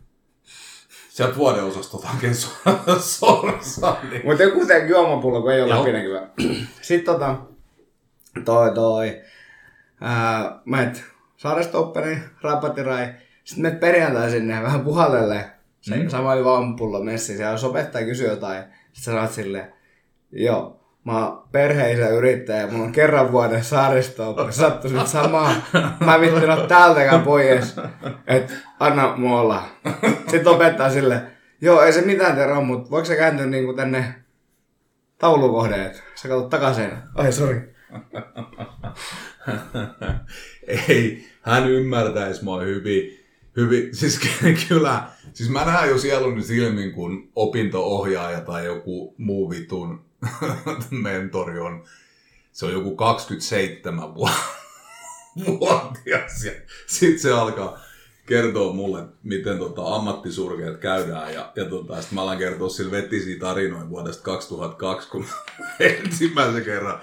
Sieltä 1.12 1.36
vuodeosastolta 1.38 2.08
hakee 2.08 2.34
so- 2.34 3.00
sorsan. 3.00 3.98
Niin. 4.10 4.22
Mutta 4.26 4.44
joku 4.44 4.66
teki 4.66 4.88
juomapullo, 4.90 5.42
kun 5.42 5.52
ei 5.52 5.62
ole 5.62 5.80
läpinäkyvä. 5.80 6.28
Sitten 6.82 7.16
tota, 7.16 7.36
toi 8.46 8.72
toi, 8.76 9.22
ää, 10.02 10.60
menet 10.66 11.04
saarestooppeni, 11.38 12.20
rapatirai, 12.42 13.14
sitten 13.44 13.62
menet 13.62 13.80
perjantai 13.80 14.30
sinne 14.30 14.62
vähän 14.64 14.82
puhallelle. 14.82 15.46
Se 15.82 15.96
Mm. 15.96 16.10
sama 16.10 16.36
juomapullo 16.36 17.04
messi, 17.04 17.36
siellä 17.38 17.52
jos 17.52 17.64
opettaja 17.64 18.06
kysyy 18.06 18.28
jotain, 18.30 18.64
sitten 18.64 19.04
sä 19.04 19.12
sanot 19.12 19.32
silleen, 19.32 19.74
joo, 20.32 20.81
mä 21.04 21.28
oon 21.28 21.44
perheisä 21.52 22.08
yrittäjä, 22.10 22.68
mulla 22.68 22.84
on 22.84 22.92
kerran 22.92 23.32
vuoden 23.32 23.64
saaristooppi, 23.64 24.52
sattuisi 24.54 24.96
nyt 24.98 25.08
samaa. 25.08 25.54
Mä 26.06 26.22
vittu 26.22 26.36
ole 26.36 26.68
täältäkään 26.68 27.22
pois, 27.22 27.76
et 28.28 28.54
anna 28.80 29.18
mua 29.18 29.42
olla. 29.42 29.64
Sitten 30.28 30.48
opettaa 30.48 30.90
sille, 30.90 31.22
joo, 31.62 31.82
ei 31.82 31.94
se 31.94 32.02
mitään 32.02 32.36
Tero, 32.36 32.62
mutta 32.62 32.90
voiko 32.90 33.06
sä 33.06 33.16
kääntyä 33.16 33.46
niinku 33.46 33.74
tänne 33.74 34.16
taulukohde, 35.18 35.86
että 35.86 36.00
sä 36.16 36.28
katsot 36.28 36.50
takaisin. 36.50 36.90
Ai, 37.16 37.32
sori. 37.32 37.76
Ei, 40.68 41.28
hän 41.42 41.70
ymmärtäisi 41.70 42.44
mua 42.44 42.62
hyvin. 42.62 43.20
hyvin. 43.58 43.96
Siis 43.96 44.20
ky- 44.20 44.56
kyllä, 44.68 45.04
siis 45.34 45.50
mä 45.50 45.66
näen 45.66 45.90
jo 45.90 45.98
sieluni 45.98 46.44
silmin, 46.44 46.92
kun 46.92 47.32
opinto-ohjaaja 47.36 48.42
tai 48.42 48.66
joku 48.66 49.16
muu 49.18 49.50
vitun 49.50 50.11
mentori 51.04 51.60
on, 51.60 51.84
se 52.52 52.66
on 52.66 52.72
joku 52.72 52.96
27 52.96 54.16
vu- 54.16 54.30
vuotias 55.48 56.44
ja 56.46 56.52
sit 56.88 57.20
se 57.20 57.32
alkaa 57.32 57.80
kertoa 58.26 58.74
mulle, 58.74 59.04
miten 59.24 59.58
tota, 59.58 59.96
ammattisurkeet 59.96 60.78
käydään 60.78 61.34
ja, 61.34 61.52
ja 61.56 61.66
tota, 61.66 62.02
sitten 62.02 62.16
mä 62.16 62.22
alan 62.22 62.38
kertoa 62.38 62.70
sille 62.70 62.92
vetisiä 62.92 63.40
tarinoita 63.40 63.90
vuodesta 63.90 64.24
2002, 64.24 65.10
kun 65.10 65.26
ensimmäisen 65.80 66.66
kerran 66.66 67.02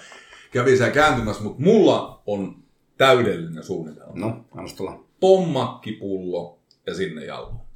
kävin 0.51 0.77
siellä 0.77 0.93
kääntymässä, 0.93 1.43
mutta 1.43 1.63
mulla 1.63 2.23
on 2.27 2.57
täydellinen 2.99 3.65
suunnitelma. 3.65 4.13
No, 4.15 4.45
anna 4.55 4.73
tulla. 4.77 5.05
Pommakkipullo 5.21 6.59
ja 6.87 6.95
sinne 6.95 7.25
jalko. 7.25 7.67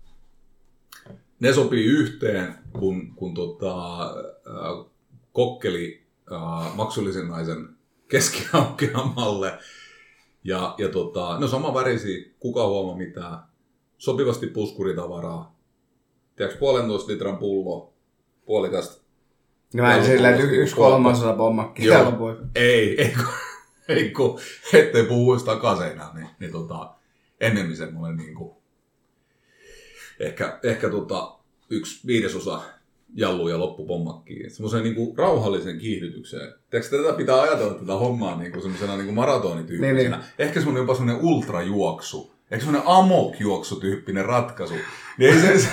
Ne 1.41 1.53
sopii 1.53 1.85
yhteen, 1.85 2.55
kun, 2.73 3.15
kun 3.15 3.35
tota, 3.35 4.05
äh, 4.05 4.92
kokkeli 5.33 6.07
äh, 6.33 6.77
maksullisen 6.77 7.29
naisen 7.29 7.69
keskiaukeamalle. 8.09 9.59
Ja, 10.45 10.75
ja 10.79 10.89
tota, 10.89 11.39
no 11.39 11.49
sama 11.49 11.75
värisi, 11.75 12.35
kuka 12.39 12.67
huomaa 12.67 12.97
mitään. 12.97 13.39
Sopivasti 13.99 14.47
puskuritavaraa. 14.47 15.59
Tiedätkö, 16.37 16.59
puolentoista 16.59 17.13
litran 17.13 17.39
pullo, 17.39 17.93
puolikasta 18.47 19.03
No 19.75 19.83
mä 19.83 19.95
en 19.95 20.03
että 20.03 20.17
kuulosti 20.17 20.57
yksi 20.57 20.75
kolmasosa 20.75 21.33
pommakki 21.33 21.85
Joo. 21.85 22.37
Ei, 22.55 23.03
ei 23.03 23.15
kun, 23.15 23.27
ei 23.97 24.11
kun 24.11 24.41
ettei 24.73 25.05
puhuisi 25.05 25.45
takaseinään, 25.45 26.15
niin, 26.15 26.29
niin 26.39 26.53
tota, 26.53 26.95
ennemmin 27.41 27.77
semmoinen 27.77 28.17
niin 28.17 28.35
kuin, 28.35 28.53
ehkä, 30.21 30.59
ehkä 30.63 30.91
tota, 30.91 31.39
yksi 31.71 32.07
viidesosa 32.07 32.63
jallu 33.15 33.49
ja 33.49 33.59
loppupommakkiin. 33.59 34.51
Semmoisen 34.51 34.83
niin 34.83 35.17
rauhallisen 35.19 35.79
kiihdytykseen. 35.79 36.53
Tiedätkö, 36.71 37.03
tätä 37.03 37.17
pitää 37.17 37.41
ajatella 37.41 37.75
tätä 37.75 37.93
hommaa 37.95 38.39
niin 38.39 38.53
kuin 38.53 38.63
semmoisena 38.63 38.95
niin 38.97 39.05
kuin 39.05 39.15
maratonityyppisenä. 39.15 39.99
Niin, 39.99 40.11
Niin. 40.11 40.21
Ehkä 40.39 40.61
semmoinen 40.61 40.81
jopa 40.81 40.95
semmoinen 40.95 41.25
ultrajuoksu. 41.25 42.33
Ehkä 42.51 42.65
semmoinen 42.65 42.89
amok-juoksutyyppinen 42.89 44.25
ratkaisu. 44.25 44.75
Niin 45.19 45.35
ei 45.35 45.41
se, 45.41 45.59
se, 45.59 45.69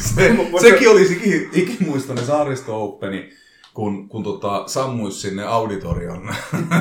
se, 0.00 0.36
sekin 0.60 0.90
olisi 0.90 1.14
iki- 1.14 1.48
ikimuistoinen 1.52 2.24
saaristo 2.26 2.84
Openi, 2.84 3.30
kun, 3.74 4.08
kun 4.08 4.22
tota, 4.22 4.62
sammuisi 4.66 5.20
sinne 5.20 5.44
auditorion 5.44 6.34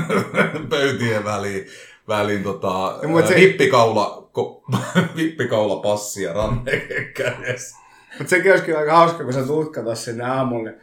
pöytien 0.70 1.24
väliin, 1.24 1.65
väliin 2.08 2.43
tota, 2.43 2.86
ää, 3.20 3.28
se- 3.28 3.36
vippikaula, 3.36 4.30
ko, 4.32 4.63
vippikaula 5.17 5.76
passi 5.76 6.24
ja 6.24 6.34
ranneke 6.34 7.04
kädessä. 7.13 7.78
Mutta 8.17 8.30
sekin 8.30 8.52
olisi 8.52 8.63
kyllä 8.65 8.80
aika 8.80 8.96
hauska, 8.98 9.24
kun 9.24 9.34
sä 9.34 9.43
tuut 9.43 9.74
kato 9.74 9.96
sinne 9.96 10.24
aamulle. 10.24 10.76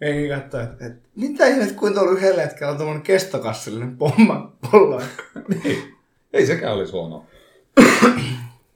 Eikin 0.00 0.30
katsoa, 0.40 0.62
että 0.62 0.86
et, 0.86 0.92
mitä 1.16 1.46
ihmet, 1.46 1.72
kuin 1.72 1.94
tuolla 1.94 2.12
yhdellä 2.12 2.42
hetkellä 2.42 2.70
on 2.70 2.76
tuommoinen 2.76 3.02
kestokassillinen 3.02 3.96
pomma 3.96 4.52
pollo. 4.70 5.02
Ei, 5.64 5.94
ei 6.32 6.46
sekään 6.46 6.74
olisi 6.74 6.92
huono. 6.92 7.26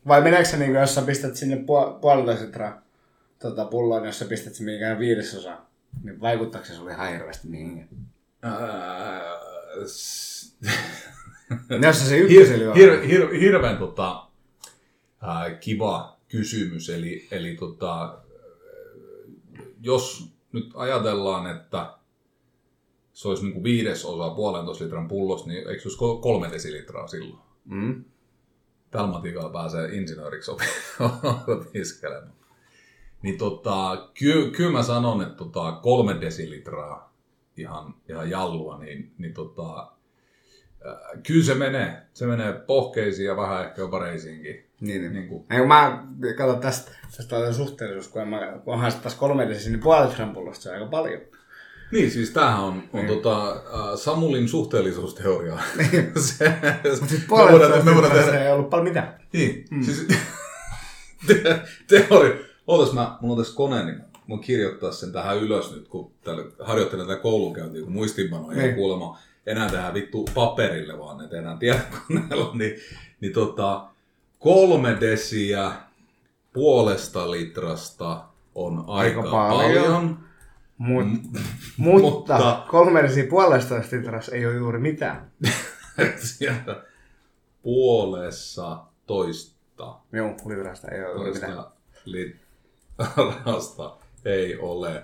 Vai 0.09 0.21
meneekö 0.23 0.49
se 0.49 0.57
niin 0.57 0.75
jos 0.75 0.95
sä 0.95 1.03
pistät 1.03 1.37
sinne 1.37 1.57
puol- 1.57 2.01
puolitoista 2.01 2.45
litraa 2.45 2.83
tota, 3.39 3.65
pulloon, 3.65 4.05
jos 4.07 4.19
sä 4.19 4.25
pistät 4.25 4.55
sen 4.55 4.65
mihinkään 4.65 4.99
viidesosa, 4.99 5.57
niin 6.03 6.21
vaikuttaako 6.21 6.67
se 6.67 6.75
sulle 6.75 6.93
ihan 6.93 7.13
hirveästi 7.13 7.49
mihinkään? 7.49 7.89
Ää, 8.43 9.21
s- 9.87 10.57
No, 11.69 11.93
se 11.93 12.17
hir, 12.17 12.25
ykkösellä 12.33 12.65
juo. 12.65 12.75
hir, 12.75 13.01
hir, 13.03 13.29
hirveän 13.41 13.77
tota, 13.77 14.27
ää, 15.23 15.51
kiva 15.51 16.16
kysymys. 16.29 16.91
Eli, 16.91 17.29
eli 17.31 17.55
tota, 17.55 18.19
jos 19.81 20.29
nyt 20.53 20.71
ajatellaan, 20.75 21.57
että 21.57 21.97
se 23.13 23.29
olisi 23.29 23.45
niin 23.47 23.65
viidesosa 23.65 24.35
puolentoista 24.35 24.85
litran 24.85 25.09
pullosta, 25.09 25.49
niin 25.49 25.69
eikö 25.69 25.81
se 25.83 25.89
olisi 25.89 25.99
kol- 25.99 26.21
kolme 26.21 26.51
desilitraa 26.51 27.07
silloin? 27.07 27.43
Mm. 27.65 28.05
Tällä 28.91 29.11
matikalla 29.11 29.51
pääsee 29.51 29.97
insinööriksi 29.97 30.51
opi- 30.51 31.05
opiskelemaan. 31.69 32.33
Niin 33.23 33.39
tota, 33.39 34.09
kyllä, 34.19 34.51
kyllä 34.51 34.73
mä 34.73 34.83
sanon, 34.83 35.23
että 35.23 35.35
tota, 35.35 35.73
kolme 35.73 36.21
desilitraa 36.21 37.15
ihan, 37.57 37.95
ihan 38.09 38.31
jallua, 38.31 38.79
niin, 38.79 39.15
niin 39.19 39.35
tota, 39.35 39.93
kyllä 41.27 41.45
se 41.45 41.55
menee. 41.55 42.03
Se 42.15 42.27
menee 42.27 42.53
pohkeisiin 42.53 43.27
ja 43.27 43.37
vähän 43.37 43.65
ehkä 43.65 43.81
jopa 43.81 43.99
reisiinkin. 43.99 44.67
Niin, 44.81 45.01
niin. 45.01 45.13
Niin 45.13 45.29
kuin, 45.29 45.45
kun 45.59 45.69
mä 45.69 46.05
katson 46.37 46.61
tästä, 46.61 46.91
tästä 47.17 47.37
on 47.37 47.55
suhteellisuus, 47.55 48.09
kun, 48.13 48.29
mä, 48.29 48.59
kun 48.65 48.75
onhan 48.75 48.93
taas 49.03 49.15
kolme 49.15 49.49
desi, 49.49 49.71
niin 49.71 49.81
puolet 49.81 50.17
se 50.53 50.69
on 50.69 50.75
aika 50.75 50.87
paljon. 50.87 51.21
niin, 51.93 52.11
siis 52.11 52.31
tämähän 52.31 52.61
on, 52.65 52.83
on 52.93 53.07
Niin. 53.07 53.07
tota, 53.07 53.51
äh, 53.53 53.97
Samulin 53.99 54.49
suhteellisuusteoria. 54.49 55.59
se, 56.17 56.53
Mutta 56.91 56.97
sitten 56.97 57.21
me 57.21 57.27
puolet 57.29 57.53
voidaan, 57.53 57.85
me 57.85 57.95
voidaan 57.95 58.13
tehdä, 58.15 58.45
ei 58.45 58.53
ollut 58.53 58.71
paljon 58.71 58.89
mitään. 58.89 59.21
Niin, 59.33 59.65
mm. 59.71 59.83
siis 59.83 60.07
te, 61.27 61.61
teori. 61.89 62.47
Ootas 62.67 62.93
mä, 62.95 63.19
mulla 63.21 63.33
on 63.37 63.39
tässä 63.45 63.57
kone, 63.57 63.85
niin 63.85 64.01
voin 64.29 64.41
kirjoittaa 64.41 64.93
sen 64.93 65.13
tähän 65.13 65.39
ylös 65.39 65.73
nyt, 65.75 65.89
kun 65.89 66.13
täällä 66.25 66.43
harjoittelen 66.61 67.07
tätä 67.07 67.21
koulunkäyntiä, 67.21 67.83
kun 67.83 67.93
muistinpanoja 67.93 68.57
Niin. 68.63 68.75
kuulemma 68.75 69.19
enää 69.47 69.71
tehdään 69.71 69.95
vittu 69.95 70.25
paperille, 70.35 70.99
vaan 70.99 71.19
ne 71.19 71.29
tehdään 71.29 71.59
tietokoneella, 71.59 72.51
niin, 72.55 72.75
niin 73.21 73.33
tota, 73.33 73.87
kolme 74.39 74.97
desiä 75.01 75.73
puolesta 76.53 77.31
litrasta 77.31 78.25
on 78.55 78.85
aika, 78.89 79.21
Aika 79.21 79.31
paljon. 79.31 79.85
paljon. 79.85 80.19
Mut, 80.79 81.07
Mm. 81.07 81.21
mutta, 81.77 82.65
kolme 82.71 83.03
desi 83.03 83.23
puolestoista 83.23 83.97
litrassa 83.97 84.33
ei 84.35 84.47
ole 84.47 84.55
juuri 84.55 84.79
mitään. 84.79 85.31
Sieltä 86.17 86.83
puolessa 87.63 88.79
toista, 89.07 89.95
Joo, 90.13 90.35
litrasta 90.49 90.89
ei 90.89 91.05
ole 91.05 91.13
juuri 91.15 91.33
mitään. 91.33 91.53
toista 91.55 91.77
rahasta 93.17 93.97
ei 94.25 94.57
ole 94.59 95.03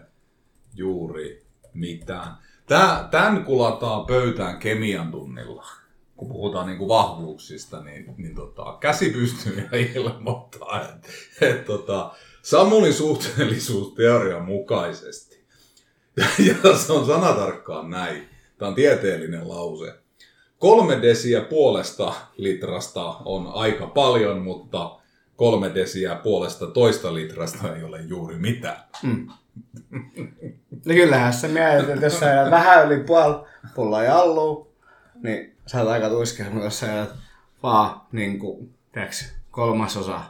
juuri 0.75 1.43
mitään. 1.75 2.35
Tää, 2.67 3.09
tämän 3.11 3.45
kulataan 3.45 4.07
pöytään 4.07 4.59
kemian 4.59 5.11
tunnilla. 5.11 5.67
Kun 6.17 6.29
puhutaan 6.29 6.67
niin 6.67 6.79
kuin 6.79 6.89
vahvuuksista, 6.89 7.83
niin, 7.83 8.15
niin 8.17 8.35
tota, 8.35 8.77
käsi 8.81 9.11
pystyy 9.11 9.69
ja 9.73 9.79
ilmoittaa, 9.95 10.89
että 10.89 11.09
et, 11.41 11.65
tota, 11.65 12.11
Samulin 12.43 12.95
suhteellisuusteorian 12.95 14.45
mukaisesti. 14.45 15.43
Ja, 16.17 16.27
ja 16.39 16.77
se 16.77 16.93
on 16.93 17.07
sanatarkkaan 17.07 17.91
näin. 17.91 18.29
Tämä 18.59 18.69
on 18.69 18.75
tieteellinen 18.75 19.49
lause. 19.49 19.95
Kolme 20.59 21.03
desiä 21.03 21.41
puolesta 21.41 22.15
litrasta 22.37 23.05
on 23.25 23.51
aika 23.55 23.87
paljon, 23.87 24.39
mutta 24.39 24.99
kolme 25.37 25.75
desiä 25.75 26.15
puolesta 26.15 26.67
toista 26.67 27.15
litrasta 27.15 27.77
ei 27.77 27.83
ole 27.83 28.03
juuri 28.03 28.39
mitään. 28.39 28.85
Mm. 29.03 29.29
No 30.87 30.95
kyllähän 30.95 31.33
se 31.33 31.49
mietit, 31.49 31.89
että 31.89 32.07
jos 32.07 32.19
sä 32.19 32.47
vähän 32.51 32.87
yli 32.87 33.05
puoli 33.05 33.47
pulloa 33.75 34.03
jallu, 34.03 34.73
niin 35.23 35.57
sä 35.67 35.81
oot 35.81 35.89
aika 35.89 36.09
tuiskelma, 36.09 36.65
jos 36.65 36.81
sä 36.81 36.87
jäät 36.87 37.11
vaan 37.63 38.01
niin 38.13 38.39
kuin, 38.39 38.75
tiedätkö, 38.93 39.17
kolmasosa. 39.51 40.21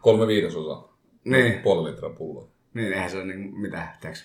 Kolme 0.00 0.26
viidesosa. 0.26 0.88
Niin. 1.24 1.62
Puoli 1.62 1.90
litraa 1.90 2.10
pulloa. 2.10 2.48
Niin, 2.74 2.92
eihän 2.92 3.10
se 3.10 3.16
ole 3.16 3.26
niin 3.26 3.60
mitään, 3.60 3.88
tiedätkö? 4.00 4.24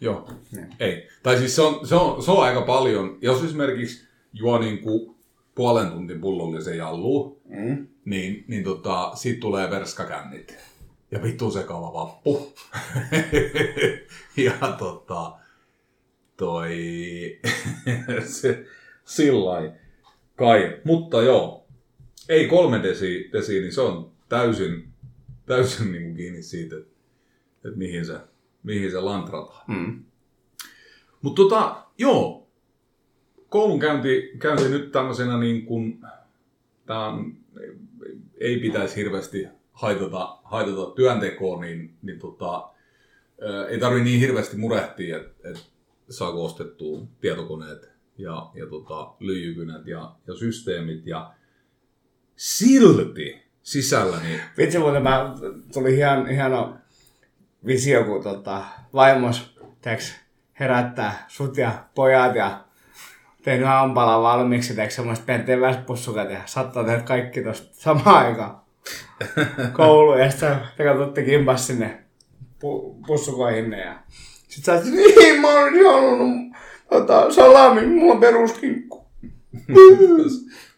Joo. 0.00 0.28
Niin. 0.52 0.68
Ei. 0.80 1.08
Tai 1.22 1.38
siis 1.38 1.56
se 1.56 1.62
on, 1.62 1.86
se, 1.86 1.94
on, 1.94 2.22
se 2.22 2.30
on 2.30 2.44
aika 2.44 2.62
paljon. 2.62 3.18
Jos 3.20 3.44
esimerkiksi 3.44 4.08
juo 4.32 4.58
niin 4.58 4.78
kuin 4.78 5.16
puolen 5.54 5.90
tuntin 5.90 6.20
pullollisen 6.20 6.78
jallu, 6.78 7.40
mm. 7.48 7.86
niin, 8.04 8.44
niin 8.48 8.64
tota, 8.64 9.10
siitä 9.14 9.40
tulee 9.40 9.70
verskakännit. 9.70 10.58
Ja 11.12 11.22
vittu 11.22 11.50
sekava 11.50 11.92
vappu. 11.92 12.52
ja 14.44 14.76
tota, 14.78 15.32
toi, 16.36 16.76
se, 18.40 18.66
sillai 19.04 19.72
kai. 20.36 20.80
Mutta 20.84 21.22
joo, 21.22 21.66
ei 22.28 22.48
kolme 22.48 22.82
desi, 22.82 23.30
desi 23.32 23.60
niin 23.60 23.72
se 23.72 23.80
on 23.80 24.12
täysin, 24.28 24.88
täysin 25.46 25.92
niin 25.92 26.02
kuin 26.02 26.16
kiinni 26.16 26.42
siitä, 26.42 26.76
että, 26.76 26.90
että 27.64 27.78
mihin 27.78 28.06
se, 28.06 28.18
mihin 28.62 28.90
se 28.90 29.00
lantrataan. 29.00 29.64
Mm. 29.68 30.04
Mutta 31.22 31.42
tota, 31.42 31.86
joo, 31.98 32.48
koulunkäynti 33.48 34.32
käynti 34.38 34.68
nyt 34.68 34.92
tämmöisenä 34.92 35.38
niin 35.38 35.66
kuin, 35.66 36.00
on, 36.88 37.36
ei 38.40 38.58
pitäisi 38.58 38.96
hirveästi 38.96 39.46
haitata, 39.72 40.38
haitata 40.44 40.90
työntekoa, 40.96 41.60
niin, 41.60 41.96
niin 42.02 42.18
tota, 42.18 42.68
ei 43.68 43.78
tarvi 43.78 44.00
niin 44.00 44.20
hirveästi 44.20 44.56
murehtia, 44.56 45.16
että 45.16 45.48
et 45.50 45.70
saako 46.10 46.44
ostettua 46.44 47.00
tietokoneet 47.20 47.90
ja, 48.18 48.50
ja 48.54 48.66
tota, 48.66 49.14
lyijykynät 49.20 49.86
ja, 49.86 50.14
ja 50.26 50.34
systeemit. 50.34 51.06
Ja 51.06 51.32
silti 52.36 53.42
sisälläni... 53.62 54.40
Vitsi 54.58 54.78
muuten 54.78 55.02
mä 55.02 55.34
tuli 55.72 55.96
hieno, 55.96 56.24
hieno 56.24 56.76
visio, 57.66 58.04
kun 58.04 58.22
tota, 58.22 58.64
vaimos 58.94 59.56
teks, 59.80 60.14
herättää 60.60 61.24
sut 61.28 61.56
ja 61.56 61.84
pojat 61.94 62.34
ja 62.34 62.64
tehnyt 63.42 63.66
hampala 63.66 64.22
valmiiksi, 64.22 64.74
teekö 64.74 64.92
semmoiset 64.92 65.26
penteen 65.26 65.60
väspussukat 65.60 66.30
ja 66.30 66.40
saattaa 66.46 66.84
tehdä 66.84 67.00
kaikki 67.00 67.42
tosta 67.42 67.68
samaan 67.72 68.26
aikaan 68.26 68.61
kouluun 69.72 70.20
ja 70.20 70.30
sitten 70.30 70.58
te 70.76 70.84
katsotte 70.84 71.22
kimpas 71.22 71.66
sinne 71.66 72.02
pu- 72.54 73.06
pussukoihin 73.06 73.72
ja 73.72 73.94
sit 74.48 74.64
sä 74.64 74.72
oot, 74.72 74.84
niin 74.84 75.40
mä 75.40 75.48
olisin 75.48 75.86
halunnut 75.86 76.56
tota, 76.90 77.30
salamin, 77.30 77.88
mulla 77.88 78.14
on 78.14 78.20
peruskinkku. 78.20 79.06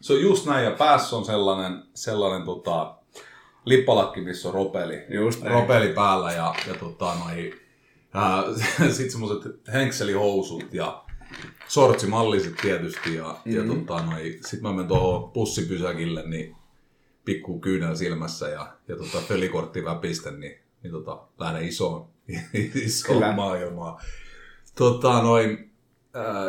se 0.01 0.13
on 0.13 0.23
just 0.23 0.47
näin 0.47 0.65
ja 0.65 0.71
päässä 0.71 1.17
on 1.17 1.25
sellainen, 1.25 1.83
sellainen 1.95 2.47
tota, 2.47 2.95
lippalakki, 3.65 4.21
missä 4.21 4.49
on 4.49 4.55
ropeli, 4.55 5.05
just 5.09 5.43
näin. 5.43 5.53
ropeli 5.53 5.89
päällä 5.89 6.33
ja, 6.33 6.55
ja 6.69 6.75
tota, 6.75 7.15
noi, 7.25 7.55
sitten 8.91 9.11
semmoiset 9.11 9.53
henkselihousut 9.73 10.75
ja 10.75 11.05
sortsimalliset 11.69 12.57
tietysti. 12.63 13.15
Ja, 13.15 13.37
mm-hmm. 13.45 13.53
ja 13.53 13.75
tota, 13.75 14.03
noi, 14.03 14.39
sit 14.47 14.61
mä 14.61 14.71
menen 14.73 14.89
tuohon 14.89 15.31
pussipysäkille, 15.31 16.23
niin 16.27 16.57
pikku 17.25 17.61
kyynel 17.61 17.95
silmässä 17.95 18.49
ja, 18.49 18.77
ja 18.89 18.97
tota, 18.97 19.19
pelikortti 19.29 19.85
väpistä, 19.85 20.31
niin, 20.31 20.59
niin 20.83 20.93
tota, 20.93 21.23
lähden 21.39 21.65
isoon, 21.65 22.09
isoon 22.87 23.35
maailmaan. 23.35 24.01
Tota, 24.75 25.23
noin, 25.23 25.73
ää, 26.15 26.45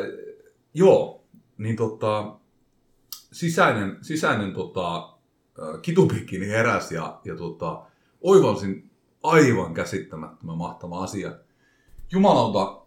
joo, 0.74 1.24
niin 1.58 1.76
tota, 1.76 2.36
sisäinen, 3.32 3.98
sisäinen 4.02 4.54
tota, 4.54 5.14
kitupikkini 5.82 6.48
heräsi 6.48 6.96
ja, 6.96 7.20
ja 7.26 7.36
tota, 7.36 7.82
oivalsin 8.22 8.92
aivan 9.24 9.74
käsittämättömän 9.74 10.58
mahtava 10.58 11.04
asia. 11.04 11.32
Jumalauta, 12.12 12.82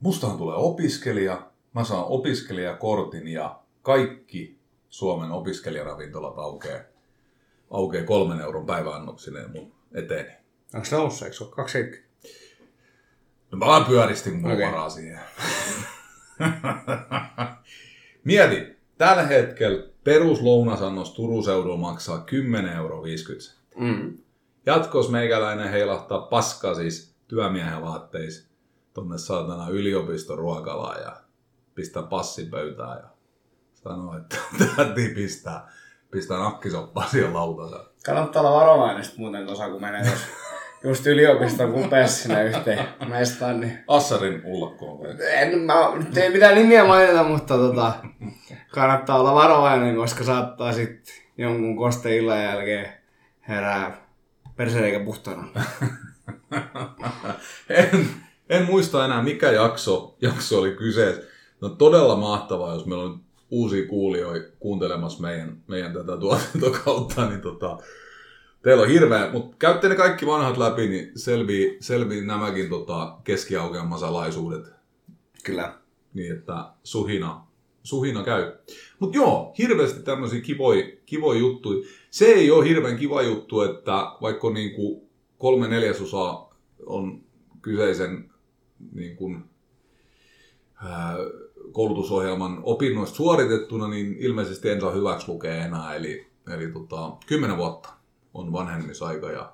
mustahan 0.00 0.38
tulee 0.38 0.56
opiskelija, 0.56 1.50
mä 1.74 1.84
saan 1.84 2.04
opiskelijakortin 2.04 3.28
ja 3.28 3.60
kaikki 3.82 4.58
Suomen 4.88 5.30
opiskelijaravintolat 5.30 6.38
aukeaa 6.38 6.95
aukee 7.70 8.02
kolmen 8.02 8.40
euron 8.40 8.66
päiväannoksineen 8.66 9.50
mun 9.50 9.72
eteeni. 9.94 10.30
Onko 10.74 10.84
se 10.84 10.96
noussut, 10.96 11.22
eikö 11.22 11.36
se 11.36 11.44
ole 11.44 11.52
270? 11.52 12.06
No 13.50 13.58
mä 13.58 13.66
vaan 13.66 13.84
pyöristin 13.84 14.36
mun 14.40 14.52
okay. 14.52 14.66
varaa 14.66 14.90
siihen. 14.90 15.20
Mieti, 18.24 18.76
tällä 18.98 19.22
hetkellä 19.22 19.88
peruslounasannos 20.04 21.10
Turun 21.10 21.44
seudulla 21.44 21.76
maksaa 21.76 22.18
10 22.18 22.76
euroa 22.76 23.02
50 23.02 23.52
mm. 23.76 24.18
Jatkos 24.66 25.10
meikäläinen 25.10 25.70
heilahtaa 25.70 26.20
paskaa 26.20 26.74
siis 26.74 27.14
työmiehen 27.28 27.82
vaatteissa 27.82 28.48
tonne 28.94 29.18
saatana 29.18 29.68
yliopiston 29.68 30.38
ruokalaan 30.38 31.02
ja 31.02 31.16
pistää 31.74 32.02
passin 32.02 32.50
pöytään 32.50 32.98
ja 33.02 33.08
sanoo, 33.74 34.16
että 34.16 34.36
täti 34.76 35.08
pistää 35.14 35.72
pistää 36.16 36.38
nakkisoppaa 36.38 37.08
siihen 37.08 37.34
lautaseen. 37.34 37.82
Kannattaa 38.06 38.42
olla 38.42 38.60
varovainen 38.60 39.04
sitten 39.04 39.20
muuten 39.20 39.46
tuossa, 39.46 39.68
kun 39.70 39.80
menee 39.80 40.10
jos 40.10 40.20
just 40.84 41.06
yliopiston 41.06 41.72
kupeessa 41.72 42.22
sinne 42.22 42.44
yhteen 42.44 42.88
mestaan. 43.08 43.60
Niin... 43.60 43.78
Assarin 43.88 44.42
ullakkoon. 44.44 45.06
En, 45.30 45.58
mä 45.58 45.74
ei 46.16 46.30
mitään 46.30 46.54
nimiä 46.54 46.84
mainita, 46.84 47.24
mutta 47.24 47.54
tota, 47.54 47.92
kannattaa 48.68 49.20
olla 49.20 49.34
varovainen, 49.34 49.96
koska 49.96 50.24
saattaa 50.24 50.72
sitten 50.72 51.14
jonkun 51.38 51.76
kosteillan 51.76 52.42
jälkeen 52.42 52.92
herää 53.48 54.06
persereikä 54.56 55.00
puhtana. 55.00 55.48
en, 57.68 58.08
en 58.48 58.64
muista 58.64 59.04
enää 59.04 59.22
mikä 59.22 59.50
jakso, 59.50 60.16
jakso 60.20 60.58
oli 60.58 60.70
kyseessä. 60.70 61.22
No 61.60 61.68
todella 61.68 62.16
mahtavaa, 62.16 62.74
jos 62.74 62.86
meillä 62.86 63.04
on 63.04 63.20
uusia 63.50 63.88
kuulijoita 63.88 64.56
kuuntelemassa 64.58 65.22
meidän, 65.22 65.62
meidän 65.66 65.92
tätä 65.92 66.16
tuotantokautta, 66.16 67.28
niin 67.28 67.40
tota, 67.40 67.78
teillä 68.62 68.82
on 68.82 68.88
hirveä, 68.88 69.32
mutta 69.32 69.56
käytte 69.58 69.88
ne 69.88 69.94
kaikki 69.94 70.26
vanhat 70.26 70.56
läpi, 70.56 70.88
niin 70.88 71.12
selvii, 71.16 71.76
selvii 71.80 72.26
nämäkin 72.26 72.68
tota, 72.68 73.18
keskiaukeamman 73.24 73.98
salaisuudet. 73.98 74.66
Kyllä. 75.44 75.78
Niin, 76.14 76.32
että 76.32 76.70
suhina, 76.84 77.46
suhina 77.82 78.22
käy. 78.22 78.52
Mutta 78.98 79.16
joo, 79.16 79.54
hirveästi 79.58 80.02
tämmöisiä 80.02 80.40
kivoja 80.40 80.84
kivoi 81.06 81.38
juttuja. 81.38 81.86
Se 82.10 82.24
ei 82.24 82.50
ole 82.50 82.68
hirveän 82.68 82.96
kiva 82.96 83.22
juttu, 83.22 83.62
että 83.62 83.92
vaikka 84.22 84.50
niin 84.50 84.74
kuin 84.74 85.02
kolme 85.38 85.68
neljäsosaa 85.68 86.54
on 86.86 87.20
kyseisen 87.62 88.30
niin 88.92 89.16
kuin, 89.16 89.44
ää, 90.82 91.16
koulutusohjelman 91.72 92.58
opinnoista 92.62 93.16
suoritettuna, 93.16 93.88
niin 93.88 94.16
ilmeisesti 94.18 94.70
en 94.70 94.80
saa 94.80 94.90
hyväksi 94.90 95.28
lukea 95.28 95.64
enää. 95.64 95.94
Eli, 95.94 96.26
eli 96.54 96.72
tota, 96.72 97.16
10 97.26 97.56
vuotta 97.56 97.88
on 98.34 98.52
vanhenemisaika 98.52 99.30
ja, 99.30 99.52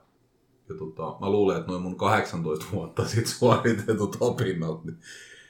ja 0.68 0.74
tota, 0.78 1.16
mä 1.20 1.30
luulen, 1.30 1.56
että 1.56 1.70
noin 1.70 1.82
mun 1.82 1.96
18 1.96 2.66
vuotta 2.72 3.04
sitten 3.04 3.32
suoritetut 3.32 4.16
opinnot, 4.20 4.84
niin 4.84 4.96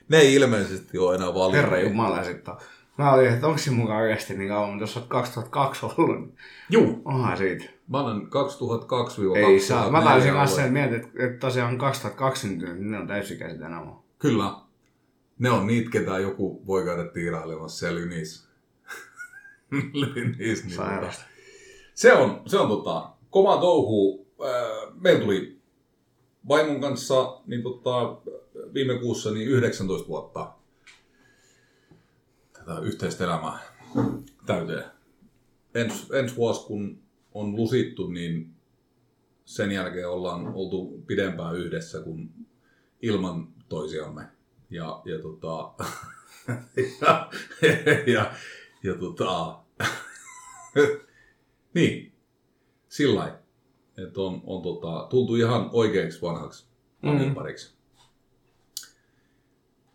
ne 0.08 0.16
ei 0.18 0.34
ilmeisesti 0.34 0.98
ole 0.98 1.14
enää 1.14 1.34
valmiita. 1.34 1.62
Herra 1.62 1.80
Jumala 1.80 2.24
sitten. 2.24 2.54
Mä 2.98 3.12
olin, 3.12 3.28
että 3.28 3.46
onko 3.46 3.58
se 3.58 3.70
mukaan 3.70 4.02
oikeasti 4.02 4.34
niin 4.34 4.48
kauan, 4.48 4.68
mutta 4.68 4.82
jos 4.82 4.96
olet 4.96 5.08
2002 5.08 5.86
ollut, 5.86 6.20
niin 6.20 6.36
Juu. 6.70 7.02
onhan 7.04 7.36
siitä. 7.36 7.64
Mä 7.88 8.00
olen 8.00 8.26
2002 8.26 9.22
Ei 9.36 9.60
saa. 9.60 9.90
Mä 9.90 10.02
taisin 10.02 10.32
kanssa 10.32 10.62
miettiä, 10.62 10.98
että, 10.98 11.08
että 11.24 11.38
tosiaan 11.38 11.78
2020, 11.78 12.74
niin 12.74 12.90
ne 12.90 12.98
on 12.98 13.06
täysikäiset 13.06 13.62
enää. 13.62 13.86
Kyllä 14.18 14.54
ne 15.38 15.50
on 15.50 15.66
niitä, 15.66 15.90
ketä 15.90 16.18
joku 16.18 16.66
voi 16.66 16.84
käydä 16.84 17.04
tiirailemassa 17.04 17.78
siellä 17.78 18.00
Lynissä. 18.00 18.48
Lynis, 19.92 20.64
niin 20.64 20.80
se 21.94 22.12
on, 22.12 22.42
se 22.46 22.58
on 22.58 22.68
tota, 22.68 23.10
kova 23.30 23.56
touhu. 23.60 24.26
Meillä 25.00 25.20
tuli 25.20 25.60
vaimon 26.48 26.80
kanssa 26.80 27.40
niin 27.46 27.62
tota, 27.62 28.20
viime 28.74 28.98
kuussa 28.98 29.30
niin 29.30 29.48
19 29.48 30.08
vuotta 30.08 30.52
tätä 32.52 32.80
yhteistä 32.80 33.24
elämää 33.24 33.58
täyteen. 34.46 34.84
Ens, 35.74 36.10
ensi 36.10 36.36
vuosi, 36.36 36.66
kun 36.66 37.02
on 37.34 37.56
lusittu, 37.56 38.08
niin 38.08 38.54
sen 39.44 39.72
jälkeen 39.72 40.08
ollaan 40.08 40.54
oltu 40.54 41.02
pidempään 41.06 41.56
yhdessä 41.56 42.00
kuin 42.00 42.30
ilman 43.02 43.48
toisiamme. 43.68 44.22
Ja, 44.72 45.02
ja, 45.04 45.18
tota, 45.22 45.70
ja, 47.00 47.30
ja, 48.06 48.32
ja 48.82 48.94
tota, 48.94 49.58
niin, 51.74 52.12
sillä. 52.88 53.38
Että 53.98 54.20
on, 54.20 54.40
on 54.46 54.62
tota, 54.62 55.06
tultu 55.10 55.34
ihan 55.34 55.70
oikeaksi 55.72 56.22
vanhaksi 56.22 56.66
mm. 57.02 57.34
pariksi. 57.34 57.74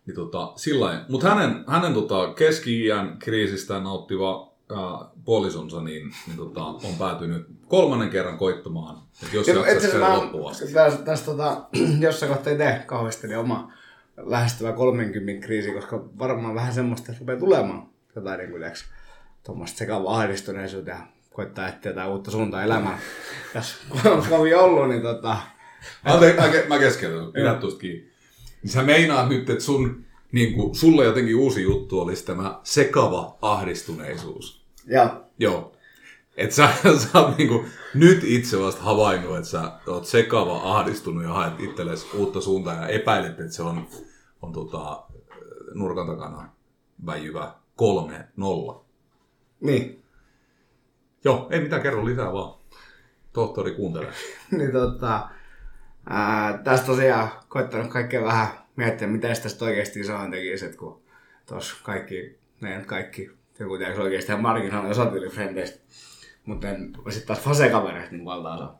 Niin 0.06 0.14
tota, 0.14 0.52
sillä 0.56 1.04
Mutta 1.08 1.28
hänen, 1.28 1.64
hänen 1.66 1.94
tota, 1.94 2.34
keski-iän 2.34 3.18
kriisistä 3.18 3.80
nauttiva 3.80 4.52
ää, 4.70 5.10
puolisonsa 5.24 5.82
niin, 5.82 6.12
niin 6.26 6.36
tota, 6.36 6.64
on 6.64 6.94
päätynyt 6.98 7.46
kolmannen 7.66 8.10
kerran 8.10 8.38
koittamaan, 8.38 9.02
että 9.22 9.36
jos 9.36 9.48
jaksaisi 9.48 9.90
käydä 9.90 10.16
loppuun 10.16 10.50
asti. 10.50 10.72
Tästä, 11.04 11.26
tota, 11.26 11.68
jossain 12.00 12.32
kohtaa 12.32 12.52
itse 12.52 12.84
kauhisteli 12.86 13.34
oma 13.34 13.72
lähestyvä 14.18 14.72
30 14.72 15.46
kriisi, 15.46 15.72
koska 15.72 16.04
varmaan 16.18 16.54
vähän 16.54 16.74
semmoista 16.74 17.12
rupeaa 17.20 17.38
tulemaan 17.38 17.88
jotain 18.16 18.38
niin 18.38 18.50
kuin, 18.50 18.62
tuommoista 19.44 19.78
sekavaa 19.78 20.16
ahdistuneisuutta 20.16 20.90
ja 20.90 20.98
koittaa 21.30 21.68
etsiä 21.68 21.90
jotain 21.90 22.10
uutta 22.10 22.30
suuntaa 22.30 22.62
elämään. 22.62 22.98
Tässä 23.52 23.76
on 24.04 24.24
kovin 24.28 24.56
ollut, 24.56 24.88
niin 24.88 25.02
tota... 25.02 25.36
Anteeksi, 26.04 26.40
mä, 26.40 26.50
mä 26.68 26.78
keskeytän, 26.78 27.32
pidä 27.32 27.54
tuosta 27.54 27.80
kiinni. 27.80 28.10
Niin 28.62 28.70
sä 28.70 28.82
meinaat 28.82 29.28
nyt, 29.28 29.50
että 29.50 29.64
sun, 29.64 30.04
niin 30.32 30.54
kuin, 30.54 30.74
sulle 30.74 31.04
jotenkin 31.04 31.36
uusi 31.36 31.62
juttu 31.62 32.00
olisi 32.00 32.26
tämä 32.26 32.60
sekava 32.62 33.36
ahdistuneisuus. 33.42 34.64
Ja. 34.86 35.24
Joo. 35.38 35.72
Että 36.36 36.54
sä, 36.54 36.68
sä 37.02 37.18
oot 37.18 37.38
niinku 37.38 37.64
nyt 37.94 38.24
itse 38.24 38.60
vasta 38.60 38.82
havainnut, 38.82 39.36
että 39.36 39.48
sä 39.48 39.72
oot 39.86 40.06
sekava, 40.06 40.76
ahdistunut 40.76 41.22
ja 41.22 41.28
haet 41.28 41.60
itsellesi 41.60 42.06
uutta 42.16 42.40
suuntaa 42.40 42.74
ja 42.74 42.88
epäilet, 42.88 43.40
että 43.40 43.52
se 43.52 43.62
on, 43.62 43.86
on 44.42 44.52
tota, 44.52 45.06
nurkan 45.74 46.06
takana 46.06 46.48
väijyvä 47.06 47.54
kolme 47.76 48.28
nolla. 48.36 48.84
Niin. 49.60 50.02
Joo, 51.24 51.48
ei 51.50 51.60
mitään, 51.60 51.82
kerro 51.82 52.04
lisää 52.04 52.32
vaan. 52.32 52.58
Tohtori 53.32 53.74
kuuntelee. 53.74 54.12
niin 54.58 54.72
tota, 54.72 55.28
ää, 56.06 56.58
tästä 56.58 56.86
tosiaan 56.86 57.28
koittanut 57.48 57.92
kaikkea 57.92 58.24
vähän 58.24 58.48
miettiä, 58.76 59.08
mitä 59.08 59.28
tästä 59.28 59.64
oikeasti 59.64 60.04
saan 60.04 60.30
tekisi, 60.30 60.64
että 60.64 60.78
kun 60.78 61.02
tuossa 61.46 61.76
kaikki, 61.82 62.38
ne 62.60 62.84
kaikki, 62.86 63.30
joku 63.58 63.78
tiedätkö 63.78 64.02
oikeasti 64.02 64.32
ihan 64.32 64.42
marginaali 64.42 64.90
osa 64.90 65.06
tuli 65.06 65.28
frendeistä, 65.28 65.80
mutta 66.44 66.68
sitten 67.10 67.26
taas 67.26 67.40
fasekavereista 67.40 68.14
niin 68.14 68.24
valtaosa, 68.24 68.74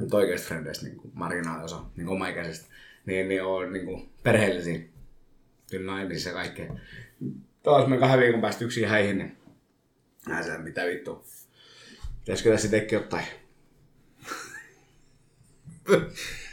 mutta 0.00 0.16
oikeasta 0.16 0.48
frendeistä 0.48 0.86
niin 0.86 1.00
marginaali 1.12 1.64
osa, 1.64 1.80
niin 1.96 2.08
omaikäisistä, 2.08 2.74
niin, 3.10 3.28
niin 3.28 3.44
on 3.44 3.72
niin 3.72 3.86
kuin 3.86 4.10
perheellisiä, 4.22 4.80
kyllä 5.70 5.92
naimisissa 5.92 6.32
kaikkea. 6.32 6.74
Taas 7.62 7.86
me 7.86 7.98
kahden 7.98 8.20
viikon 8.20 8.40
päästä 8.40 8.64
yksin 8.64 8.88
häihin, 8.88 9.18
niin 9.18 9.40
Nää 10.26 10.42
se, 10.42 10.58
mitä 10.58 10.86
vittu. 10.86 11.24
Pitäisikö 12.20 12.50
tässä 12.50 12.66
itsekin 12.66 12.96
jotain? 12.96 13.24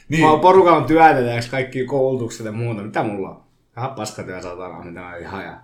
niin. 0.10 0.24
Mä 0.24 0.32
oon 0.32 0.40
porukan 0.40 0.86
työtä, 0.86 1.48
kaikki 1.52 1.86
koulutukset 1.86 2.46
ja 2.46 2.52
muuta. 2.52 2.82
Mitä 2.82 3.04
mulla 3.04 3.30
on? 3.30 3.44
Vähän 3.76 3.92
paskatyö 3.92 4.42
satana, 4.42 4.84
mitä 4.84 5.00
mä 5.00 5.18
ihan 5.18 5.44
ja... 5.44 5.62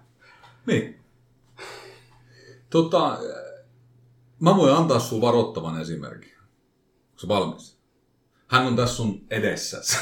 Niin. 0.65 0.99
Tota, 2.69 3.17
mä 4.39 4.57
voin 4.57 4.75
antaa 4.75 4.99
sun 4.99 5.21
varoittavan 5.21 5.81
esimerkin. 5.81 6.33
Onko 6.37 7.19
se 7.19 7.27
valmis? 7.27 7.82
Hän 8.53 8.67
on 8.67 8.75
tässä 8.75 8.95
sun 8.95 9.21
edessäsi. 9.29 9.97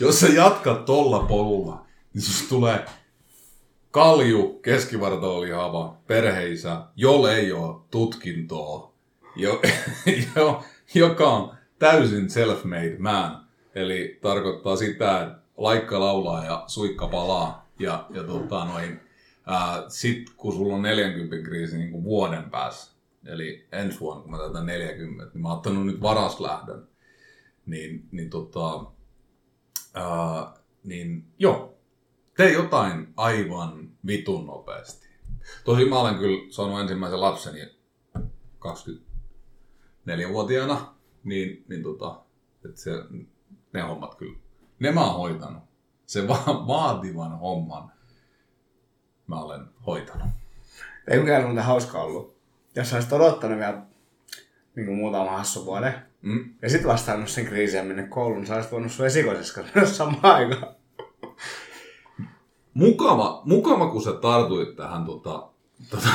Jos 0.00 0.20
sä 0.20 0.26
jatkat 0.26 0.84
tolla 0.84 1.18
polulla, 1.18 1.86
niin 2.14 2.22
sus 2.22 2.48
tulee 2.48 2.86
kalju, 3.90 4.60
keskivartalolihava, 4.62 5.96
perheisä, 6.06 6.82
jolle 6.96 7.36
ei 7.36 7.52
ole 7.52 7.80
tutkintoa, 7.90 8.92
jo, 9.36 9.60
jo, 10.36 10.64
joka 10.94 11.28
on 11.28 11.56
täysin 11.78 12.30
self-made 12.30 12.98
man. 12.98 13.46
Eli 13.74 14.18
tarkoittaa 14.22 14.76
sitä, 14.76 15.22
että 15.22 15.38
laikka 15.56 16.00
laulaa 16.00 16.44
ja 16.44 16.64
suikka 16.66 17.08
palaa. 17.08 17.70
Ja, 17.78 18.06
ja 18.10 18.22
tota, 18.22 18.64
noin, 18.64 19.00
ää, 19.46 19.84
sit 19.88 20.30
kun 20.36 20.52
sulla 20.52 20.74
on 20.74 20.82
40 20.82 21.48
kriisi 21.48 21.78
niin 21.78 21.90
kuin 21.90 22.04
vuoden 22.04 22.50
päässä, 22.50 22.89
eli 23.26 23.68
ensi 23.72 24.00
vuonna 24.00 24.22
kun 24.22 24.30
mä 24.30 24.38
täytän 24.38 24.66
40, 24.66 25.32
niin 25.34 25.42
mä 25.42 25.48
oon 25.48 25.56
ottanut 25.56 25.86
nyt 25.86 26.02
varaslähdön. 26.02 26.88
Niin, 27.66 28.08
niin, 28.12 28.30
tota, 28.30 28.84
ää, 29.94 30.54
niin 30.84 31.32
joo, 31.38 31.78
tee 32.36 32.52
jotain 32.52 33.12
aivan 33.16 33.90
vitun 34.06 34.46
nopeasti. 34.46 35.08
Tosi 35.64 35.84
mä 35.84 36.00
olen 36.00 36.18
kyllä 36.18 36.52
saanut 36.52 36.80
ensimmäisen 36.80 37.20
lapseni 37.20 37.60
24-vuotiaana, 38.58 40.94
niin, 41.24 41.64
niin 41.68 41.82
tota, 41.82 42.20
että 42.64 42.80
se, 42.80 42.90
ne 43.72 43.80
hommat 43.80 44.14
kyllä, 44.14 44.38
ne 44.78 44.92
mä 44.92 45.06
oon 45.06 45.16
hoitanut. 45.16 45.62
Se 46.06 46.28
va- 46.28 46.66
vaativan 46.66 47.38
homman 47.38 47.92
mä 49.26 49.40
olen 49.40 49.66
hoitanut. 49.86 50.28
Ei 51.08 51.20
mikään 51.20 51.44
muuten 51.44 51.64
hauska 51.64 52.02
ollut. 52.02 52.39
Jos 52.76 52.90
sä 52.90 52.96
olisit 52.96 53.12
odottanut 53.12 53.58
vielä 53.58 53.82
niin 54.76 54.86
kuin 54.86 54.98
muutama 54.98 55.30
hassu 55.30 55.66
vuoden, 55.66 55.94
mm. 56.22 56.54
ja 56.62 56.70
sitten 56.70 56.90
vastannut 56.90 57.28
sen 57.28 57.46
kriisiin 57.46 57.78
ja 57.78 57.84
mennyt 57.84 58.10
kouluun, 58.10 58.46
sä 58.46 58.54
olisit 58.54 58.72
voinut 58.72 58.92
sun 58.92 59.06
esikoisessa 59.06 59.86
samaan 59.86 60.34
aikaan 60.34 60.74
mukava, 62.74 63.42
mukava, 63.44 63.90
kun 63.90 64.02
sä 64.02 64.12
tartuit 64.12 64.76
tähän 64.76 65.04
tota, 65.04 65.48
tota, 65.90 66.08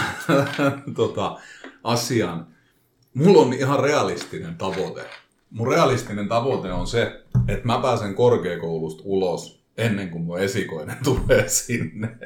tota, 0.96 1.40
asiaan. 1.84 2.48
Mulla 3.14 3.42
on 3.42 3.54
ihan 3.54 3.84
realistinen 3.84 4.56
tavoite. 4.56 5.06
Mun 5.50 5.68
realistinen 5.68 6.28
tavoite 6.28 6.72
on 6.72 6.88
se, 6.88 7.24
että 7.48 7.66
mä 7.66 7.80
pääsen 7.82 8.16
korkeakoulusta 8.16 9.04
ulos 9.06 9.64
ennen 9.78 10.10
kuin 10.10 10.24
mun 10.24 10.40
esikoinen 10.40 10.98
tulee 11.04 11.50
sinne. 11.50 12.18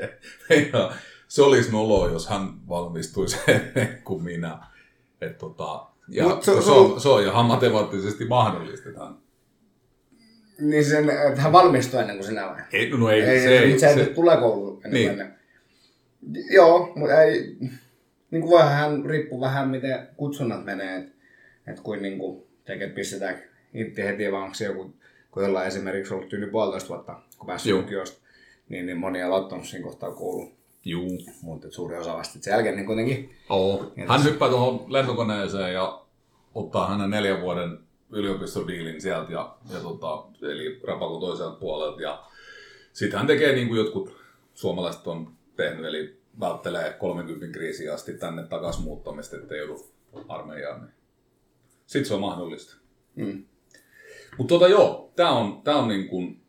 Ja 0.73 0.91
se 1.29 1.41
olisi 1.41 1.71
nolo, 1.71 2.09
jos 2.09 2.27
hän 2.27 2.67
valmistuisi 2.69 3.37
ennen 3.47 4.01
kuin 4.03 4.23
minä. 4.23 4.59
Et 5.21 5.37
tota, 5.37 5.85
ja 6.07 6.37
se, 6.41 6.61
se, 6.61 6.71
on, 6.71 7.01
se 7.01 7.09
on 7.09 7.23
ihan 7.23 7.45
matemaattisesti 7.45 8.25
mahdollista. 8.25 8.89
Niin 10.59 10.85
sen, 10.85 11.09
että 11.09 11.41
hän 11.41 11.51
valmistuu 11.51 11.99
ennen 11.99 12.15
kuin 12.15 12.27
sinä 12.27 12.47
vai? 12.47 12.61
Ei, 12.73 12.89
no 12.89 13.09
ei, 13.09 13.21
ei 13.21 13.39
se 13.39 13.59
ei. 13.59 13.79
Se, 13.79 13.93
se, 13.93 14.05
tulee 14.05 14.37
kouluun 14.37 14.81
ennen 14.85 14.93
niin. 14.93 15.09
ennen. 15.11 15.35
Joo, 16.51 16.91
mutta 16.95 17.21
ei, 17.21 17.57
niin 18.31 18.41
kuin 18.41 18.49
voihan 18.49 18.73
hän 18.73 19.05
riippuu 19.05 19.41
vähän 19.41 19.69
miten 19.69 20.07
kutsunnat 20.17 20.65
menee, 20.65 20.97
että 20.97 21.11
et 21.67 21.79
kuin 21.79 22.01
niin 22.01 22.17
kuin 22.17 22.43
tekee 22.65 22.89
pistetään 22.89 23.41
intti 23.73 24.03
heti 24.03 24.31
vaan 24.31 24.43
onko 24.43 24.55
joku, 24.63 24.93
kun 25.31 25.43
jollain 25.43 25.67
esimerkiksi 25.67 26.13
ollut 26.13 26.33
yli 26.33 26.47
puolitoista 26.47 26.89
vuotta, 26.89 27.21
kun 27.37 27.47
päässyt 27.47 27.73
lukiosta, 27.73 28.21
niin, 28.69 28.85
niin 28.85 28.97
moni 28.97 29.23
on 29.23 29.27
aloittanut 29.27 29.67
siinä 29.67 29.83
kohtaa 29.83 30.11
kouluun. 30.11 30.58
Juu. 30.89 31.19
Mutta 31.41 31.71
suuri 31.71 31.97
osa 31.97 32.17
vasta 32.17 32.39
sen 32.41 32.51
jälkeen 32.51 32.75
niin 32.75 32.85
kuitenkin. 32.85 33.35
Oo. 33.49 33.91
Hän 34.07 34.23
hyppää 34.23 34.49
tuohon 34.49 34.93
lentokoneeseen 34.93 35.73
ja 35.73 36.05
ottaa 36.55 36.87
hänen 36.87 37.09
neljän 37.09 37.41
vuoden 37.41 37.79
yliopistodiilin 38.09 39.01
sieltä, 39.01 39.33
ja, 39.33 39.57
ja 39.73 39.79
tota, 39.79 40.23
eli 40.41 40.79
rapako 40.83 41.19
toiselta 41.19 41.55
puolelta. 41.59 42.01
Ja 42.01 42.23
sitten 42.93 43.17
hän 43.17 43.27
tekee 43.27 43.55
niin 43.55 43.67
kuin 43.67 43.77
jotkut 43.77 44.17
suomalaiset 44.53 45.07
on 45.07 45.31
tehnyt, 45.55 45.85
eli 45.85 46.19
välttelee 46.39 46.93
30 46.93 47.53
kriisiä 47.57 47.93
asti 47.93 48.13
tänne 48.13 48.43
takaisin 48.43 48.83
muuttamista, 48.83 49.37
ettei 49.37 49.59
joudu 49.59 49.89
armeijaan. 50.27 50.81
Niin. 50.81 50.93
Sitten 51.85 52.05
se 52.05 52.13
on 52.13 52.21
mahdollista. 52.21 52.75
Mm. 53.15 53.45
Mutta 54.37 54.55
tota 54.55 54.67
joo, 54.67 55.11
tämä 55.15 55.31
on, 55.31 55.61
tää 55.61 55.75
on, 55.75 55.87
niin 55.87 56.07
kuin, 56.07 56.41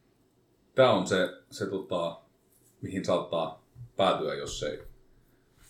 tää 0.74 0.93
on 0.93 1.07
se, 1.07 1.28
se 1.51 1.66
tota, 1.66 2.20
mihin 2.80 3.05
saattaa 3.05 3.60
päätyä, 4.01 4.35
jos 4.35 4.63
ei, 4.63 4.83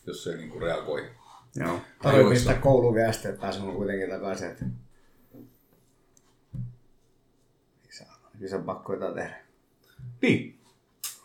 jos 0.07 0.26
ei 0.26 0.37
niin 0.37 0.51
kuin 0.51 0.62
reagoi. 0.62 1.11
Joo. 1.57 1.81
Tarvii 2.03 2.31
pistää 2.31 2.55
kouluun 2.55 2.95
viestiä, 2.95 3.31
että 3.31 3.41
pääsemme 3.41 3.72
kuitenkin 3.72 4.11
takaisin. 4.11 4.51
Että 4.51 4.64
Kyllä 8.33 8.51
se 8.51 8.57
on 8.57 8.64
pakko 8.64 8.93
jotain 8.93 9.14
tehdä. 9.14 9.37
Niin. 10.22 10.61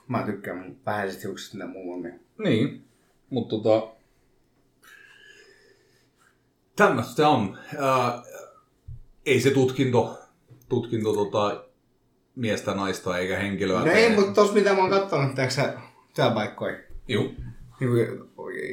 Mä 0.08 0.24
tykkään 0.24 0.58
mun 0.58 0.80
vähäiset 0.86 1.24
hiukset 1.24 1.54
mitä 1.54 1.68
on. 1.68 2.20
Niin. 2.38 2.88
Mutta 3.30 3.56
tota... 3.56 3.96
Tämmöistä 6.76 7.30
on. 7.30 7.58
Äh, 7.74 8.24
ei 9.26 9.42
se 9.42 9.52
tutkinto, 9.52 10.20
tutkinto 10.70 11.14
tota, 11.14 11.66
miestä, 12.36 12.74
naista 12.74 13.18
eikä 13.18 13.38
henkilöä. 13.38 13.80
No 13.80 13.92
ei, 13.92 14.16
mutta 14.16 14.32
tos 14.32 14.54
mitä 14.54 14.74
mä 14.74 14.80
oon 14.80 14.90
kattonut, 14.90 15.36
tiedätkö 15.36 15.56
sä, 15.56 15.74
työpaikkoja, 16.16 16.78
Juu. 17.08 17.24
niin 17.80 17.90
kuin 17.90 18.08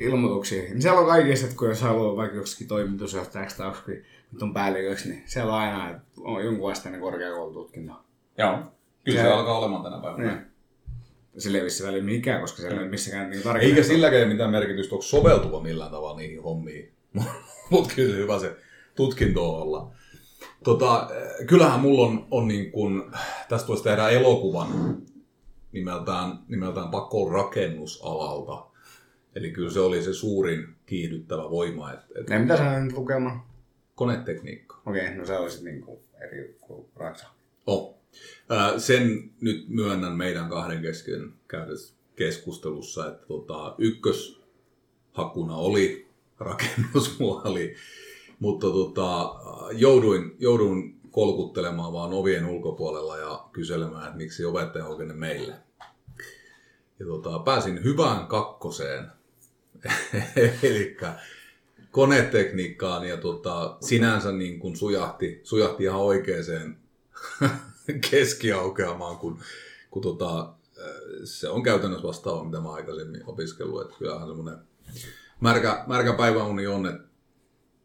ilmoituksia, 0.00 0.62
niin 0.62 0.82
siellä 0.82 1.00
on 1.00 1.06
kaikissa, 1.06 1.46
että 1.46 1.58
kun 1.58 1.68
jos 1.68 1.80
haluaa 1.82 2.16
vaikka 2.16 2.36
joksikin 2.36 2.68
toimitusjohtajaksi 2.68 3.56
tai 3.56 3.66
joksikin 3.66 4.04
vitun 4.34 4.54
päälliköksi, 4.54 5.08
niin 5.08 5.22
siellä 5.26 5.52
on 5.52 5.58
aina, 5.58 5.90
että 5.90 6.02
on 6.20 6.44
jonkun 6.44 6.70
asteinen 6.70 7.00
korkeakoulututkinto. 7.00 7.92
Joo. 8.38 8.58
Kyllä 9.04 9.18
se, 9.18 9.24
Se- 9.24 9.32
alkaa 9.32 9.58
olemaan 9.58 9.82
tänä 9.82 9.98
päivänä. 10.02 10.26
Niin. 10.32 10.46
Sillä 11.38 11.58
ei 11.58 11.64
vissi 11.64 11.86
väliä 11.86 12.02
mikään, 12.02 12.40
koska 12.40 12.56
siellä 12.56 12.76
ei 12.76 12.82
ole 12.82 12.90
missäkään 12.90 13.30
niin 13.30 13.42
tarkemmin. 13.42 13.76
Eikä 13.76 13.88
silläkään 13.88 14.28
mitään 14.28 14.50
merkitystä, 14.50 14.94
onko 14.94 15.02
soveltuva 15.02 15.60
millään 15.60 15.90
tavalla 15.90 16.16
niihin 16.16 16.42
hommiin. 16.42 16.92
Mutta 17.70 17.94
kyllä 17.94 18.12
se 18.14 18.18
hyvä 18.18 18.38
se 18.38 18.56
tutkinto 18.94 19.54
on 19.54 19.62
olla. 19.62 19.90
Tota, 20.64 21.10
kyllähän 21.46 21.80
mulla 21.80 22.06
on, 22.06 22.26
on 22.30 22.48
niin 22.48 22.72
kun, 22.72 23.12
tästä 23.48 23.68
voisi 23.68 23.82
tehdä 23.82 24.08
elokuvan 24.08 24.68
nimeltään, 25.72 26.38
nimeltään 26.48 26.88
Pakon 26.88 27.32
rakennusalalta. 27.32 28.66
Eli 29.34 29.50
kyllä 29.50 29.70
se 29.70 29.80
oli 29.80 30.02
se 30.02 30.14
suurin 30.14 30.74
kiihdyttävä 30.86 31.50
voima, 31.50 31.92
että 31.92 32.06
et 32.20 32.28
Ne 32.28 32.38
mitä 32.38 32.56
sä 32.56 32.80
nyt 32.80 32.92
lukemaan? 32.92 33.42
konetekniikka. 33.94 34.82
Okei, 34.86 35.14
no 35.14 35.26
se 35.26 35.36
olisi 35.38 35.64
niinku 35.64 36.00
eri 36.20 36.56
kuin 36.60 36.86
Raksa. 36.96 37.28
Oh. 37.66 37.94
Sen 38.78 39.30
nyt 39.40 39.68
myönnän 39.68 40.12
meidän 40.12 40.48
kahden 40.48 40.82
kesken 40.82 41.32
käydessä 41.48 41.94
keskustelussa, 42.16 43.08
että 43.08 43.26
tota, 43.26 43.74
ykköshakuna 43.78 45.56
oli 45.56 46.08
rakennusmuoli, 46.38 47.74
mutta 48.38 48.66
tota, 48.66 49.34
jouduin, 49.72 50.36
jouduin 50.38 51.00
kolkuttelemaan 51.12 51.92
vaan 51.92 52.12
ovien 52.12 52.46
ulkopuolella 52.46 53.16
ja 53.16 53.44
kyselemään, 53.52 54.04
että 54.04 54.16
miksi 54.16 54.44
on 54.44 54.54
oikein 54.86 55.18
meille. 55.18 55.54
Ja 57.00 57.06
tota, 57.06 57.38
pääsin 57.38 57.84
hyvään 57.84 58.26
kakkoseen, 58.26 59.06
eli 60.62 60.96
konetekniikkaan 61.90 63.08
ja 63.08 63.16
tota, 63.16 63.76
sinänsä 63.80 64.32
niin 64.32 64.60
kuin 64.60 64.76
sujahti, 64.76 65.40
sujahti 65.42 65.84
ihan 65.84 66.00
oikeaan 66.00 66.76
keskiaukeamaan, 68.10 69.16
kun, 69.16 69.38
kun 69.90 70.02
tota, 70.02 70.54
se 71.24 71.48
on 71.48 71.62
käytännössä 71.62 72.08
vastaava, 72.08 72.44
mitä 72.44 72.60
mä 72.60 72.72
aikaisemmin 72.72 73.22
opiskellut. 73.26 73.82
Että 73.82 73.94
kyllähän 73.98 74.28
semmoinen 74.28 74.58
märkä, 75.40 75.84
märkä 75.86 76.12
päiväuni 76.12 76.66
on, 76.66 76.86
että 76.86 77.08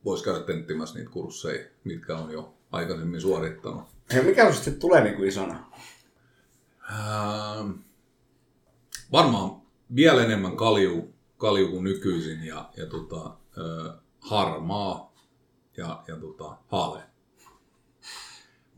voisi 0.06 0.24
käydä 0.24 0.40
tenttimässä 0.40 0.96
niitä 0.96 1.12
kursseja, 1.12 1.66
mitkä 1.84 2.18
on 2.18 2.32
jo 2.32 2.57
aikaisemmin 2.72 3.22
suorittanut. 3.22 3.84
Hei, 4.14 4.24
mikä 4.24 4.48
susta 4.48 4.64
sitten 4.64 4.82
tulee 4.82 5.04
niinku 5.04 5.24
isona? 5.24 5.72
Ähm, 6.92 7.72
varmaan 9.12 9.62
vielä 9.96 10.26
enemmän 10.26 10.58
kalju, 10.58 11.14
kalju 11.38 11.68
kuin 11.68 11.84
nykyisin 11.84 12.44
ja, 12.44 12.70
ja 12.78 12.86
tota, 12.86 13.26
äh, 13.26 13.96
harmaa 14.20 15.14
ja, 15.78 16.04
ja 16.08 16.16
tota, 16.16 16.58
haale. 16.68 17.04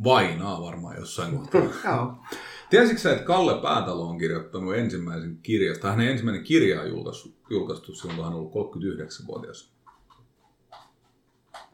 Vainaa 0.03 0.61
varmaan 0.61 0.95
jossain 0.97 1.37
kohtaa. 1.37 2.27
Tiesitkö 2.69 3.01
sä, 3.01 3.11
että 3.11 3.23
Kalle 3.23 3.61
Päätalo 3.61 4.09
on 4.09 4.17
kirjoittanut 4.17 4.75
ensimmäisen 4.75 5.37
kirjasta? 5.37 5.91
Hänen 5.91 6.07
ensimmäinen 6.07 6.43
kirja 6.43 6.81
on 6.81 6.89
julkaistu, 6.89 7.35
julkaistu 7.49 7.95
silloin, 7.95 8.15
kun 8.15 8.25
hän 8.25 8.33
on 8.33 8.39
ollut 8.39 8.75
39-vuotias. 8.75 9.73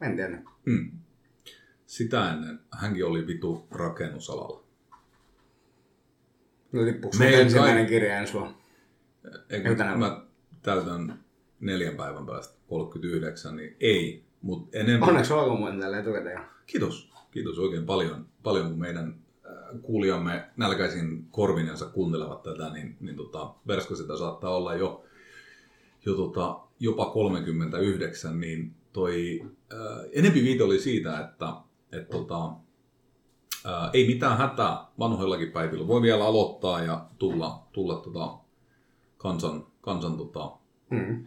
En 0.00 0.16
tiedä. 0.16 0.42
Hmm. 0.66 0.90
Sitä 1.86 2.32
ennen 2.32 2.60
hänkin 2.72 3.06
oli 3.06 3.26
vitu 3.26 3.66
rakennusalalla. 3.70 4.62
No 6.72 6.84
tippuuko 6.84 7.16
Meidän 7.18 7.34
sun 7.34 7.42
ensimmäinen 7.42 7.76
kaikki- 7.76 7.94
kirja 7.94 8.18
ensi 8.18 8.32
vuonna? 8.32 8.54
Eikö, 9.50 9.76
mä 9.96 10.20
täytän 10.62 11.24
neljän 11.60 11.96
päivän 11.96 12.26
päästä 12.26 12.54
39, 12.68 13.56
niin 13.56 13.76
ei. 13.80 14.24
Mutta 14.42 14.78
enemmän... 14.78 15.08
Onneksi 15.08 15.32
olkoon 15.32 15.58
muuten 15.58 15.80
tällä 15.80 15.98
etukäteen. 15.98 16.40
Kiitos. 16.66 17.10
Kiitos 17.30 17.58
oikein 17.58 17.86
paljon, 17.86 18.26
paljon 18.42 18.68
kun 18.68 18.78
meidän 18.78 19.14
äh, 19.46 19.80
kuulijamme 19.82 20.50
nälkäisin 20.56 21.26
korvinensa 21.30 21.86
kuuntelevat 21.86 22.42
tätä, 22.42 22.72
niin, 22.72 22.96
niin 23.00 23.16
tota, 23.16 23.54
Versko 23.66 23.94
sitä 23.96 24.16
saattaa 24.16 24.56
olla 24.56 24.74
jo, 24.74 25.04
jo 26.06 26.14
tota, 26.14 26.60
jopa 26.80 27.06
39, 27.10 28.40
niin 28.40 28.74
toi 28.92 29.42
äh, 29.72 29.78
enempi 30.12 30.42
viite 30.44 30.64
oli 30.64 30.78
siitä, 30.80 31.20
että 31.20 31.46
et, 31.96 32.08
tota, 32.10 32.44
äh, 33.66 33.90
ei 33.92 34.06
mitään 34.06 34.38
hätää 34.38 34.86
vanhoillakin 34.98 35.52
päivillä. 35.52 35.88
Voi 35.88 36.02
vielä 36.02 36.24
aloittaa 36.26 36.82
ja 36.82 37.06
tulla, 37.18 37.66
tulla 37.72 37.94
tota, 37.96 38.34
kansan, 39.16 39.66
kansan 39.80 40.16
tota, 40.16 40.52
Mm. 40.90 41.24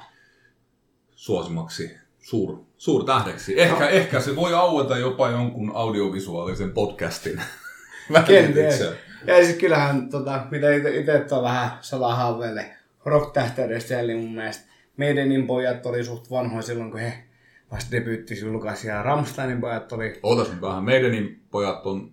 suosimaksi 1.15 1.91
suur, 2.19 2.59
suurtähdeksi. 2.77 3.61
Ehkä, 3.61 3.83
no. 3.83 3.89
ehkä 3.89 4.19
se 4.19 4.35
voi 4.35 4.53
aueta 4.53 4.97
jopa 4.97 5.29
jonkun 5.29 5.71
audiovisuaalisen 5.75 6.71
podcastin 6.71 7.41
Kenties. 8.27 8.79
Ja 9.27 9.45
siis 9.45 9.57
kyllähän, 9.57 10.09
tota, 10.09 10.45
mitä 10.51 10.73
itse 10.73 11.25
tuo 11.29 11.41
vähän 11.43 11.71
salahaaveille 11.81 12.65
rock-tähteydestä 13.05 14.01
niin 14.01 14.19
mun 14.19 14.35
mielestä 14.35 14.63
Maidenin 14.97 15.47
pojat 15.47 15.85
oli 15.85 16.03
suht 16.03 16.31
vanhoja 16.31 16.61
silloin, 16.61 16.91
kun 16.91 16.99
he 16.99 17.23
vasta 17.71 17.91
debyyttis 17.91 18.41
julkaisi, 18.41 18.87
ja 18.87 19.03
Rammsteinin 19.03 19.61
pojat 19.61 19.91
oli... 19.91 20.19
Ootas 20.23 20.51
nyt 20.51 20.61
vähän. 20.61 20.83
Meidänin 20.83 21.41
pojat 21.51 21.85
on 21.85 22.11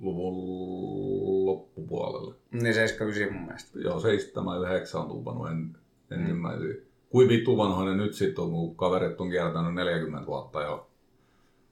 70-luvun 0.00 1.46
loppupuolelle. 1.46 2.34
Niin 2.52 2.74
79 2.74 3.32
mun 3.38 3.46
mielestä. 3.46 3.78
Joo, 3.78 4.00
79 4.00 5.00
on 5.00 5.08
tupannut 5.08 5.50
en, 5.50 5.76
ensimmäisiä. 6.10 6.74
Kuin 7.10 7.28
vittu 7.28 7.56
vanhoja 7.56 7.90
ne 7.90 7.96
nyt 7.96 8.14
sitten 8.14 8.44
on, 8.44 8.50
kun 8.50 8.76
kaverit 8.76 9.20
on 9.20 9.30
kiertänyt 9.30 9.74
40 9.74 10.26
vuotta 10.26 10.62
jo 10.62 10.90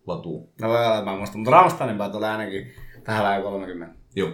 latuun. 0.06 0.48
No 0.60 0.68
voi 0.68 0.86
olla, 0.86 1.04
mä 1.04 1.12
en 1.12 1.18
muista, 1.18 1.38
mutta 1.38 1.50
Rammsteinin 1.50 1.96
pojat 1.96 2.14
oli 2.14 2.24
ainakin 2.24 2.72
tähän 3.04 3.24
vähän 3.24 3.42
30. 3.42 3.94
Joo. 4.16 4.30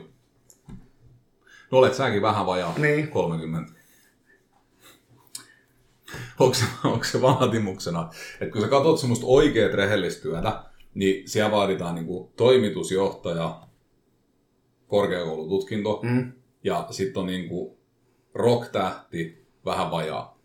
No 1.73 1.79
olet 1.79 1.95
säkin 1.95 2.23
vähän 2.23 2.47
vajaa 2.47 2.75
Niin. 2.79 3.09
30. 3.09 3.73
Onko 6.41 6.55
se, 6.55 6.65
onko 6.85 7.05
se 7.05 7.23
vaatimuksena, 7.23 8.11
että 8.41 8.53
kun 8.53 8.63
sä 8.63 8.69
katsot 8.69 8.99
semmoista 8.99 9.27
oikeat 9.27 9.73
rehellistä 9.73 10.23
työtä, 10.23 10.63
niin 10.95 11.29
siellä 11.29 11.51
vaaditaan 11.51 11.95
niinku 11.95 12.33
toimitusjohtaja, 12.37 13.61
korkeakoulututkinto 14.87 16.01
Mm. 16.03 16.33
ja 16.65 16.87
sitten 16.91 17.21
on 17.21 17.27
niinku 17.27 17.79
rock-tähti, 18.35 19.47
vähän 19.65 19.91
vajaa. 19.91 20.39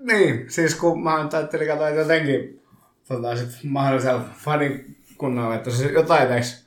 Niin, 0.00 0.50
siis 0.50 0.74
kun 0.74 1.02
mä 1.02 1.14
ajattelin 1.14 1.66
katsoa 1.68 1.90
jotenkin 1.90 2.62
tota, 3.08 3.36
sit 3.36 3.48
mahdollisella 3.64 4.24
fanikunnalla, 4.34 5.54
että 5.54 5.70
se 5.70 5.92
jotain 5.92 6.28
teiks, 6.28 6.66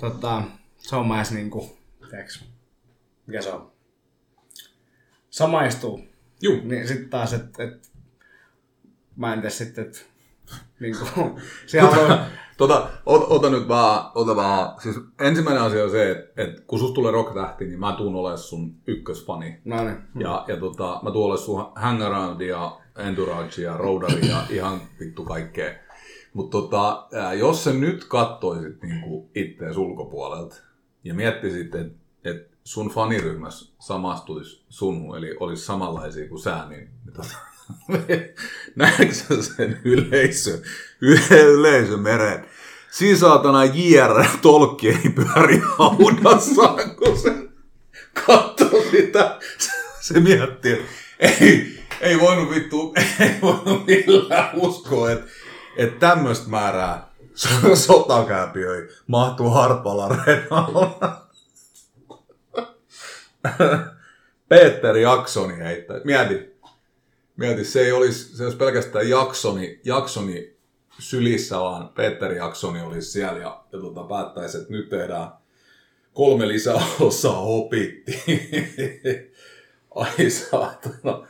tota, 0.00 0.42
se 0.76 0.96
on 0.96 1.08
myös 1.08 1.30
niinku, 1.30 1.78
teiks, 2.10 2.44
mikä 3.26 3.42
se 3.42 3.50
on, 3.50 3.71
samaistuu. 5.32 6.00
Juu, 6.42 6.60
Niin 6.64 6.88
sitten 6.88 7.10
taas, 7.10 7.32
että 7.32 7.62
et, 7.62 7.90
mä 9.16 9.32
en 9.32 9.38
tiedä 9.38 9.50
sitten, 9.50 9.84
että 9.84 9.98
niinku, 10.80 11.04
siellä 11.66 11.90
on, 11.90 12.18
Tota, 12.56 12.88
ot, 13.06 13.26
ota 13.28 13.50
nyt 13.50 13.68
vaan, 13.68 14.10
ota 14.14 14.36
vaan. 14.36 14.80
Siis 14.80 14.96
ensimmäinen 15.20 15.62
asia 15.62 15.84
on 15.84 15.90
se, 15.90 16.10
että, 16.10 16.42
että 16.42 16.62
kun 16.66 16.78
susta 16.78 16.94
tulee 16.94 17.12
rock-tähti, 17.12 17.64
niin 17.64 17.80
mä 17.80 17.94
tuun 17.98 18.14
olemaan 18.14 18.38
sun 18.38 18.74
ykkösfani. 18.86 19.60
no 19.64 19.84
niin, 19.84 19.96
Ja, 20.18 20.44
ja 20.48 20.56
tota, 20.56 21.00
mä 21.02 21.10
tuon 21.10 21.38
sun 21.38 21.72
hangaroundia, 21.76 22.72
entouragea, 22.96 23.76
roadaria, 23.76 24.36
ihan 24.50 24.80
vittu 25.00 25.24
kaikkea. 25.24 25.74
Mutta 26.34 26.58
tota, 26.58 27.08
jos 27.38 27.64
sä 27.64 27.72
nyt 27.72 28.04
kattoisit 28.04 28.82
niinku 28.82 29.30
ittees 29.34 29.76
ulkopuolelta 29.76 30.56
ja 31.04 31.14
miettisit, 31.14 31.74
että 31.74 32.01
et 32.24 32.50
sun 32.64 32.90
faniryhmässä 32.90 33.72
samastuisi 33.78 34.64
sun, 34.68 35.16
eli 35.16 35.36
olisi 35.40 35.64
samanlaisia 35.64 36.28
kuin 36.28 36.42
sä, 36.42 36.66
niin, 36.68 36.90
näetkö 38.76 39.42
sen 39.42 39.80
yleisö, 39.84 40.62
yleisö 41.00 41.96
meren? 41.96 42.46
Siinä 42.90 43.18
saatana 43.18 43.64
J.R. 43.64 44.26
Tolkien 44.42 45.12
pyöri 45.12 45.62
haudassa, 45.78 46.76
kun 46.98 47.18
se 47.18 47.34
katsoo 48.26 48.82
sitä, 48.90 49.38
se 50.00 50.20
miettii, 50.20 50.72
että 50.72 50.84
ei, 51.18 51.78
ei 52.00 52.20
voinut 52.20 52.50
vittu, 52.50 52.94
ei 53.20 53.34
voinut 53.42 53.86
millään 53.86 54.50
uskoa, 54.54 55.10
että, 55.10 55.26
että 55.76 56.08
tämmöistä 56.08 56.50
määrää 56.50 57.12
sotakääpiöi 57.74 58.88
mahtuu 59.06 59.50
Harpala 59.50 60.08
Renalla. 60.08 61.21
Peter 64.48 64.96
Jacksoni 64.96 65.58
heittää. 65.58 66.00
Mieti, 66.04 66.52
Mieti, 67.36 67.64
se 67.64 67.80
ei 67.80 67.92
olisi, 67.92 68.36
se 68.36 68.44
olisi 68.44 68.58
pelkästään 68.58 69.08
Jaksoni, 69.08 69.80
Jaksoni 69.84 70.56
sylissä, 70.98 71.60
vaan 71.60 71.88
Petteri 71.88 72.36
Jaksoni 72.36 72.80
olisi 72.80 73.10
siellä 73.10 73.38
ja, 73.38 73.64
ja 73.72 73.78
tota, 73.78 74.02
päättäisi, 74.02 74.58
että 74.58 74.72
nyt 74.72 74.88
tehdään 74.88 75.28
kolme 76.12 76.48
lisäosaa 76.48 77.40
hopitti. 77.40 78.22
Ai 79.94 80.30
saatana. 80.30 81.28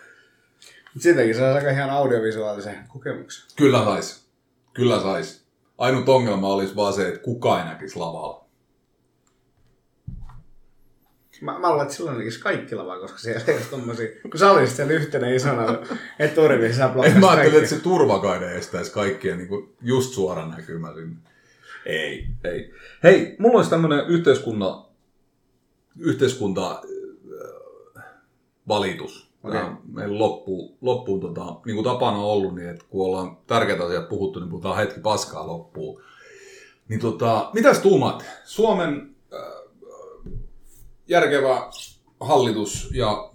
Siitäkin 0.99 1.35
saa 1.35 1.55
aika 1.55 1.71
ihan 1.71 1.91
audiovisuaalisen 1.91 2.85
kokemuksen. 2.89 3.45
Kyllä 3.57 3.85
sais. 3.85 4.27
Kyllä 4.73 5.01
sais. 5.01 5.45
Ainut 5.79 6.09
ongelma 6.09 6.49
olisi 6.49 6.77
vaan 6.77 6.93
se, 6.93 7.09
että 7.09 7.21
kuka 7.21 7.59
ei 7.59 7.65
näkisi 7.65 7.97
lavalla. 7.97 8.42
Mä, 11.43 11.59
mä 11.59 11.69
luulen, 11.69 11.83
että 11.83 11.95
silloin 11.95 12.19
näkisi 12.19 12.41
kaikki 12.41 12.75
lavaa, 12.75 12.99
koska 12.99 13.19
siellä 13.19 13.41
ei 13.49 13.55
ole 13.55 13.63
tommosia, 13.71 14.09
kun 14.23 14.39
sä 14.39 14.51
olisit 14.51 14.77
siellä 14.77 14.93
yhtenä 14.93 15.29
isona 15.29 15.79
eturivissä, 16.19 16.77
sä 16.77 16.91
En 17.05 17.21
mä 17.21 17.31
ajattelin, 17.31 17.59
että 17.59 17.71
se 17.77 17.81
turvakaide 17.81 18.57
estäisi 18.57 18.93
kaikkien 18.93 19.39
niin 19.39 19.49
kuin 19.49 19.77
just 19.81 20.13
suoran 20.13 20.51
näkymä 20.51 20.95
sinne. 20.95 21.17
Ei, 21.87 22.27
ei. 22.45 22.73
Hei, 23.03 23.37
mulla 23.39 23.57
olisi 23.57 23.71
tämmönen 23.71 24.07
yhteiskunta, 24.07 24.85
yhteiskunta 25.99 26.83
äh, 27.97 28.05
valitus. 28.69 29.33
Okay. 29.45 29.67
Meillä 29.93 30.19
loppuun, 30.19 30.75
loppuun 30.81 31.21
tota, 31.21 31.45
niin 31.67 31.75
kuin 31.75 31.85
tapana 31.85 32.17
on 32.17 32.25
ollut, 32.25 32.55
niin 32.55 32.69
että 32.69 32.85
kun 32.89 33.07
ollaan 33.07 33.37
tärkeitä 33.47 33.85
asiat 33.85 34.09
puhuttu, 34.09 34.41
niin 34.41 34.51
puhutaan 34.51 34.77
hetki 34.77 35.01
paskaa 35.01 35.47
loppuun. 35.47 36.03
Niin 36.89 37.01
tota, 37.01 37.51
mitäs 37.53 37.79
tuumat? 37.79 38.25
Suomen 38.45 39.12
järkevä 41.09 41.71
hallitus 42.21 42.91
ja 42.95 43.31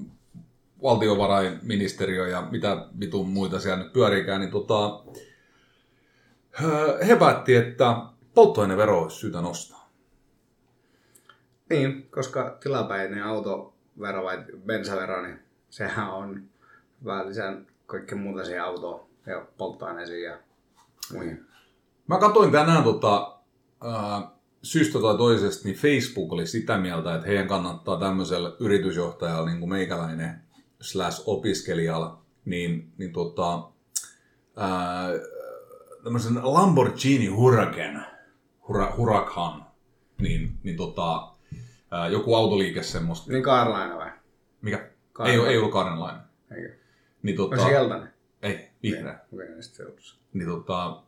valtiovarainministeriö 0.84 2.28
ja 2.28 2.48
mitä 2.52 2.88
vitun 3.00 3.30
muita 3.30 3.60
siellä 3.60 3.84
nyt 3.84 3.94
pyörikään, 3.94 4.42
niin 4.42 4.52
tota, 4.52 5.04
he 7.08 7.16
päätti, 7.16 7.56
että 7.56 7.96
polttoainevero 8.34 9.02
olisi 9.02 9.18
syytä 9.18 9.42
nostaa. 9.42 9.90
Niin, 11.70 12.08
koska 12.12 12.58
tilapäinen 12.60 13.24
autovero 13.24 14.24
vai 14.24 14.38
bensavero, 14.66 15.22
niin 15.22 15.40
sehän 15.70 16.10
on 16.10 16.44
vähän 17.06 17.30
lisää 17.30 17.58
kaikkea 17.86 18.18
muuta 18.18 18.46
siihen 18.46 18.64
autoon 18.64 19.08
ja 19.26 19.46
polttoaineisiin 19.58 20.24
ja 20.24 20.38
muihin. 21.14 21.46
Mä 22.08 22.20
katsoin 22.20 22.52
tänään 22.52 22.84
tota, 22.84 23.38
ää, 23.84 24.32
syystä 24.68 25.00
tai 25.02 25.18
toisesta, 25.18 25.68
niin 25.68 25.76
Facebook 25.78 26.34
oli 26.34 26.48
sitä 26.48 26.78
mieltä, 26.78 27.16
että 27.16 27.28
heidän 27.28 27.48
kannattaa 27.48 28.00
tämmöisellä 28.00 28.56
yritysjohtajalla, 28.60 29.46
niin 29.50 29.60
kuin 29.60 29.70
meikäläinen 29.70 30.42
slash 30.82 31.24
opiskelijalla, 31.26 32.22
niin, 32.46 32.92
niin 32.98 33.14
tota, 33.14 33.70
ää, 34.56 35.10
tämmöisen 36.04 36.40
Lamborghini 36.44 37.28
Huracan, 37.28 38.06
Hura, 38.68 38.94
Huracan, 38.98 39.66
niin, 40.22 40.60
niin 40.64 40.78
tota, 40.78 41.32
ää, 41.92 42.08
joku 42.08 42.36
autoliike 42.36 42.84
semmoista, 42.84 43.32
Niin 43.32 43.44
kaarlainen 43.44 43.98
vai? 43.98 44.12
mikä, 44.62 44.90
Kaaren- 45.14 45.32
ei, 45.32 45.40
ei 45.40 45.58
ollut 45.58 45.72
kaarenlainen. 45.72 46.22
Eikö? 46.56 46.76
Niin 47.24 47.42
Onko 47.42 47.56
tota, 47.56 47.68
se 47.68 47.72
keltainen? 47.74 48.14
ei, 48.42 48.70
vihreä. 48.84 49.20
Okei, 49.34 49.48
niin 49.50 49.64
sitten 49.64 49.86
se 49.86 49.92
on 49.92 49.98
se. 50.00 50.16
niin 50.34 50.48
tota, 50.50 51.02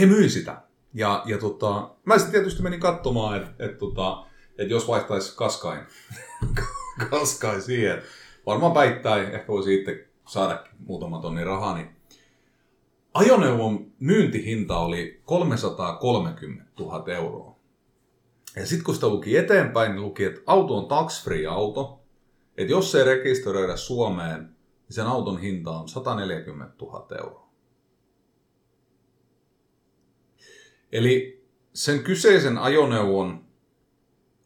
he 0.00 0.06
myi 0.06 0.28
sitä. 0.28 0.62
Ja, 0.94 1.22
ja 1.26 1.38
tota, 1.38 1.90
mä 2.04 2.18
sitten 2.18 2.32
tietysti 2.32 2.62
menin 2.62 2.80
katsomaan, 2.80 3.36
että 3.36 3.64
et, 3.64 3.78
tota, 3.78 4.24
et 4.58 4.70
jos 4.70 4.88
vaihtaisi 4.88 5.36
kaskain, 5.36 5.80
kaskain 7.10 7.62
siihen, 7.62 8.02
varmaan 8.46 8.72
päittäin, 8.72 9.30
ehkä 9.34 9.48
voisi 9.48 9.74
itse 9.74 10.08
saada 10.28 10.64
muutaman 10.78 11.20
tonnin 11.20 11.46
rahaa, 11.46 11.76
niin 11.76 11.88
ajoneuvon 13.14 13.92
myyntihinta 14.00 14.78
oli 14.78 15.20
330 15.24 16.64
000 16.78 17.04
euroa. 17.14 17.56
Ja 18.56 18.66
sitten 18.66 18.84
kun 18.84 18.94
sitä 18.94 19.08
luki 19.08 19.36
eteenpäin, 19.36 19.92
niin 19.92 20.02
luki, 20.02 20.24
että 20.24 20.40
auto 20.46 20.76
on 20.76 20.88
tax-free 20.88 21.46
auto, 21.46 22.00
että 22.56 22.72
jos 22.72 22.92
se 22.92 22.98
ei 22.98 23.04
rekisteröidä 23.04 23.76
Suomeen, 23.76 24.40
niin 24.40 24.94
sen 24.94 25.06
auton 25.06 25.38
hinta 25.38 25.70
on 25.70 25.88
140 25.88 26.74
000 26.84 27.06
euroa. 27.18 27.39
Eli 30.92 31.44
sen 31.74 32.02
kyseisen 32.02 32.58
ajoneuvon 32.58 33.44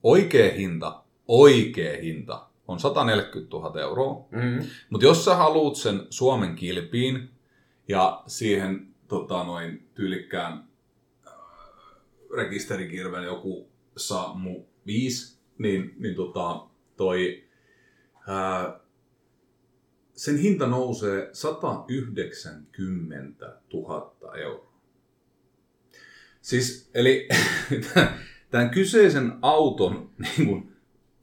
oikea 0.03 0.53
hinta, 0.53 1.05
oikea 1.29 2.03
hinta 2.03 2.47
on 2.69 2.81
140 2.81 3.57
000 3.57 3.81
euroa. 3.81 4.27
Mm. 4.31 4.67
Mutta 4.91 5.07
jos 5.07 5.25
sä 5.25 5.35
haluut 5.35 5.77
sen 5.77 6.07
Suomen 6.11 6.55
kilpiin 6.55 7.31
ja 7.89 8.23
siihen 8.27 8.95
tota, 9.09 9.45
noin 9.45 9.89
tyylikkään 9.95 10.69
äh, 11.27 11.33
rekisterikirven 12.37 13.25
joku 13.25 13.69
Samu 13.97 14.65
5, 14.87 15.39
niin, 15.59 15.95
niin 15.99 16.15
tota, 16.15 16.67
toi, 16.97 17.45
ää, 18.27 18.81
sen 20.13 20.39
hinta 20.39 20.67
nousee 20.67 21.29
190 21.33 23.61
000 23.73 24.37
euroa. 24.37 24.74
Siis, 26.45 26.91
eli 26.95 27.29
tämän 28.51 28.71
kyseisen 28.71 29.33
auton 29.43 30.11
niin 30.19 30.49
kuin, 30.49 30.77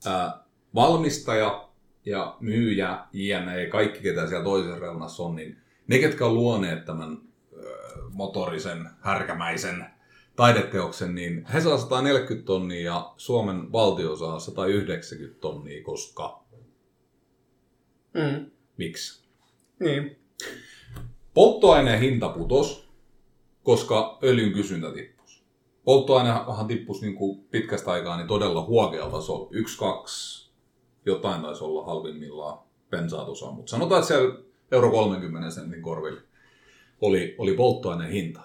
ää, 0.06 0.44
valmistaja 0.76 1.70
ja 2.06 2.38
myyjä, 2.40 3.00
jne, 3.14 3.66
kaikki 3.66 4.00
ketä 4.00 4.28
siellä 4.28 4.44
toisessa 4.44 4.80
reunassa 4.80 5.24
on, 5.24 5.36
niin 5.36 5.58
ne, 5.88 6.00
ketkä 6.00 6.26
on 6.26 6.34
luoneet 6.34 6.86
tämän 6.86 7.18
ö, 7.54 7.64
motorisen, 8.10 8.90
härkämäisen 9.02 9.86
taideteoksen, 10.36 11.16
niin 11.16 11.46
he 11.46 11.62
saa 11.62 11.78
140 11.78 12.46
tonnia 12.46 12.82
ja 12.86 13.14
Suomen 13.18 13.72
valtio 13.72 14.16
saa 14.16 14.40
190 14.40 15.42
tonnia, 15.42 15.84
koska 15.84 16.42
Mm. 18.14 18.52
miksi? 18.78 19.24
Niin. 19.80 20.20
Polttoaineen 21.34 22.00
hinta 22.00 22.30
putos, 22.30 22.91
koska 23.64 24.20
öljyn 24.24 24.54
kysyntä 24.54 24.92
tippus. 24.92 25.44
Polttoainehan 25.84 26.68
tippus 26.68 27.02
niin 27.02 27.16
kuin 27.16 27.44
pitkästä 27.44 27.92
aikaa 27.92 28.18
niin 28.18 28.28
todella 28.28 28.66
huokealla 28.66 29.12
tasolla. 29.12 29.48
1, 29.52 29.78
2, 29.78 30.52
jotain 31.06 31.42
taisi 31.42 31.64
olla 31.64 31.86
halvimmillaan 31.86 32.60
bensaa 32.90 33.28
mutta 33.52 33.70
sanotaan, 33.70 34.00
että 34.00 34.08
siellä 34.08 34.40
euro 34.72 34.92
30 34.92 35.52
sentin 35.52 35.82
korville 35.82 36.22
oli, 37.02 37.36
oli 37.38 37.54
polttoaineen 37.54 38.12
hinta. 38.12 38.42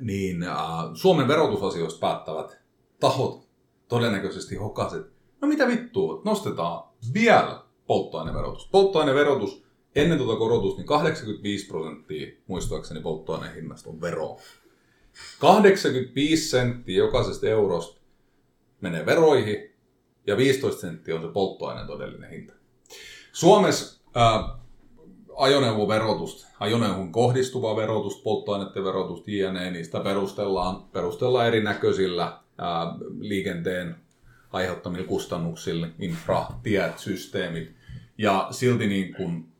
Niin 0.00 0.42
äh, 0.42 0.56
Suomen 0.94 1.28
verotusasioista 1.28 2.00
päättävät 2.00 2.58
tahot 3.00 3.48
todennäköisesti 3.88 4.56
hokaset, 4.56 5.06
no 5.40 5.48
mitä 5.48 5.66
vittua, 5.66 6.22
nostetaan 6.24 6.88
vielä 7.14 7.62
polttoaineverotus. 7.86 8.68
Polttoaineverotus 8.72 9.64
ennen 9.94 10.18
tuota 10.18 10.38
korotusta, 10.38 10.80
niin 10.80 10.86
85 10.86 11.66
prosenttia 11.66 12.32
muistaakseni 12.46 13.00
polttoaineen 13.00 13.54
hinnasta 13.54 13.90
on 13.90 14.00
vero. 14.00 14.36
85 15.38 16.48
senttiä 16.48 16.96
jokaisesta 16.96 17.46
eurosta 17.46 18.00
menee 18.80 19.06
veroihin 19.06 19.70
ja 20.26 20.36
15 20.36 20.80
senttiä 20.80 21.14
on 21.14 21.22
se 21.22 21.28
polttoaineen 21.28 21.86
todellinen 21.86 22.30
hinta. 22.30 22.52
Suomessa 23.32 24.02
ää, 24.14 24.58
ajoneuvoverotusta, 25.36 26.48
ajoneuvon 26.60 27.12
kohdistuvaa 27.12 27.76
verotusta, 27.76 28.22
polttoaineiden 28.22 28.84
verotusta, 28.84 29.30
jne, 29.30 29.70
niistä 29.70 30.00
perustellaan, 30.00 30.82
perustellaan 30.82 31.46
erinäköisillä 31.46 32.38
ää, 32.58 32.94
liikenteen 33.18 33.96
aiheuttamilla 34.52 35.06
kustannuksilla, 35.06 35.88
infra, 35.98 36.46
tiet, 36.62 36.98
systeemit. 36.98 37.72
Ja 38.18 38.48
silti 38.50 38.86
niin 38.86 39.14
kun 39.14 39.51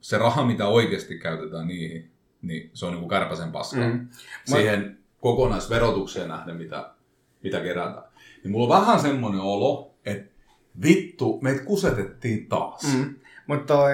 se 0.00 0.18
raha, 0.18 0.44
mitä 0.44 0.66
oikeasti 0.66 1.18
käytetään 1.18 1.66
niihin, 1.66 2.10
niin 2.42 2.70
se 2.74 2.86
on 2.86 2.92
niin 2.92 3.00
kuin 3.00 3.10
kärpäsen 3.10 3.52
paskaa. 3.52 3.88
Mm. 3.88 4.08
Siihen 4.44 4.98
kokonaisverotukseen 5.20 6.28
nähden, 6.28 6.56
mitä, 6.56 6.90
mitä 7.42 7.60
kerätään. 7.60 8.04
Niin 8.44 8.52
mulla 8.52 8.74
on 8.74 8.82
vähän 8.82 9.00
semmoinen 9.00 9.40
olo, 9.40 9.94
että 10.04 10.32
vittu, 10.82 11.38
meitä 11.42 11.64
kusetettiin 11.64 12.46
taas. 12.46 12.94
Mm. 12.94 13.14
Mutta 13.46 13.74
toi, 13.74 13.92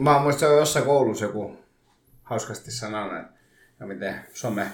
mä 0.00 0.18
muistan, 0.18 0.56
jossain 0.56 0.84
koulussa 0.84 1.24
joku 1.24 1.58
hauskasti 2.22 2.70
sanonut, 2.70 3.20
että 3.20 3.36
ja 3.80 3.86
miten 3.86 4.26
some, 4.34 4.66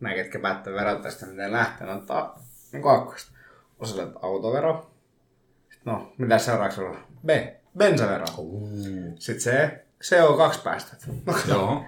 nämä 0.00 0.14
ketkä 0.14 0.38
päättää 0.38 0.72
verottaa 0.72 1.10
sitä, 1.10 1.26
miten 1.26 1.52
lähtee, 1.52 1.86
no 1.86 1.96
ottaa 1.96 2.42
niin 2.72 2.82
kakkosta. 2.82 3.32
Osalle 3.78 4.12
autovero. 4.22 4.90
No, 5.84 6.12
mitä 6.18 6.38
seuraavaksi 6.38 6.80
on? 6.80 6.96
B. 7.26 7.30
Bensavero. 7.78 8.26
Sitten 9.18 9.42
C. 9.42 9.70
CO2-päästöt. 10.04 10.98
No, 11.26 11.34
Joo. 11.48 11.84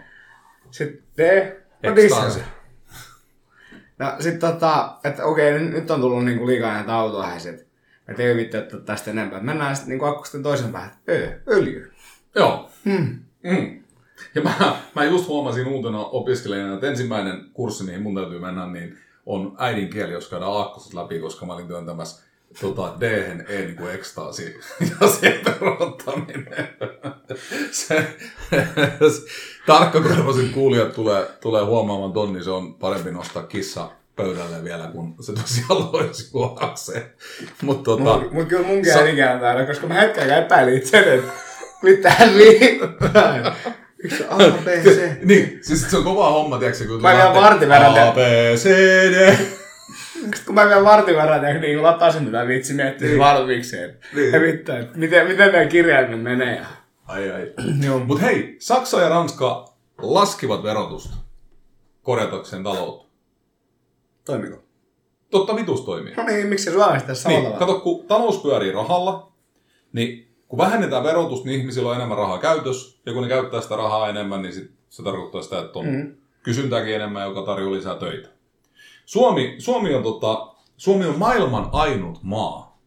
Sitten 0.70 1.02
D. 1.18 1.52
No 1.82 1.96
diesel. 1.96 2.42
No 3.98 4.06
sit 4.20 4.38
tota, 4.38 4.96
että 5.04 5.24
okei, 5.24 5.58
nyt, 5.58 5.72
nyt 5.72 5.90
on 5.90 6.00
tullut 6.00 6.24
niinku 6.24 6.46
liikaa 6.46 6.74
näitä 6.74 6.94
autoja, 6.94 7.38
sit. 7.38 7.66
Että 8.08 8.22
ei 8.22 8.36
vittu, 8.36 8.56
että 8.56 8.76
tästä 8.76 9.10
enempää. 9.10 9.40
Mennään 9.40 9.76
sitten 9.76 9.88
niinku 9.90 10.04
akkusten 10.04 10.42
toisen 10.42 10.72
päähän. 10.72 10.90
Ö, 11.08 11.40
öljy. 11.48 11.92
Joo. 12.34 12.70
Hmm. 12.84 13.18
Mm. 13.42 13.82
Ja 14.34 14.42
mä, 14.42 14.76
mä 14.94 15.04
just 15.04 15.28
huomasin 15.28 15.66
uutena 15.66 15.98
opiskelijana, 15.98 16.74
että 16.74 16.86
ensimmäinen 16.86 17.50
kurssi, 17.52 17.84
mihin 17.84 18.02
mun 18.02 18.14
täytyy 18.14 18.38
mennä, 18.38 18.66
niin 18.66 18.98
on 19.26 19.54
äidinkieli, 19.58 20.12
jos 20.12 20.28
käydään 20.28 20.52
aakkoset 20.52 20.94
läpi, 20.94 21.18
koska 21.18 21.46
mä 21.46 21.52
olin 21.52 21.68
työntämässä 21.68 22.29
tota, 22.60 22.94
d 23.00 23.02
E 23.48 23.58
niin 23.64 23.76
kuin 23.76 23.94
ekstaasi 23.94 24.58
ja 24.80 25.08
se 25.08 25.40
verottaminen. 25.44 26.68
se, 27.70 28.06
tarkkakorvaiset 29.66 30.48
kuulijat 30.50 30.92
tulee, 30.92 31.26
tulee 31.40 31.64
huomaamaan 31.64 32.12
ton, 32.12 32.32
niin 32.32 32.44
se 32.44 32.50
on 32.50 32.74
parempi 32.74 33.10
nostaa 33.10 33.42
kissa 33.42 33.90
pöydälle 34.16 34.64
vielä, 34.64 34.86
kun 34.92 35.14
se 35.20 35.32
tosiaan 35.32 35.92
loisi 35.92 36.30
juokseen. 36.34 37.02
Mutta 37.62 37.84
tota, 37.84 38.18
Mut, 38.18 38.32
mut 38.32 38.48
kyllä 38.48 38.66
munkin 38.66 38.92
äiti 38.98 39.16
kääntää, 39.16 39.66
koska 39.66 39.86
mä 39.86 39.94
hetken 39.94 40.30
epäilin 40.30 40.76
itse, 40.76 41.14
että 41.14 41.32
mitä 41.82 42.12
liittää. 42.34 43.56
Yksi 44.04 44.24
A, 44.28 44.36
B, 44.36 44.66
C. 44.66 45.00
niin, 45.24 45.58
siis 45.62 45.90
se 45.90 45.96
on 45.96 46.04
kova 46.04 46.30
homma, 46.30 46.58
tiedätkö, 46.58 46.86
kun 46.86 47.02
Mä 47.02 47.08
vielä 47.08 47.24
lähtee 47.24 47.42
vartin 47.42 47.68
verran 47.68 48.08
A, 48.08 48.12
B, 48.12 48.18
C, 48.56 48.68
D. 49.12 49.36
Sitten 50.20 50.40
kun 50.46 50.54
mä 50.54 50.68
vielä 50.68 50.84
vartin 50.84 51.16
verran 51.16 51.40
tein, 51.40 51.60
niin 51.60 51.82
latasin 51.82 52.24
tätä 52.26 52.46
vitsi 52.46 52.74
miettiä 52.74 53.08
niin. 53.08 53.18
valmiikseen. 53.18 53.96
Niin. 54.14 54.32
Ja 54.32 54.48
että 54.48 54.88
miten, 54.94 55.26
miten 55.26 55.52
nämä 55.52 55.64
kirjaimet 55.66 56.22
menee. 56.22 56.56
Ja... 56.56 56.66
Ai 57.06 57.30
ai. 57.30 57.52
Joo. 57.86 57.98
Mut 57.98 58.20
hei, 58.22 58.56
Saksa 58.58 59.00
ja 59.00 59.08
Ranska 59.08 59.68
laskivat 59.98 60.62
verotusta 60.62 61.16
korjatakseen 62.02 62.62
taloutta. 62.62 63.08
Toimiko? 64.24 64.62
Totta 65.30 65.56
vitus 65.56 65.80
toimii. 65.80 66.14
No 66.14 66.22
niin, 66.24 66.46
miksi 66.46 66.64
se 66.64 66.70
Suomessa 66.72 67.06
tässä 67.06 67.28
Niin, 67.28 67.40
tavalla? 67.42 67.58
kato, 67.58 67.80
kun 67.80 68.04
talous 68.06 68.38
pyörii 68.42 68.72
rahalla, 68.72 69.32
niin 69.92 70.34
kun 70.48 70.58
vähennetään 70.58 71.04
verotusta, 71.04 71.46
niin 71.48 71.60
ihmisillä 71.60 71.88
on 71.90 71.96
enemmän 71.96 72.18
rahaa 72.18 72.38
käytössä, 72.38 73.00
ja 73.06 73.12
kun 73.12 73.22
ne 73.22 73.28
käyttää 73.28 73.60
sitä 73.60 73.76
rahaa 73.76 74.08
enemmän, 74.08 74.42
niin 74.42 74.52
sit 74.52 74.70
se 74.88 75.02
tarkoittaa 75.02 75.42
sitä, 75.42 75.58
että 75.58 75.78
on 75.78 75.86
Mm. 75.86 76.14
kysyntääkin 76.42 76.94
enemmän, 76.94 77.28
joka 77.28 77.42
tarjoaa 77.42 77.72
lisää 77.74 77.94
töitä. 77.94 78.28
Suomi, 79.10 79.54
Suomi, 79.58 79.94
on, 79.94 80.02
tota, 80.02 80.54
Suomi 80.76 81.06
on 81.06 81.18
maailman 81.18 81.68
ainut 81.72 82.22
maa, 82.22 82.80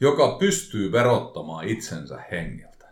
joka 0.00 0.36
pystyy 0.38 0.92
verottamaan 0.92 1.68
itsensä 1.68 2.18
hengiltä. 2.30 2.88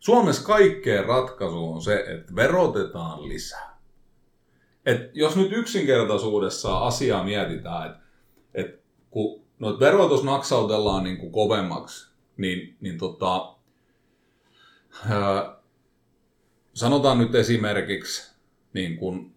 Suomessa 0.00 0.46
kaikkeen 0.46 1.04
ratkaisu 1.04 1.72
on 1.72 1.82
se, 1.82 2.04
että 2.08 2.34
verotetaan 2.34 3.28
lisää. 3.28 3.78
Et 4.86 5.10
jos 5.14 5.36
nyt 5.36 5.52
yksinkertaisuudessa 5.52 6.78
asiaa 6.78 7.24
mietitään, 7.24 7.86
että 7.86 8.00
et 8.54 8.82
kun 9.10 9.42
noit 9.58 9.80
verotus 9.80 10.24
naksautellaan 10.24 11.04
niin 11.04 11.16
kuin 11.16 11.32
kovemmaksi, 11.32 12.14
niin, 12.36 12.76
niin 12.80 12.98
tota, 12.98 13.56
ää, 15.10 15.56
sanotaan 16.74 17.18
nyt 17.18 17.34
esimerkiksi, 17.34 18.34
niin 18.72 18.96
kuin, 18.96 19.33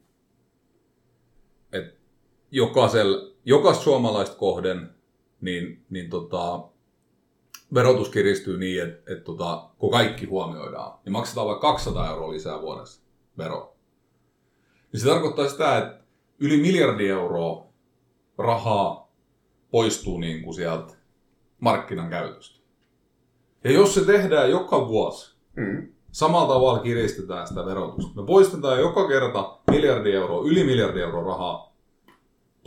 että 2.48 2.56
jokaisel, 2.56 3.32
jokaista 3.46 3.84
suomalaista 3.84 4.38
kohden 4.38 4.90
niin, 5.42 5.86
niin 5.90 6.10
tota, 6.10 6.68
verotus 7.74 8.10
kiristyy 8.10 8.58
niin, 8.58 8.84
että, 8.84 9.14
että 9.14 9.24
tota, 9.24 9.70
kun 9.78 9.92
kaikki 9.92 10.26
huomioidaan, 10.26 11.00
niin 11.06 11.14
maksetaan 11.14 11.48
vaikka 11.48 11.68
200 11.68 12.10
euroa 12.10 12.32
lisää 12.32 12.62
vuodessa 12.62 13.02
veroa. 13.38 13.76
Niin 14.94 15.00
se 15.02 15.08
tarkoittaa 15.08 15.50
sitä, 15.50 15.78
että 15.78 16.00
yli 16.40 16.58
miljardi 16.58 17.08
euroa 17.10 17.68
rahaa 18.38 19.12
poistuu 19.72 20.18
niin 20.18 20.44
kuin 20.44 20.54
sieltä 20.54 20.94
markkinan 21.60 22.10
käytöstä. 22.10 22.60
Ja 23.64 23.72
jos 23.72 23.94
se 23.94 24.06
tehdään 24.06 24.50
joka 24.52 24.88
vuosi, 24.88 25.38
Mm. 25.56 25.88
samalla 26.12 26.54
tavalla 26.54 26.80
kiristetään 26.80 27.48
sitä 27.48 27.66
verotusta. 27.66 28.22
Me 28.22 28.28
poistetaan 28.28 28.80
joka 28.80 29.08
kerta 29.08 29.58
miljardi 29.72 30.12
euroa, 30.12 30.44
yli 30.46 30.64
miljardi 30.64 31.02
euroa 31.02 31.24
rahaa 31.24 31.67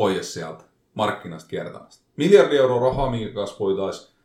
pois 0.01 0.35
sieltä 0.35 0.65
markkinasta 0.95 1.49
kiertämästä. 1.49 2.05
Miljardi 2.17 2.57
euroa 2.57 2.81
rahaa, 2.91 3.11
minkä 3.11 3.35
kanssa 3.35 3.57
voitaisiin 3.61 4.17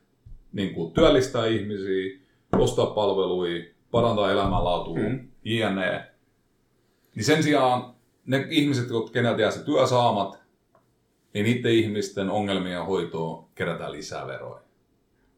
niin 0.53 0.73
kuin, 0.73 0.93
työllistää 0.93 1.45
ihmisiä, 1.45 2.19
ostaa 2.57 2.86
palveluja, 2.86 3.63
parantaa 3.91 4.32
elämänlaatua, 4.32 4.97
Mm. 4.97 5.28
jne. 5.43 6.07
Niin 7.15 7.23
sen 7.23 7.43
sijaan 7.43 7.95
ne 8.26 8.47
ihmiset, 8.49 8.88
keneltä 9.11 9.41
jää 9.41 9.51
se 9.51 9.63
työ 9.63 9.88
saamat, 9.88 10.39
niin 11.34 11.43
niiden 11.43 11.71
ihmisten 11.71 12.30
ongelmien 12.30 12.86
hoitoon 12.86 13.47
kerätään 13.55 13.91
lisää 13.91 14.28
veroja. 14.28 14.61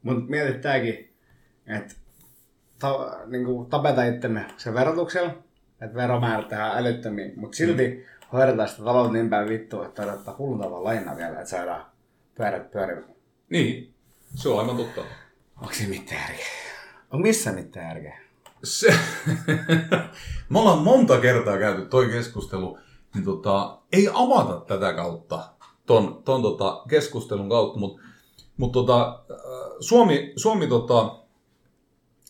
Mut 0.04 0.30
mietit 0.30 0.62
tääkin, 0.62 1.14
että 1.68 1.96
ta, 2.80 3.18
niinku, 3.26 3.68
tapetaan 3.70 4.14
itsemme 4.14 4.46
sen 4.58 4.74
verotuksella, 4.74 5.34
että 5.82 5.96
veromäärät 5.96 6.48
tehdään 6.48 6.78
älyttömiin, 6.78 7.34
mutta 7.36 7.58
silti 7.58 7.88
mm. 7.88 8.17
Hoidetaan 8.34 8.70
sitä 8.70 8.84
taloutta 8.84 9.14
niin 9.14 9.30
päin 9.30 9.50
vittua, 9.50 9.86
että 9.86 10.04
odottaa 10.04 10.36
hullun 10.38 10.60
tavalla 10.60 10.84
lainaa 10.84 11.18
vielä, 11.18 11.40
että 11.40 11.50
saadaan 11.50 11.86
pyörät 12.38 12.72
pyörimään. 12.72 13.16
Niin, 13.50 13.94
se 14.36 14.50
on 14.50 14.60
aivan 14.60 14.78
totta. 14.78 15.02
Onko 15.62 15.74
siinä 15.74 15.90
mitään 15.90 16.22
järkeä? 16.22 16.46
On 17.12 17.22
missä 17.22 17.52
mitään 17.52 17.88
järkeä? 17.88 18.22
Se, 18.64 18.94
me 20.50 20.60
ollaan 20.60 20.80
monta 20.80 21.20
kertaa 21.20 21.58
käyty 21.58 21.86
toi 21.86 22.10
keskustelu, 22.10 22.80
niin 23.16 23.26
tota, 23.26 23.78
ei 23.92 24.10
avata 24.14 24.66
tätä 24.68 24.94
kautta, 24.94 25.50
ton, 25.86 26.24
ton 26.24 26.42
tota 26.42 26.84
keskustelun 26.90 27.50
kautta, 27.50 27.80
mutta 27.80 28.02
mut 28.58 28.72
tota, 28.72 29.24
äh, 29.32 29.38
Suomi, 29.80 30.34
Suomi, 30.36 30.68
tota, 30.68 31.20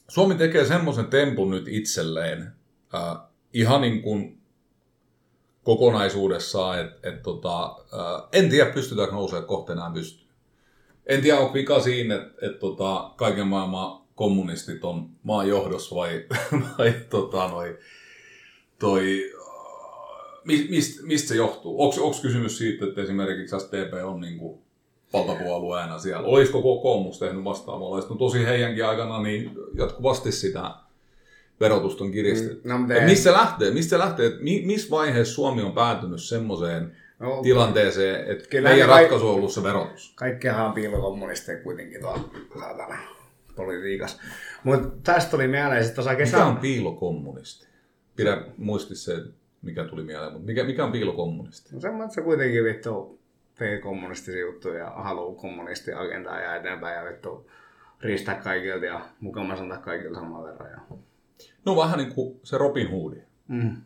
Suomi 0.08 0.36
tekee 0.36 0.66
semmoisen 0.66 1.06
tempun 1.06 1.50
nyt 1.50 1.68
itselleen, 1.68 2.52
äh, 2.96 3.18
ihan 3.54 3.82
niin 3.82 4.02
kuin 4.02 4.42
kokonaisuudessaan, 5.68 6.80
että 6.80 7.10
et 7.10 7.24
tota, 7.24 7.76
en 8.32 8.50
tiedä 8.50 8.72
pystytäänkö 8.72 9.16
nousemaan 9.16 9.48
kohta 9.48 9.74
enää 9.74 9.92
pystyyn. 9.94 10.28
En 11.06 11.22
tiedä, 11.22 11.40
onko 11.40 11.54
vika 11.54 11.80
siinä, 11.80 12.16
että 12.16 12.46
et 12.46 12.60
tota, 12.60 13.12
kaiken 13.16 13.48
maailman 13.48 14.02
kommunistit 14.16 14.84
on 14.84 15.10
maan 15.24 15.48
johdossa 15.48 15.96
vai, 15.96 16.26
vai 16.78 16.94
tota, 17.10 17.48
noi, 17.48 17.78
toi, 18.80 19.32
äh, 19.34 20.42
mi- 20.44 20.68
mistä, 21.04 21.28
se 21.28 21.36
johtuu? 21.36 21.82
Onko 21.82 22.18
kysymys 22.22 22.58
siitä, 22.58 22.86
että 22.86 23.02
esimerkiksi 23.02 23.60
SDP 23.60 23.94
on 24.06 24.22
niin 24.22 24.38
kuin 24.38 24.60
valtapuolueena 25.14 26.00
siellä? 26.00 26.28
Olisiko 26.28 26.62
kokoomus 26.62 27.20
tehnyt 27.20 27.44
vastaavalla? 27.44 28.00
No 28.10 28.16
tosi 28.16 28.46
heidänkin 28.46 28.86
aikana 28.86 29.22
niin 29.22 29.52
jatkuvasti 29.74 30.32
sitä 30.32 30.72
verotusta 31.60 32.04
on 32.04 32.12
kiristetty. 32.12 32.70
No, 32.70 32.76
ei- 32.96 33.06
Mistä 33.06 33.24
se 33.24 33.32
lähtee? 33.32 33.72
Mistä 33.72 33.90
se 33.90 33.98
lähtee? 34.00 34.26
että 34.28 34.44
mi- 34.44 34.64
missä 34.66 34.90
vaiheessa 34.90 35.34
Suomi 35.34 35.62
on 35.62 35.72
päätynyt 35.72 36.22
semmoiseen 36.24 36.98
No, 37.20 37.42
tilanteeseen, 37.44 38.32
että 38.32 38.50
Kyllä 38.50 38.70
meidän 38.70 38.90
kaik- 38.90 39.02
ratkaisu 39.02 39.30
on 39.30 39.36
ollut 39.36 39.52
se 39.52 39.64
verotus? 39.64 40.14
Kaikkihan 40.16 40.66
on 40.66 40.74
piilokommunisteja 40.74 41.64
kuitenkin 41.64 42.02
tuolla 42.02 42.20
saatana 42.60 42.98
politiikassa. 43.56 44.22
Mutta 44.64 44.90
tästä 45.04 45.32
tuli 45.32 45.48
mieleen 45.48 45.84
sitten 45.84 45.96
tuossa 45.96 46.12
Mikä 46.12 46.24
kesällä. 46.24 46.46
on 46.46 46.58
piilokommunisti? 46.58 47.68
Pidä 48.16 48.42
muistissa 48.58 49.16
se, 49.16 49.22
mikä 49.62 49.84
tuli 49.84 50.04
mieleen, 50.04 50.32
mutta 50.32 50.46
mikä, 50.46 50.64
mikä 50.64 50.84
on 50.86 50.92
piilokommunisti? 50.92 51.76
No 51.76 51.82
semmoinen, 51.82 52.06
että 52.06 52.16
se 52.16 52.22
kuitenkin 52.22 52.64
vittu 52.64 53.20
tee 53.58 53.78
kommunistisia 53.82 54.42
juttuja 54.42 54.78
ja 54.84 54.90
haluaa 54.90 55.36
kommunistiagendaa 55.42 56.40
ja 56.40 56.56
eteenpäin 56.56 56.96
ja 56.98 57.12
vittu 57.12 57.50
riistää 58.02 58.36
kaikilta 58.36 58.86
ja 58.86 59.02
mukamas 59.20 59.60
antaa 59.60 59.78
kaikilta 59.78 60.20
saman 60.20 60.44
verran. 60.44 60.72
Ja... 60.72 60.98
No 61.66 61.76
vähän 61.76 61.98
niin 61.98 62.14
kuin 62.14 62.40
se 62.44 62.58
Robin 62.58 62.92
Hood. 62.92 63.14
Mm. 63.48 63.82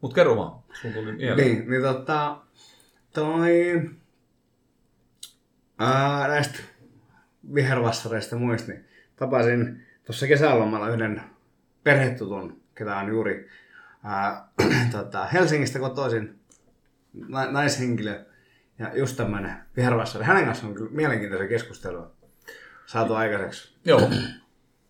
Mutta 0.00 0.14
kerro 0.14 0.36
vaan, 0.36 0.62
sun 0.80 0.92
tuli 0.92 1.12
mieleen. 1.12 1.36
Niin, 1.36 1.70
niin 1.70 1.82
tota, 1.82 2.36
toi, 3.12 3.80
ää, 5.78 6.28
näistä 6.28 6.58
vihervassareista 7.54 8.36
muista, 8.36 8.72
niin 8.72 8.84
tapasin 9.16 9.86
tuossa 10.06 10.26
kesälomalla 10.26 10.88
yhden 10.88 11.22
perhetutun, 11.84 12.62
ketä 12.74 12.96
on 12.96 13.08
juuri 13.08 13.48
ää, 14.04 14.48
tota, 14.92 15.24
Helsingistä 15.24 15.78
kotoisin 15.78 16.38
na- 17.28 17.50
naishenkilö 17.50 18.24
ja 18.78 18.96
just 18.96 19.16
tämmöinen 19.16 19.56
vihervassari. 19.76 20.24
Hänen 20.24 20.44
kanssa 20.44 20.66
on 20.66 20.74
kyllä 20.74 20.90
mielenkiintoinen 20.90 21.48
keskustelu 21.48 22.06
saatu 22.86 23.14
aikaiseksi. 23.14 23.76
Joo. 23.84 24.10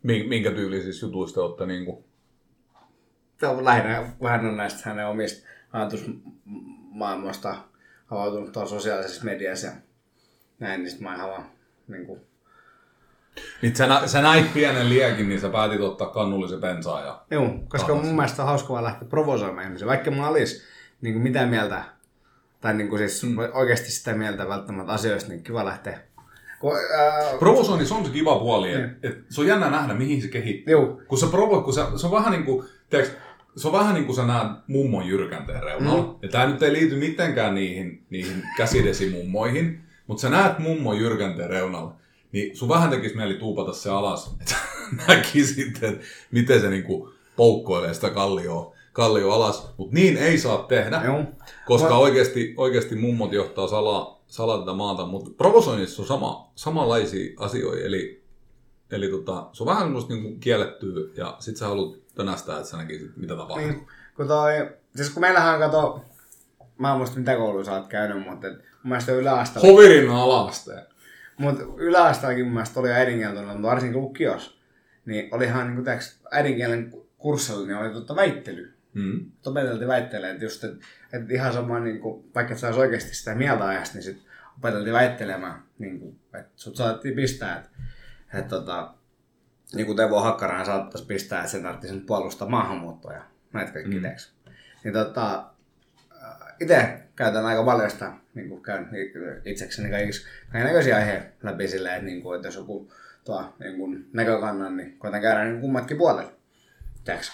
Mi- 0.03 0.29
Minkä 0.29 0.51
tyylisistä 0.51 1.07
jutuista 1.07 1.43
olette 1.43 1.67
niin 1.67 1.85
kuin... 1.85 2.05
Tämä 3.39 3.53
on 3.53 3.65
lähinnä 3.65 4.13
vähän 4.23 4.47
on 4.47 4.57
näistä 4.57 4.81
hänen 4.85 5.07
omista 5.07 5.49
ajatusmaailmasta 5.73 7.57
avautunut 8.11 8.53
tuolla 8.53 8.69
sosiaalisessa 8.69 9.25
mediassa 9.25 9.67
ja 9.67 9.73
näin, 10.59 10.81
niin 10.81 10.91
sitten 10.91 11.09
mä 11.09 11.15
ihan 11.15 11.31
vaan 11.31 11.45
niin 11.89 12.07
kuin, 12.07 12.21
Niin 13.63 13.77
sä, 13.77 13.87
nä- 13.87 14.07
sä 14.07 14.23
näit 14.23 14.55
pienen 14.55 14.89
liekin, 14.89 15.29
niin 15.29 15.41
sä 15.41 15.49
päätit 15.49 15.81
ottaa 15.81 16.09
kannullisen 16.09 16.61
bensaa 16.61 17.05
ja... 17.05 17.23
Joo, 17.31 17.51
koska 17.69 17.93
Taas. 17.93 18.05
mun 18.05 18.15
mielestä 18.15 18.43
on 18.43 18.49
hauska 18.49 18.73
vaan 18.73 18.85
lähteä 18.85 19.09
provosoimaan 19.09 19.67
ihmisiä. 19.67 19.87
Vaikka 19.87 20.11
mulla 20.11 20.29
olisi 20.29 20.63
niin 21.01 21.15
kuin 21.15 21.23
mitään 21.23 21.49
mieltä, 21.49 21.85
tai 22.61 22.75
niin 22.75 22.89
kuin 22.89 22.99
siis 22.99 23.23
mm. 23.25 23.37
oikeasti 23.53 23.91
sitä 23.91 24.15
mieltä 24.15 24.49
välttämättä 24.49 24.93
asioista, 24.93 25.29
niin 25.29 25.43
kiva 25.43 25.65
lähteä 25.65 26.01
Kun, 26.63 26.73
ää, 26.99 27.39
Provosoinnissa 27.39 27.95
on 27.95 28.05
se 28.07 28.11
kiva 28.13 28.39
puoli, 28.39 28.73
että 28.73 29.09
et 29.09 29.19
se 29.31 29.41
on 29.41 29.47
jännä 29.47 29.71
nähdä, 29.71 29.95
mihin 29.95 30.23
se 30.23 30.29
kehittyy. 30.29 30.73
Juu. 30.73 31.03
Kun 31.09 31.19
sä 31.19 31.27
provo, 31.27 31.63
kun 31.63 31.75
sä, 31.75 31.87
se 31.97 32.07
on 32.07 32.13
vähän 32.13 32.33
niin 32.33 32.45
kuin, 32.45 32.67
tiedätkö, 32.91 33.17
se 33.57 33.69
on 33.69 33.73
vähän 33.73 33.95
niin 33.95 34.05
kuin 34.07 34.17
sä 34.17 34.27
näet 34.27 34.49
mummon 34.67 35.07
jyrkänteen 35.07 35.63
reunalla. 35.63 36.03
Mm. 36.03 36.15
Ja 36.23 36.29
tää 36.29 36.47
nyt 36.47 36.63
ei 36.63 36.73
liity 36.73 36.97
mitenkään 36.97 37.55
niihin, 37.55 38.07
niihin 38.11 38.43
käsidesimummoihin, 38.57 39.81
mutta 40.07 40.21
sä 40.21 40.29
näet 40.31 40.59
mummon 40.59 40.99
jyrkänteen 40.99 41.51
reunalla. 41.51 41.95
Niin 42.33 42.57
sun 42.57 42.69
vähän 42.69 42.91
tekisi 42.91 43.17
mieli 43.17 43.35
tuupata 43.35 43.73
se 43.73 43.91
alas, 43.91 44.27
että 44.41 44.55
näkisit, 45.09 45.83
että 45.83 46.05
miten 46.31 46.61
se 46.61 46.71
niinku 46.71 47.13
poukkoilee 47.37 47.95
sitä 47.95 48.11
kallioa, 48.11 48.75
kallio 48.93 49.31
alas. 49.31 49.75
Mutta 49.79 49.95
niin 49.95 50.17
ei 50.17 50.39
saa 50.39 50.59
tehdä, 50.59 51.03
Juu. 51.07 51.25
koska 51.67 51.89
Mä- 51.89 51.99
oikeasti, 51.99 52.55
oikeasti 52.57 52.95
mummot 52.97 53.33
johtaa 53.33 53.69
salaa, 53.69 54.22
salaa 54.33 54.59
tätä 54.59 54.73
maata. 54.73 55.07
Mutta 55.07 55.31
provosoinnissa 55.37 56.03
on 56.03 56.09
sama, 56.09 56.51
samanlaisia 56.55 57.35
asioita, 57.39 57.83
eli 57.83 58.23
Eli 58.93 59.09
tota, 59.09 59.49
se 59.53 59.63
on 59.63 59.67
vähän 59.67 59.83
semmoista 59.83 60.15
niinku 60.15 60.39
kiellettyä 60.41 61.09
ja 61.17 61.37
sit 61.39 61.57
sä 61.57 61.67
haluat 61.67 61.99
tönästää, 62.15 62.57
että 62.57 62.69
sä 62.69 62.77
näkisit, 62.77 63.17
mitä 63.17 63.37
tapahtuu. 63.37 63.67
Niin, 63.67 63.87
kun 64.17 64.29
toi, 64.29 64.53
siis 64.97 65.11
kun 65.11 65.21
meillähän 65.21 65.59
kato, 65.59 66.05
mä 66.79 66.93
en 66.93 66.99
muista 66.99 67.19
mitä 67.19 67.37
koulua 67.37 67.65
sä 67.65 67.73
oot 67.73 67.87
käynyt, 67.87 68.29
mutta 68.29 68.47
et, 68.47 68.53
mun 68.53 68.63
mielestä 68.83 69.13
yläasteella, 69.13 69.69
Hovirin 69.69 70.11
ala-asteen. 70.11 70.87
mutta 71.39 71.63
yläasteellakin 71.77 72.45
mun 72.45 72.55
mielestä 72.55 72.81
oli 72.81 72.89
jo 72.89 72.95
äidinkieltä, 72.95 73.43
mutta 73.43 73.63
varsinkin 73.63 74.01
lukiossa, 74.01 74.51
niin 75.07 75.35
olihan 75.35 75.67
niin 75.67 75.85
kuin 75.85 75.99
äidinkielen 76.31 76.93
kurssilla, 77.19 77.67
niin 77.67 77.77
oli 77.77 77.91
totta 77.91 78.17
väittely. 78.17 78.73
Mm. 78.95 79.31
Opeteltiin 79.47 79.89
väittelemään, 79.89 80.35
että 80.35 80.45
just, 80.45 80.65
että, 80.65 80.87
että 81.13 81.35
ihan 81.35 81.53
sama, 81.53 81.81
niin 81.81 82.01
kuin, 82.01 82.31
vaikka 82.35 82.53
et 82.53 82.59
saisi 82.59 82.81
oikeasti 82.81 83.15
sitä 83.15 83.35
mieltä 83.35 83.65
ajasta, 83.65 83.95
niin 83.95 84.03
sit 84.03 84.23
opeteltiin 84.59 84.95
väittelemään, 84.95 85.63
niin 85.79 86.01
kuin, 86.01 86.21
että 86.35 86.53
sut 86.57 86.77
saatettiin 86.77 87.15
pistää, 87.15 87.57
että, 87.57 87.69
että 88.35 88.49
tota, 88.49 88.95
niin 89.75 89.87
kuin 89.87 89.97
Teuvo 89.97 90.21
Hakkarahan 90.21 90.67
saattaisi 90.67 91.07
pistää, 91.07 91.41
että 91.41 91.51
sen 91.51 91.63
tarvitsisi 91.63 91.95
nyt 91.95 92.07
puolustaa 92.07 92.49
maahanmuuttoa 92.49 93.13
ja 93.13 93.23
näitä 93.53 93.73
kaikki 93.73 94.01
mm. 94.01 94.07
Niin 94.85 94.95
tota, 94.95 95.45
itse 96.61 97.03
käytän 97.17 97.47
aika 97.47 97.65
paljon 97.65 97.91
sitä, 97.91 98.13
niin 98.35 98.49
kuin 98.49 98.63
käyn 98.63 98.89
itsekseni 99.45 99.91
kaikiksi 99.91 100.27
näköisiä 100.53 100.97
aiheita 100.97 101.27
läpi 101.43 101.69
silleen, 101.69 101.95
että, 101.95 102.07
niin 102.07 102.23
kuin, 102.23 102.37
että 102.37 102.49
jos 102.49 102.57
joku 102.57 102.93
tuo 103.25 103.55
niin 103.59 103.77
kuin 103.77 104.09
näkökannan, 104.13 104.77
niin 104.77 104.99
koitan 104.99 105.21
käydä 105.21 105.45
niin 105.45 105.61
kummatkin 105.61 105.97
puolelle. 105.97 106.33
Tiedätkö? 107.05 107.27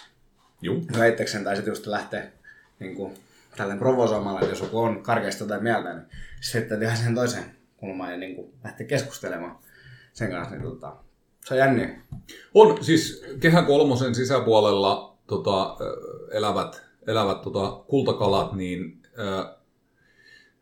Juu. 0.62 0.86
väitteekseen 0.98 1.44
tai 1.44 1.56
sitten 1.56 1.70
just 1.70 1.86
lähtee 1.86 2.32
niin 2.78 2.94
kuin, 2.94 3.14
tälleen 3.58 3.78
provosoimalla, 3.78 4.40
jos 4.40 4.60
joku 4.60 4.78
on 4.78 5.02
karkeasti 5.02 5.44
jotain 5.44 5.62
mieltä, 5.62 5.94
niin 5.94 6.06
sitten 6.40 6.82
ihan 6.82 6.96
sen 6.96 7.14
toisen 7.14 7.44
kulmaan 7.76 8.12
ja 8.12 8.18
niin 8.18 8.36
kuin, 8.36 8.52
lähtee 8.64 8.86
keskustelemaan 8.86 9.58
sen 10.12 10.30
kanssa. 10.30 10.54
Niin, 10.54 10.62
tota, 10.62 10.96
se 11.44 11.54
on 11.54 11.58
jänniä. 11.58 11.88
On 12.54 12.84
siis 12.84 13.24
Kehä 13.40 13.62
kolmosen 13.62 14.14
sisäpuolella 14.14 15.18
tota, 15.26 15.76
elävät, 16.30 16.82
elävät 17.06 17.42
tota, 17.42 17.84
kultakalat, 17.88 18.52
niin 18.52 19.02
ö, 19.18 19.56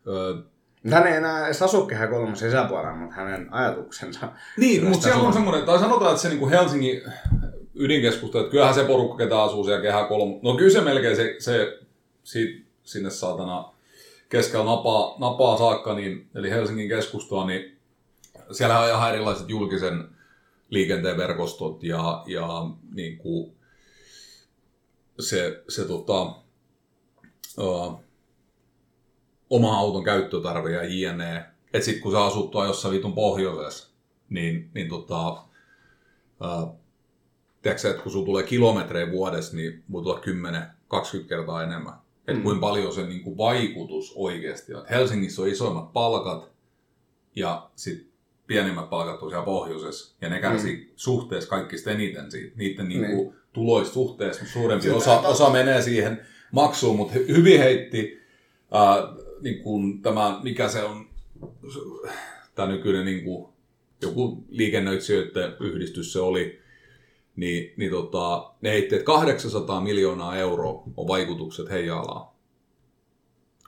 ö, 0.07 0.43
Hän 0.91 1.07
ei 1.07 1.15
enää 1.15 1.45
edes 1.45 1.61
asu 1.61 1.85
kehä 1.85 2.07
kolmosen 2.07 2.49
sisäpuolella, 2.49 2.95
mutta 2.95 3.15
hänen 3.15 3.53
ajatuksensa. 3.53 4.31
Niin, 4.57 4.83
mutta 4.83 5.03
siellä 5.03 5.23
on 5.23 5.33
semmoinen, 5.33 5.65
tai 5.65 5.79
sanotaan, 5.79 6.11
että 6.11 6.21
se 6.21 6.29
niin 6.29 6.39
kuin 6.39 6.51
Helsingin 6.51 7.01
ydinkeskusta, 7.75 8.39
että 8.39 8.51
kyllähän 8.51 8.75
se 8.75 8.83
porukka, 8.83 9.17
ketä 9.17 9.43
asuu 9.43 9.63
siellä 9.63 9.81
kehä 9.81 10.07
kolmo, 10.07 10.39
no 10.43 10.57
kyllä 10.57 10.71
se 10.71 10.81
melkein 10.81 11.15
se, 11.15 11.35
se 11.39 11.79
siitä, 12.23 12.66
sinne 12.87 13.09
saatana 13.09 13.73
keskellä 14.29 14.65
napaa, 14.65 15.15
napaa 15.19 15.57
saakka, 15.57 15.95
niin, 15.95 16.29
eli 16.35 16.49
Helsingin 16.49 16.89
keskustaa, 16.89 17.47
niin 17.47 17.77
siellä 18.51 18.79
on 18.79 18.89
ihan 18.89 19.13
erilaiset 19.13 19.49
julkisen 19.49 20.09
liikenteen 20.69 21.17
verkostot 21.17 21.83
ja, 21.83 22.23
ja 22.25 22.47
niin 22.93 23.17
kuin 23.17 23.55
se, 25.19 25.63
se 25.69 25.85
tota, 25.85 26.35
ö, 27.57 27.91
oma 29.49 29.77
auton 29.77 30.03
käyttötarve 30.03 30.71
ja 30.71 30.83
jne. 30.83 31.45
Et 31.73 31.83
sit 31.83 31.99
kun 31.99 32.11
sä 32.11 32.25
asut 32.25 32.51
tuolla 32.51 32.67
jossain 32.67 32.93
vitun 32.93 33.13
pohjoisessa, 33.13 33.89
niin, 34.29 34.69
niin 34.73 34.89
tota, 34.89 35.43
ää, 36.41 36.67
tiedätkö 37.61 37.89
että 37.89 38.03
kun 38.03 38.11
sulla 38.11 38.25
tulee 38.25 38.43
kilometrejä 38.43 39.11
vuodessa, 39.11 39.55
niin 39.55 39.83
voi 39.91 40.03
tulla 40.03 40.21
10-20 41.23 41.27
kertaa 41.27 41.63
enemmän. 41.63 42.06
Että 42.27 42.33
Mm. 42.33 42.43
kuinka 42.43 42.61
paljon 42.61 42.93
se 42.93 43.07
niin 43.07 43.23
kuin 43.23 43.37
vaikutus 43.37 44.13
oikeasti 44.15 44.73
on. 44.73 44.85
Helsingissä 44.89 45.41
on 45.41 45.47
isoimmat 45.47 45.93
palkat 45.93 46.51
ja 47.35 47.69
sitten 47.75 48.07
pienimmät 48.47 48.89
palkat 48.89 49.23
on 49.23 49.29
siellä 49.29 49.45
pohjoisessa. 49.45 50.15
Ja 50.21 50.29
ne 50.29 50.39
kärsii 50.39 50.75
mm. 50.75 50.85
suhteessa 50.95 51.49
kaikista 51.49 51.91
eniten 51.91 52.31
siitä. 52.31 52.57
Niiden 52.57 52.87
niin 52.89 53.05
kuin, 53.05 53.35
tuloista 53.53 53.93
suhteessa 53.93 54.45
suurempi 54.45 54.89
osa, 54.89 55.19
osa 55.19 55.49
menee 55.49 55.81
siihen 55.81 56.21
maksuun, 56.51 56.97
mutta 56.97 57.13
hy- 57.13 57.27
hyvin 57.27 57.59
heitti 57.59 58.19
ää, 58.71 58.97
niin 59.41 59.63
kuin 59.63 60.01
tämä, 60.01 60.39
mikä 60.43 60.69
se 60.69 60.83
on, 60.83 61.09
tämä 62.55 62.67
nykyinen 62.67 63.05
niin 63.05 63.23
kuin, 63.23 63.49
joku 64.01 64.43
liikennöitsijöiden 64.49 65.55
yhdistys 65.59 66.13
se 66.13 66.19
oli, 66.19 66.59
niin, 67.37 67.73
niin 67.77 67.91
tota, 67.91 68.53
ne 68.61 68.69
heitti, 68.69 68.95
että 68.95 69.05
800 69.05 69.81
miljoonaa 69.81 70.35
euroa 70.37 70.83
on 70.97 71.07
vaikutukset 71.07 71.69
heidän 71.69 71.97
alaan. 71.97 72.27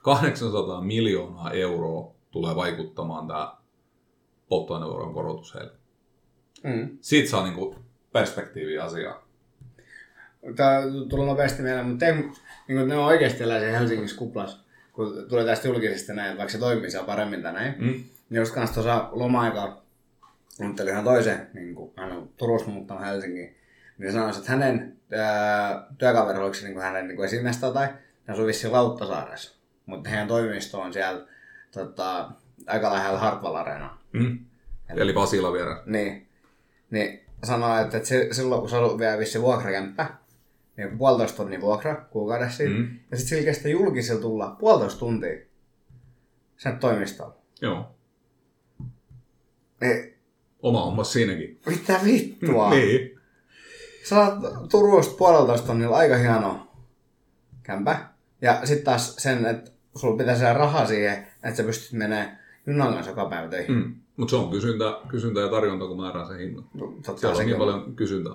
800 0.01 0.81
miljoonaa 0.81 1.51
euroa 1.51 2.11
tulee 2.31 2.55
vaikuttamaan 2.55 3.27
tämä 3.27 3.55
polttoaineveron 4.49 5.13
korotus 5.13 5.55
heille. 5.55 5.71
Mm. 6.63 6.97
Siitä 7.01 7.29
saa 7.29 7.43
niinku 7.43 7.75
perspektiiviä 8.13 8.83
asiaa. 8.83 9.27
Tämä 10.55 10.81
tulee 11.09 11.25
nopeasti 11.25 11.61
mieleen, 11.61 11.87
mutta 11.87 12.05
ei, 12.05 12.13
niin 12.67 12.87
ne 12.87 12.97
on 12.97 13.05
oikeasti 13.05 13.39
tällaisia 13.39 13.79
Helsingissä 13.79 14.17
kuplassa, 14.17 14.57
kun 14.93 15.25
tulee 15.29 15.45
tästä 15.45 15.67
julkisesta 15.67 16.13
näin, 16.13 16.37
vaikka 16.37 16.51
se 16.51 16.57
toimii 16.57 16.91
siellä 16.91 17.05
paremmin 17.05 17.41
tai 17.41 17.53
näin. 17.53 17.75
Mm? 17.77 18.03
Niin 18.29 18.39
just 18.39 18.53
kanssa 18.53 18.73
tuossa 18.73 19.09
loma-aikaa 19.11 19.81
kuuntelin 20.57 20.91
ihan 20.91 21.03
toisen, 21.03 21.47
niin 21.53 21.75
kuin, 21.75 21.91
hän 21.95 22.11
on 22.11 22.29
Turusta 22.37 22.69
muuttanut 22.69 23.03
Helsinkiin, 23.03 23.55
niin 23.99 24.13
sanoi, 24.13 24.29
että 24.29 24.51
hänen 24.51 24.97
ää, 25.11 25.85
työkaveri 25.97 26.39
oliko 26.39 26.53
se 26.53 26.63
niin 26.63 26.73
kuin 26.73 26.83
hänen 26.83 27.07
niin 27.07 27.15
kuin 27.15 27.25
esimiestä 27.25 27.71
tai 27.71 27.87
ne 28.27 28.33
asui 28.33 28.45
vissiin 28.45 28.73
Lauttasaaressa, 28.73 29.59
mutta 29.85 30.09
heidän 30.09 30.27
toimisto 30.27 30.81
on 30.81 30.93
siellä 30.93 31.25
tota, 31.71 32.31
aika 32.67 32.93
lähellä 32.93 33.19
Hartwall 33.19 33.55
Arena. 33.55 33.97
Mm? 34.13 34.39
Eli 34.89 35.13
Pasila 35.13 35.53
vielä. 35.53 35.83
Niin, 35.85 36.27
niin 36.91 37.19
sanoi, 37.43 37.81
että, 37.81 37.97
että 37.97 38.09
silloin 38.31 38.61
kun 38.61 38.69
se 38.69 38.75
oli 38.77 38.99
vielä 38.99 39.17
vissi 39.19 39.41
vuokrakämppä, 39.41 40.09
niin 40.77 40.97
puolitoista 40.97 41.37
tonnin 41.37 41.61
vuokra 41.61 41.95
kuukaudessa 41.95 42.57
siitä, 42.57 42.73
Mm. 42.73 42.99
ja 43.11 43.17
sitten 43.17 43.29
sillä 43.29 43.43
kestää 43.43 43.71
julkisella 43.71 44.21
tulla 44.21 44.55
puolitoista 44.59 44.99
tuntia 44.99 45.37
sen 46.57 46.79
toimistolla. 46.79 47.35
Joo. 47.61 47.95
Niin, 49.81 50.13
Oma 50.61 50.85
homma 50.85 51.03
siinäkin. 51.03 51.59
mitä 51.65 51.99
vittua? 52.05 52.69
niin. 52.75 53.18
Sä 54.03 54.09
saat 54.09 54.33
Turusta 54.71 55.15
puolitoista 55.17 55.67
tonnilla 55.67 55.97
aika 55.97 56.17
hieno 56.17 56.67
kämpä. 57.63 57.99
Ja 58.41 58.65
sitten 58.65 58.85
taas 58.85 59.15
sen, 59.15 59.45
että 59.45 59.71
sulla 59.95 60.17
pitäisi 60.17 60.41
saada 60.41 60.59
rahaa 60.59 60.85
siihen, 60.85 61.27
että 61.43 61.55
sä 61.55 61.63
pystyt 61.63 61.99
menemään 61.99 62.39
junan 62.67 62.93
kanssa 62.93 63.11
joka 63.11 63.25
päivä 63.25 63.47
töihin. 63.47 63.75
Mm. 63.75 63.95
Mutta 64.17 64.29
se 64.29 64.35
on 64.35 64.49
kysyntä, 64.49 64.99
kysyntä 65.07 65.39
ja 65.39 65.47
tarjonta, 65.47 65.87
kun 65.87 65.97
määrää 65.97 66.27
sen 66.27 66.39
hinnan. 66.39 66.65
Totta 67.05 67.19
Siellä 67.19 67.37
on 67.37 67.45
niin 67.45 67.57
paljon 67.57 67.95
kysyntää. 67.95 68.33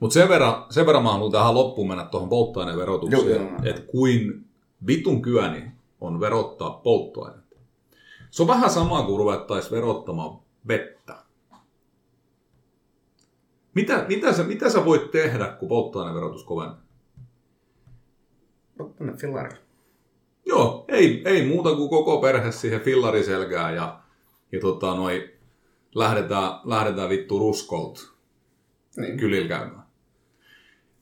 Mutta 0.00 0.14
sen 0.14 0.28
verran, 0.28 0.64
sen 0.70 0.86
verran 0.86 1.02
mä 1.02 1.12
haluan 1.12 1.32
tähän 1.32 1.54
loppuun 1.54 1.88
mennä 1.88 2.04
tuohon 2.04 2.28
polttoaineverotukseen, 2.28 3.56
että 3.64 3.82
kuin 3.82 4.44
vitun 4.86 5.22
kyöni 5.22 5.72
on 6.00 6.20
verottaa 6.20 6.70
polttoainetta. 6.70 7.56
Se 8.30 8.42
on 8.42 8.48
vähän 8.48 8.70
sama 8.70 9.02
kuin 9.02 9.18
ruvettaisiin 9.18 9.72
verottamaan 9.72 10.38
vettä. 10.68 11.16
Mitä, 13.76 14.04
mitä, 14.08 14.32
sä, 14.32 14.42
mitä 14.42 14.70
sä 14.70 14.84
voit 14.84 15.10
tehdä, 15.10 15.46
kun 15.46 15.68
polttoaineverotus 15.68 16.44
kovenee? 16.44 16.76
Loppuinen 18.78 19.16
fillari. 19.16 19.50
Joo, 20.46 20.84
ei, 20.88 21.22
ei 21.24 21.46
muuta 21.46 21.74
kuin 21.74 21.90
koko 21.90 22.20
perhe 22.20 22.52
siihen 22.52 22.80
fillariselkään 22.80 23.74
ja, 23.74 24.00
ja 24.52 24.60
tota, 24.60 24.94
noi, 24.94 25.34
lähdetään, 25.94 26.52
lähdetään 26.64 27.08
vittu 27.08 27.38
ruskolt 27.38 28.12
Niin. 28.96 29.16
kylillä 29.16 29.48
käymään. 29.48 29.86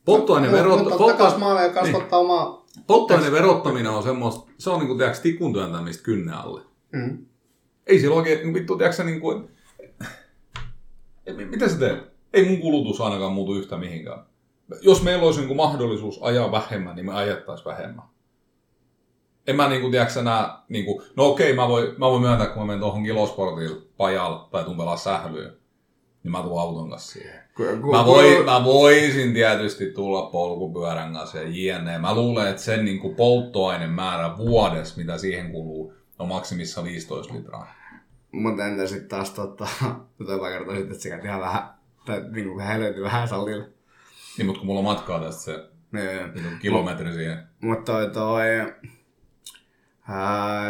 Polttoaineverot, 0.04 0.78
Mutta 0.78 0.98
poltto, 0.98 1.16
takas 1.16 1.38
maalle 1.38 1.62
ja 1.62 1.72
kasvattaa 1.72 2.20
niin. 2.20 2.30
omaa... 2.30 2.66
polttoaineen 2.86 3.32
verottaminen 3.32 3.92
on 3.92 4.02
semmoista, 4.02 4.50
se 4.58 4.70
on 4.70 4.78
niinku, 4.78 4.96
tiiäks, 4.96 5.20
tikun 5.20 5.52
työntämistä 5.52 6.04
kynnen 6.04 6.34
alle. 6.34 6.60
Mm. 6.92 7.26
Ei 7.86 8.00
sillä 8.00 8.16
oikein, 8.16 8.54
vittu, 8.54 8.76
tiiäks, 8.76 8.98
niinku, 8.98 9.48
mitä 11.50 11.68
sä 11.68 11.78
teet? 11.78 12.13
Ei 12.34 12.48
mun 12.48 12.60
kulutus 12.60 13.00
ainakaan 13.00 13.32
muutu 13.32 13.54
yhtä 13.54 13.76
mihinkään. 13.76 14.24
Jos 14.82 15.02
meillä 15.02 15.24
olisi 15.24 15.40
niinku 15.40 15.54
mahdollisuus 15.54 16.22
ajaa 16.22 16.52
vähemmän, 16.52 16.96
niin 16.96 17.06
me 17.06 17.14
ajettaisiin 17.14 17.64
vähemmän. 17.64 18.04
en 19.46 19.56
mä 19.56 19.68
niinku, 19.68 19.90
tiedätkö, 19.90 20.22
nää, 20.22 20.62
niinku, 20.68 21.02
no 21.16 21.26
okei, 21.26 21.52
mä 21.52 21.68
voin, 21.68 21.88
mä 21.98 22.10
voin 22.10 22.22
myöntää, 22.22 22.46
kun 22.46 22.62
mä 22.62 22.66
menen 22.66 22.80
tuohon 22.80 23.02
Kilosportille 23.02 23.82
pajalla 23.96 24.48
tai 24.52 24.64
tuun 24.64 24.76
pelaa 24.76 24.96
sählyä, 24.96 25.50
niin 26.22 26.32
mä 26.32 26.42
tuun 26.42 26.60
auton 26.60 26.90
kanssa 26.90 27.12
siihen. 27.12 27.44
Mä, 27.92 28.06
voi, 28.06 28.44
mä 28.44 28.64
voisin 28.64 29.34
tietysti 29.34 29.86
tulla 29.86 30.22
polkupyörän 30.22 31.12
kanssa 31.12 31.38
ja 31.38 31.48
jne. 31.48 31.98
Mä 31.98 32.14
luulen, 32.14 32.48
että 32.48 32.62
sen 32.62 32.84
niin 32.84 33.00
kuin 33.00 33.14
polttoainemäärä 33.14 34.36
vuodessa, 34.36 34.96
mitä 34.96 35.18
siihen 35.18 35.52
kuluu, 35.52 35.94
on 36.18 36.28
maksimissa 36.28 36.84
15 36.84 37.34
litraa. 37.34 37.74
Mutta 38.32 38.66
entä 38.66 38.86
sitten 38.86 39.08
taas 39.08 39.30
tota, 39.30 39.68
tota 40.18 40.50
kertoo 40.50 40.74
sitten, 40.74 40.92
että 40.92 41.02
se 41.02 41.08
käyt 41.08 41.24
ihan 41.24 41.40
vähän, 41.40 41.73
tai 42.04 42.24
niinku 42.30 42.58
helvetin 42.58 43.02
vähän 43.02 43.28
salilla. 43.28 43.64
Niin, 44.38 44.46
mutta 44.46 44.58
kun 44.58 44.66
mulla 44.66 44.78
on 44.78 44.84
matkaa 44.84 45.20
tästä 45.20 45.42
se 45.42 45.68
Niin, 45.92 46.34
niin 46.34 46.58
kilometri 46.58 47.12
siihen. 47.12 47.38
Mutta 47.60 47.92
toi 47.92 48.10
toi... 48.10 48.44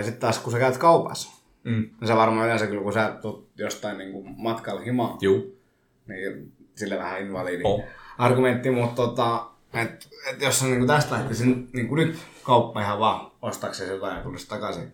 Sitten 0.03 0.20
taas 0.20 0.39
kun 0.39 0.53
sä 0.53 0.59
käyt 0.59 0.76
kaupassa, 0.78 1.45
Mm. 1.64 1.72
niin 2.01 2.09
sä 2.09 2.16
varmaan 2.16 2.47
yleensä 2.47 2.66
kyllä 2.66 2.82
kun 2.82 2.93
sä 2.93 3.18
tulet 3.22 3.45
jostain 3.57 3.99
niinku 3.99 4.22
matkalla 4.22 4.80
himaan, 4.80 5.18
Juu. 5.20 5.59
niin 6.07 6.53
sille 6.74 6.99
vähän 6.99 7.22
invalidi 7.22 7.62
Oh. 7.64 7.85
argumentti, 8.18 8.70
mutta 8.70 8.95
tota, 9.03 9.47
et, 9.74 10.09
et 10.30 10.43
jos 10.43 10.59
sä 10.59 10.64
niinku 10.66 10.87
tästä 10.87 11.14
lähtisin 11.14 11.68
niinku 11.72 11.95
nyt 11.95 12.18
kauppa 12.43 12.80
ihan 12.80 12.99
vaan 12.99 13.30
ostaksesi 13.43 13.91
jotain 13.93 14.16
ja 14.16 14.22
tulisi 14.22 14.49
takaisin, 14.49 14.93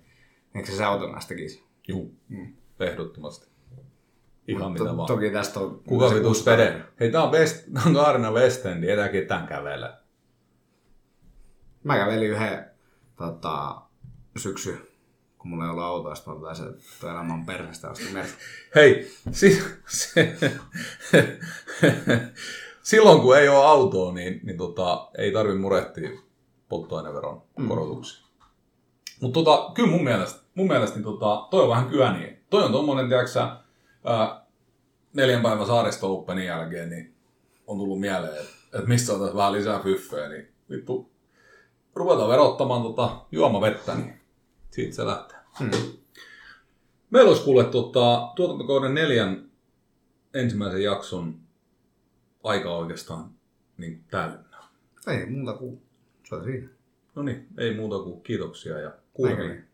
eikö 0.55 0.71
se 0.71 0.77
se 0.77 0.85
auton 0.85 1.13
kanssa 1.13 1.29
tekisi? 1.29 1.65
Juu. 1.89 2.15
Ehdottomasti. 2.81 3.50
Ihan 4.51 4.75
To, 4.75 4.85
mitä 4.85 4.97
vaan. 4.97 5.07
toki 5.07 5.31
tästä 5.31 5.61
on... 5.61 5.83
Kuka 5.89 6.15
vitus 6.15 6.47
vede? 6.47 6.83
Hei, 7.01 7.11
tää 7.11 7.23
on, 7.23 7.33
West, 7.33 7.65
tää 7.75 7.83
on 7.87 7.95
Kaarina 7.95 8.31
West 8.31 8.67
End, 8.67 8.85
ei 8.85 8.97
tää 8.97 9.09
ketään 9.09 9.47
kävele. 9.47 9.93
Mä 11.85 11.97
kävelin 11.97 12.31
yhden 12.31 12.71
tota, 13.17 13.83
syksy, 14.37 14.91
kun 15.39 15.51
mulla 15.51 15.65
ei 15.65 15.71
ollut 15.71 15.85
autoa, 15.85 16.15
sitten 16.15 16.41
mä 16.41 16.55
se 16.55 16.65
toi 17.01 17.11
elämän 17.11 17.47
perheestä 17.47 17.89
asti 17.91 18.05
merkki. 18.13 18.33
Hei, 18.75 19.11
si- 19.33 19.63
se, 19.87 20.37
silloin 22.83 23.21
kun 23.21 23.39
ei 23.39 23.49
ole 23.49 23.67
autoa, 23.67 24.13
niin, 24.13 24.41
niin 24.43 24.57
tota, 24.59 25.11
ei 25.19 25.33
tarvi 25.33 25.55
murehtia 25.55 26.11
polttoaineveron 26.69 27.43
korotuksia. 27.69 28.27
Mutta 29.21 29.41
tota, 29.45 29.71
kyllä 29.75 29.91
mun 29.91 30.05
mielestä, 30.05 30.41
mun 30.55 30.69
mielestä 30.69 30.97
niin 30.97 31.05
tota, 31.05 31.47
toi 31.51 31.63
on 31.63 31.69
vähän 31.69 31.89
kyöniä. 31.89 32.37
Toi 32.51 32.65
on 32.65 32.73
tommonen, 32.73 33.09
tiedätkö 33.09 33.31
sä, 33.31 33.57
ää, 34.05 34.40
neljän 35.15 35.43
päivän 35.43 35.67
saaristo 35.67 36.19
Openin 36.19 36.47
jälkeen, 36.47 36.91
niin 36.91 37.15
on 37.67 37.79
tullut 37.79 38.01
mieleen, 38.01 38.41
että, 38.41 38.53
että 38.75 38.89
mistä 38.89 39.13
otat 39.13 39.37
vähän 39.37 39.53
lisää 39.53 39.81
fyffeä, 39.83 40.29
niin 40.29 40.49
vittu, 40.71 41.11
ruvetaan 41.95 42.29
verottamaan 42.29 42.83
tota 42.83 43.27
juomavettä, 43.33 43.95
niin 43.95 44.21
siitä 44.71 44.97
se 44.97 45.07
lähtee. 45.07 45.39
Hmm. 45.59 45.71
Meillä 47.11 47.29
olisi 47.29 47.45
kuule 47.45 47.65
tota, 47.65 48.33
tuotantokauden 48.37 48.95
neljän 48.95 49.51
ensimmäisen 50.35 50.83
jakson 50.83 51.41
aika 52.45 52.77
oikeastaan 52.77 53.31
niin 53.77 54.05
täynnä. 54.11 54.59
Ei 55.07 55.27
muuta 55.27 55.53
kuin 55.53 55.83
se 56.29 56.35
on 56.35 56.45
siinä. 56.45 56.69
No 57.15 57.23
niin, 57.23 57.47
ei 57.59 57.75
muuta 57.77 57.99
kuin 57.99 58.23
kiitoksia 58.23 58.79
ja 58.79 58.93
kuulemiin. 59.13 59.49
Näkemiin. 59.49 59.70